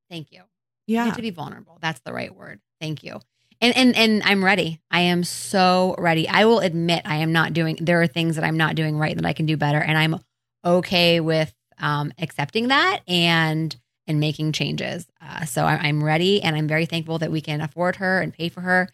Thank 0.10 0.32
you. 0.32 0.44
You 0.88 0.96
Yeah. 0.96 1.06
have 1.08 1.18
to 1.18 1.22
be 1.22 1.30
vulnerable. 1.30 1.78
That's 1.82 2.00
the 2.06 2.14
right 2.14 2.34
word. 2.34 2.62
Thank 2.80 3.04
you. 3.04 3.20
And 3.60 3.76
and 3.76 3.94
and 3.98 4.22
I'm 4.24 4.46
ready. 4.46 4.80
I 4.90 5.02
am 5.02 5.26
so 5.26 5.94
ready. 5.98 6.26
I 6.30 6.46
will 6.46 6.60
admit 6.60 7.02
I 7.04 7.18
am 7.18 7.34
not 7.34 7.52
doing 7.52 7.78
there 7.82 8.02
are 8.02 8.08
things 8.08 8.36
that 8.38 8.46
I'm 8.46 8.56
not 8.56 8.76
doing 8.76 8.98
right 8.98 9.14
that 9.14 9.26
I 9.26 9.34
can 9.34 9.46
do 9.46 9.58
better 9.58 9.80
and 9.80 9.98
I'm 9.98 10.22
okay 10.64 11.20
with 11.20 11.54
um 11.78 12.14
accepting 12.18 12.70
that 12.70 13.02
and 13.10 13.76
and 14.08 14.22
making 14.22 14.54
changes. 14.54 15.06
Uh, 15.20 15.44
so 15.44 15.66
I, 15.66 15.76
I'm 15.78 16.02
ready 16.02 16.42
and 16.42 16.56
I'm 16.56 16.68
very 16.68 16.86
thankful 16.86 17.18
that 17.20 17.32
we 17.32 17.42
can 17.42 17.60
afford 17.60 17.98
her 17.98 18.22
and 18.22 18.32
pay 18.34 18.48
for 18.48 18.62
her. 18.62 18.88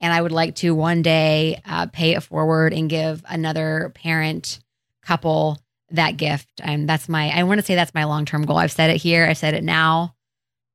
And 0.00 0.12
I 0.12 0.20
would 0.22 0.30
like 0.32 0.54
to 0.56 0.72
one 0.74 1.02
day 1.02 1.60
uh, 1.64 1.86
pay 1.86 2.14
it 2.14 2.22
forward 2.22 2.72
and 2.72 2.88
give 2.88 3.24
another 3.28 3.90
parent 3.94 4.60
couple 5.02 5.58
that 5.92 6.16
gift. 6.16 6.48
And 6.62 6.88
that's 6.88 7.08
my, 7.08 7.30
I 7.30 7.42
want 7.44 7.60
to 7.60 7.66
say 7.66 7.74
that's 7.74 7.94
my 7.94 8.04
long 8.04 8.24
term 8.24 8.44
goal. 8.44 8.56
I've 8.58 8.72
said 8.72 8.90
it 8.90 8.96
here, 8.96 9.26
I've 9.26 9.38
said 9.38 9.54
it 9.54 9.64
now. 9.64 10.14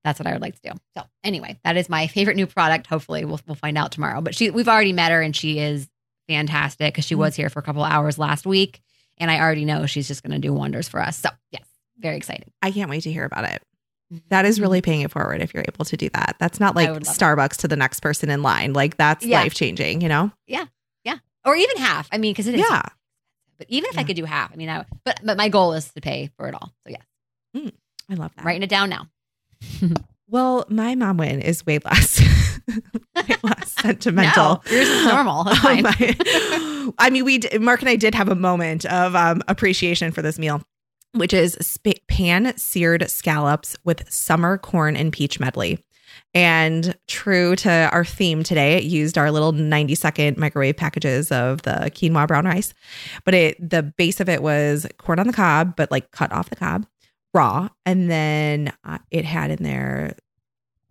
That's 0.03 0.19
what 0.19 0.27
I 0.27 0.33
would 0.33 0.41
like 0.41 0.55
to 0.61 0.71
do. 0.71 0.77
So 0.95 1.03
anyway, 1.23 1.57
that 1.63 1.77
is 1.77 1.89
my 1.89 2.05
favorite 2.07 2.35
new 2.35 2.45
product. 2.45 2.85
Hopefully, 2.87 3.25
we'll 3.25 3.39
we'll 3.47 3.55
find 3.55 3.75
out 3.77 3.91
tomorrow. 3.91 4.21
But 4.21 4.35
she, 4.35 4.51
we've 4.51 4.67
already 4.67 4.93
met 4.93 5.11
her, 5.11 5.19
and 5.21 5.35
she 5.35 5.57
is 5.57 5.89
fantastic 6.29 6.93
because 6.93 7.05
she 7.05 7.15
Mhm. 7.15 7.19
was 7.19 7.35
here 7.35 7.49
for 7.49 7.57
a 7.59 7.63
couple 7.63 7.83
of 7.83 7.91
hours 7.91 8.19
last 8.19 8.45
week, 8.45 8.81
and 9.17 9.31
I 9.31 9.39
already 9.39 9.65
know 9.65 9.87
she's 9.87 10.07
just 10.07 10.21
going 10.21 10.33
to 10.33 10.39
do 10.39 10.53
wonders 10.53 10.87
for 10.87 11.01
us. 11.01 11.17
So 11.17 11.29
yes, 11.51 11.63
very 11.97 12.17
exciting. 12.17 12.51
I 12.61 12.69
can't 12.71 12.89
wait 12.89 13.01
to 13.03 13.11
hear 13.11 13.25
about 13.25 13.45
it. 13.45 13.63
That 14.29 14.45
is 14.45 14.61
really 14.61 14.81
paying 14.81 15.01
it 15.01 15.09
forward 15.11 15.41
if 15.41 15.55
you're 15.55 15.65
able 15.67 15.85
to 15.85 15.97
do 15.97 16.09
that. 16.09 16.35
That's 16.39 16.59
not 16.59 16.75
like 16.75 16.89
Starbucks 16.89 17.57
to 17.57 17.67
the 17.67 17.75
next 17.75 18.01
person 18.01 18.29
in 18.29 18.43
line. 18.43 18.73
Like 18.73 18.97
that's 18.97 19.25
Yeah. 19.25 19.39
life 19.41 19.55
changing, 19.55 20.01
you 20.01 20.09
know? 20.09 20.31
Yeah. 20.45 20.65
Yeah. 21.03 21.17
Or 21.43 21.55
even 21.55 21.77
half. 21.77 22.07
I 22.11 22.19
mean, 22.19 22.33
because 22.33 22.45
it 22.45 22.53
is. 22.55 22.61
Yeah. 22.61 22.83
But 23.57 23.67
even 23.69 23.89
if 23.91 23.97
I 23.97 24.03
could 24.03 24.15
do 24.15 24.25
half, 24.25 24.51
I 24.51 24.55
mean, 24.55 24.69
I, 24.69 24.85
but 25.03 25.19
but 25.23 25.37
my 25.37 25.49
goal 25.49 25.73
is 25.73 25.89
to 25.93 26.01
pay 26.01 26.29
for 26.37 26.47
it 26.47 26.53
all. 26.53 26.71
So 26.85 26.93
yeah, 26.93 27.69
I 28.09 28.13
love 28.15 28.31
that. 28.35 28.45
writing 28.45 28.63
it 28.63 28.69
down 28.69 28.89
now. 28.89 29.07
Well, 30.27 30.65
my 30.69 30.95
mom 30.95 31.17
win 31.17 31.39
is 31.39 31.63
way 31.67 31.77
less, 31.85 32.19
way 33.15 33.35
less 33.43 33.71
sentimental. 33.79 34.63
No, 34.65 34.71
yours 34.71 34.87
is 34.89 35.05
normal. 35.05 35.43
That's 35.43 35.59
Oh, 35.63 35.81
my- 35.81 36.93
I 36.97 37.11
mean, 37.11 37.25
we 37.25 37.41
Mark 37.59 37.81
and 37.81 37.89
I 37.89 37.95
did 37.95 38.15
have 38.15 38.27
a 38.27 38.33
moment 38.35 38.85
of 38.87 39.15
um, 39.15 39.43
appreciation 39.47 40.11
for 40.11 40.23
this 40.23 40.39
meal, 40.39 40.63
which 41.13 41.31
is 41.31 41.55
sp- 41.61 42.01
pan 42.07 42.57
seared 42.57 43.07
scallops 43.07 43.75
with 43.83 44.11
summer 44.11 44.57
corn 44.57 44.97
and 44.97 45.13
peach 45.13 45.39
medley. 45.39 45.77
And 46.35 46.93
true 47.07 47.55
to 47.55 47.89
our 47.93 48.03
theme 48.03 48.43
today, 48.43 48.73
it 48.73 48.83
used 48.83 49.17
our 49.17 49.31
little 49.31 49.53
90 49.53 49.95
second 49.95 50.37
microwave 50.37 50.75
packages 50.75 51.31
of 51.31 51.61
the 51.61 51.89
quinoa 51.95 52.27
brown 52.27 52.43
rice. 52.43 52.73
But 53.23 53.33
it 53.33 53.69
the 53.69 53.81
base 53.83 54.19
of 54.19 54.27
it 54.27 54.43
was 54.43 54.85
corn 54.97 55.17
on 55.17 55.27
the 55.27 55.33
cob, 55.33 55.77
but 55.77 55.89
like 55.91 56.11
cut 56.11 56.33
off 56.33 56.49
the 56.49 56.57
cob, 56.57 56.85
raw. 57.33 57.69
And 57.85 58.11
then 58.11 58.73
uh, 58.83 58.97
it 59.11 59.23
had 59.23 59.49
in 59.49 59.63
there, 59.63 60.17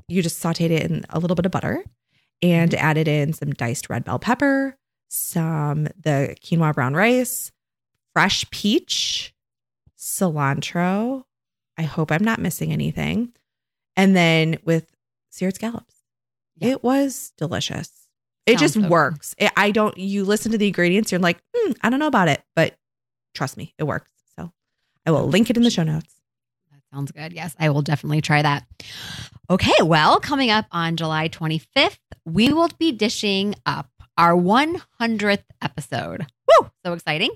you 0.08 0.22
just 0.22 0.42
sauteed 0.42 0.70
it 0.70 0.90
in 0.90 1.04
a 1.10 1.18
little 1.18 1.34
bit 1.34 1.44
of 1.44 1.52
butter 1.52 1.84
and 2.40 2.74
added 2.74 3.06
in 3.06 3.34
some 3.34 3.52
diced 3.52 3.90
red 3.90 4.04
bell 4.04 4.18
pepper, 4.18 4.78
some 5.08 5.84
the 6.00 6.36
quinoa 6.42 6.74
brown 6.74 6.94
rice, 6.94 7.52
fresh 8.14 8.48
peach, 8.50 9.34
cilantro. 9.98 11.24
I 11.76 11.82
hope 11.82 12.10
I'm 12.10 12.24
not 12.24 12.40
missing 12.40 12.72
anything. 12.72 13.34
And 13.94 14.16
then 14.16 14.58
with 14.64 14.93
seared 15.34 15.54
scallops. 15.56 15.94
Yeah. 16.56 16.68
It 16.72 16.84
was 16.84 17.32
delicious. 17.36 17.90
It 18.46 18.58
just 18.58 18.74
so 18.74 18.88
works. 18.88 19.34
It- 19.38 19.52
I 19.56 19.70
don't, 19.70 19.96
you 19.98 20.24
listen 20.24 20.52
to 20.52 20.58
the 20.58 20.66
ingredients, 20.68 21.10
you're 21.10 21.20
like, 21.20 21.38
hmm, 21.54 21.72
I 21.82 21.90
don't 21.90 21.98
know 21.98 22.06
about 22.06 22.28
it, 22.28 22.42
but 22.54 22.76
trust 23.34 23.56
me, 23.56 23.74
it 23.78 23.84
works. 23.84 24.10
So 24.36 24.52
I 25.06 25.10
will 25.10 25.26
link 25.26 25.50
it 25.50 25.56
in 25.56 25.62
the 25.62 25.70
show 25.70 25.82
notes. 25.82 26.14
That 26.70 26.80
sounds 26.92 27.10
good. 27.10 27.32
Yes, 27.32 27.54
I 27.58 27.70
will 27.70 27.82
definitely 27.82 28.20
try 28.20 28.42
that. 28.42 28.64
Okay, 29.50 29.72
well, 29.82 30.20
coming 30.20 30.50
up 30.50 30.66
on 30.72 30.96
July 30.96 31.28
25th, 31.28 31.98
we 32.24 32.52
will 32.52 32.68
be 32.78 32.92
dishing 32.92 33.54
up 33.66 33.88
our 34.16 34.34
100th 34.34 35.42
episode. 35.60 36.26
Woo! 36.48 36.70
So 36.84 36.92
exciting. 36.92 37.30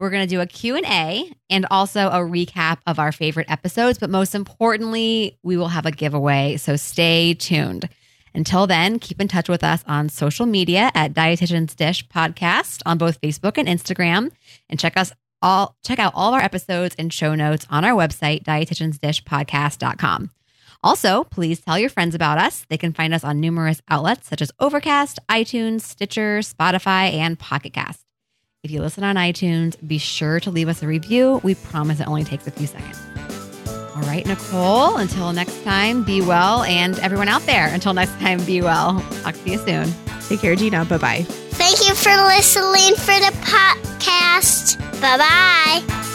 We're 0.00 0.08
going 0.08 0.26
to 0.26 0.34
do 0.34 0.40
a 0.40 0.46
Q&A 0.46 1.30
and 1.50 1.66
also 1.70 2.08
a 2.08 2.20
recap 2.20 2.78
of 2.86 2.98
our 2.98 3.12
favorite 3.12 3.50
episodes, 3.50 3.98
but 3.98 4.08
most 4.08 4.34
importantly, 4.34 5.38
we 5.42 5.58
will 5.58 5.68
have 5.68 5.84
a 5.84 5.90
giveaway, 5.90 6.56
so 6.56 6.76
stay 6.76 7.34
tuned. 7.34 7.86
Until 8.34 8.66
then, 8.66 8.98
keep 8.98 9.20
in 9.20 9.28
touch 9.28 9.48
with 9.48 9.62
us 9.62 9.84
on 9.86 10.08
social 10.08 10.46
media 10.46 10.90
at 10.94 11.12
Dietitian's 11.12 11.74
Dish 11.74 12.06
Podcast 12.08 12.80
on 12.86 12.96
both 12.96 13.20
Facebook 13.20 13.58
and 13.58 13.68
Instagram 13.68 14.30
and 14.70 14.80
check 14.80 14.96
us 14.96 15.12
all 15.42 15.76
check 15.84 15.98
out 15.98 16.12
all 16.14 16.28
of 16.28 16.34
our 16.34 16.44
episodes 16.44 16.94
and 16.98 17.12
show 17.12 17.34
notes 17.34 17.66
on 17.70 17.84
our 17.84 17.92
website 17.92 18.44
dietitiansdishpodcast.com. 18.44 20.30
Also, 20.82 21.24
please 21.24 21.60
tell 21.60 21.78
your 21.78 21.90
friends 21.90 22.14
about 22.14 22.38
us. 22.38 22.64
They 22.68 22.78
can 22.78 22.92
find 22.92 23.12
us 23.12 23.24
on 23.24 23.40
numerous 23.40 23.82
outlets 23.88 24.28
such 24.28 24.40
as 24.40 24.50
Overcast, 24.60 25.18
iTunes, 25.28 25.82
Stitcher, 25.82 26.38
Spotify, 26.38 27.12
and 27.12 27.38
Pocket 27.38 27.74
Cast. 27.74 28.09
If 28.62 28.70
you 28.70 28.82
listen 28.82 29.04
on 29.04 29.16
iTunes, 29.16 29.74
be 29.86 29.96
sure 29.96 30.38
to 30.40 30.50
leave 30.50 30.68
us 30.68 30.82
a 30.82 30.86
review. 30.86 31.40
We 31.42 31.54
promise 31.54 31.98
it 31.98 32.06
only 32.06 32.24
takes 32.24 32.46
a 32.46 32.50
few 32.50 32.66
seconds. 32.66 32.98
All 33.96 34.02
right, 34.02 34.24
Nicole, 34.26 34.98
until 34.98 35.32
next 35.32 35.62
time, 35.64 36.04
be 36.04 36.20
well. 36.20 36.62
And 36.64 36.98
everyone 36.98 37.28
out 37.28 37.42
there, 37.42 37.68
until 37.68 37.94
next 37.94 38.12
time, 38.20 38.44
be 38.44 38.60
well. 38.60 39.00
Talk 39.22 39.34
to 39.34 39.50
you 39.50 39.58
soon. 39.58 39.92
Take 40.28 40.40
care, 40.40 40.54
Gina. 40.56 40.84
Bye 40.84 40.98
bye. 40.98 41.22
Thank 41.22 41.86
you 41.88 41.94
for 41.94 42.14
listening 42.24 42.94
for 42.96 43.18
the 43.18 43.32
podcast. 43.44 44.78
Bye 45.00 45.16
bye. 45.16 46.06